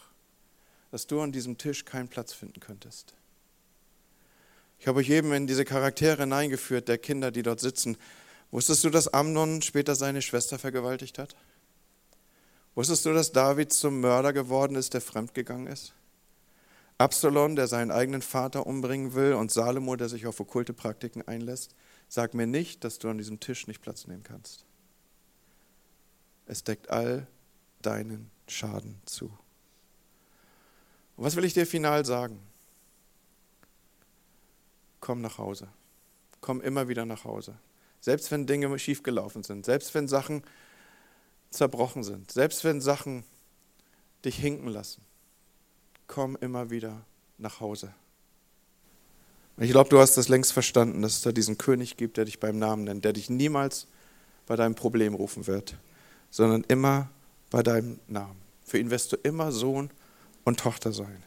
dass 0.91 1.07
du 1.07 1.21
an 1.21 1.31
diesem 1.31 1.57
Tisch 1.57 1.85
keinen 1.85 2.09
Platz 2.09 2.33
finden 2.33 2.59
könntest. 2.59 3.15
Ich 4.77 4.87
habe 4.87 4.99
euch 4.99 5.09
eben 5.09 5.31
in 5.33 5.47
diese 5.47 5.65
Charaktere 5.65 6.23
hineingeführt, 6.23 6.87
der 6.87 6.97
Kinder, 6.97 7.31
die 7.31 7.43
dort 7.43 7.59
sitzen. 7.59 7.97
Wusstest 8.51 8.83
du, 8.83 8.89
dass 8.89 9.07
Amnon 9.07 9.61
später 9.61 9.95
seine 9.95 10.21
Schwester 10.21 10.59
vergewaltigt 10.59 11.17
hat? 11.17 11.35
Wusstest 12.75 13.05
du, 13.05 13.13
dass 13.13 13.31
David 13.31 13.71
zum 13.71 14.01
Mörder 14.01 14.33
geworden 14.33 14.75
ist, 14.75 14.93
der 14.93 15.01
fremdgegangen 15.01 15.67
ist? 15.67 15.93
Absalom, 16.97 17.55
der 17.55 17.67
seinen 17.67 17.91
eigenen 17.91 18.21
Vater 18.21 18.67
umbringen 18.67 19.13
will, 19.13 19.33
und 19.33 19.51
Salomo, 19.51 19.95
der 19.95 20.09
sich 20.09 20.27
auf 20.27 20.39
okkulte 20.39 20.73
Praktiken 20.73 21.27
einlässt. 21.27 21.73
Sag 22.07 22.33
mir 22.33 22.47
nicht, 22.47 22.83
dass 22.83 22.99
du 22.99 23.09
an 23.09 23.17
diesem 23.17 23.39
Tisch 23.39 23.67
nicht 23.67 23.81
Platz 23.81 24.07
nehmen 24.07 24.23
kannst. 24.23 24.65
Es 26.45 26.63
deckt 26.63 26.89
all 26.89 27.27
deinen 27.81 28.29
Schaden 28.47 29.01
zu. 29.05 29.31
Und 31.15 31.25
was 31.25 31.35
will 31.35 31.45
ich 31.45 31.53
dir 31.53 31.67
final 31.67 32.05
sagen? 32.05 32.39
komm 35.01 35.19
nach 35.19 35.37
Hause. 35.37 35.67
Komm 36.39 36.61
immer 36.61 36.87
wieder 36.87 37.05
nach 37.05 37.25
Hause. 37.25 37.55
Selbst 37.99 38.31
wenn 38.31 38.47
Dinge 38.47 38.79
schiefgelaufen 38.79 39.43
sind, 39.43 39.65
selbst 39.65 39.93
wenn 39.93 40.07
Sachen 40.07 40.43
zerbrochen 41.49 42.03
sind, 42.03 42.31
selbst 42.31 42.63
wenn 42.63 42.79
Sachen 42.79 43.25
dich 44.23 44.37
hinken 44.37 44.69
lassen, 44.69 45.01
komm 46.07 46.37
immer 46.39 46.69
wieder 46.69 47.01
nach 47.37 47.59
Hause. 47.59 47.93
ich 49.57 49.71
glaube, 49.71 49.89
du 49.89 49.99
hast 49.99 50.15
das 50.15 50.29
längst 50.29 50.53
verstanden, 50.53 51.01
dass 51.01 51.17
es 51.17 51.21
da 51.21 51.31
diesen 51.31 51.57
König 51.57 51.97
gibt, 51.97 52.17
der 52.17 52.25
dich 52.25 52.39
beim 52.39 52.57
Namen 52.57 52.85
nennt, 52.85 53.03
der 53.03 53.13
dich 53.13 53.29
niemals 53.29 53.87
bei 54.47 54.55
deinem 54.55 54.75
Problem 54.75 55.13
rufen 55.13 55.45
wird, 55.45 55.75
sondern 56.29 56.63
immer 56.67 57.09
bei 57.49 57.61
deinem 57.61 57.99
Namen. 58.07 58.39
Für 58.63 58.79
ihn 58.79 58.89
wirst 58.89 59.11
du 59.11 59.17
immer 59.17 59.51
Sohn 59.51 59.91
und 60.43 60.59
Tochter 60.59 60.91
sein. 60.91 61.23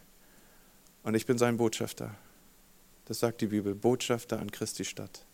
Und 1.03 1.15
ich 1.15 1.27
bin 1.27 1.39
sein 1.39 1.57
Botschafter. 1.57 2.15
Das 3.07 3.21
sagt 3.21 3.41
die 3.41 3.49
Bibel, 3.49 3.75
Botschafter 3.75 4.41
an 4.41 4.51
Christi 4.51 4.85
Stadt. 4.85 5.27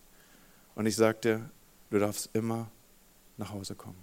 Und 0.75 0.87
ich 0.87 0.97
sagte, 0.97 1.51
du 1.91 1.99
darfst 1.99 2.31
immer 2.33 2.71
nach 3.37 3.53
Hause 3.53 3.75
kommen. 3.75 4.03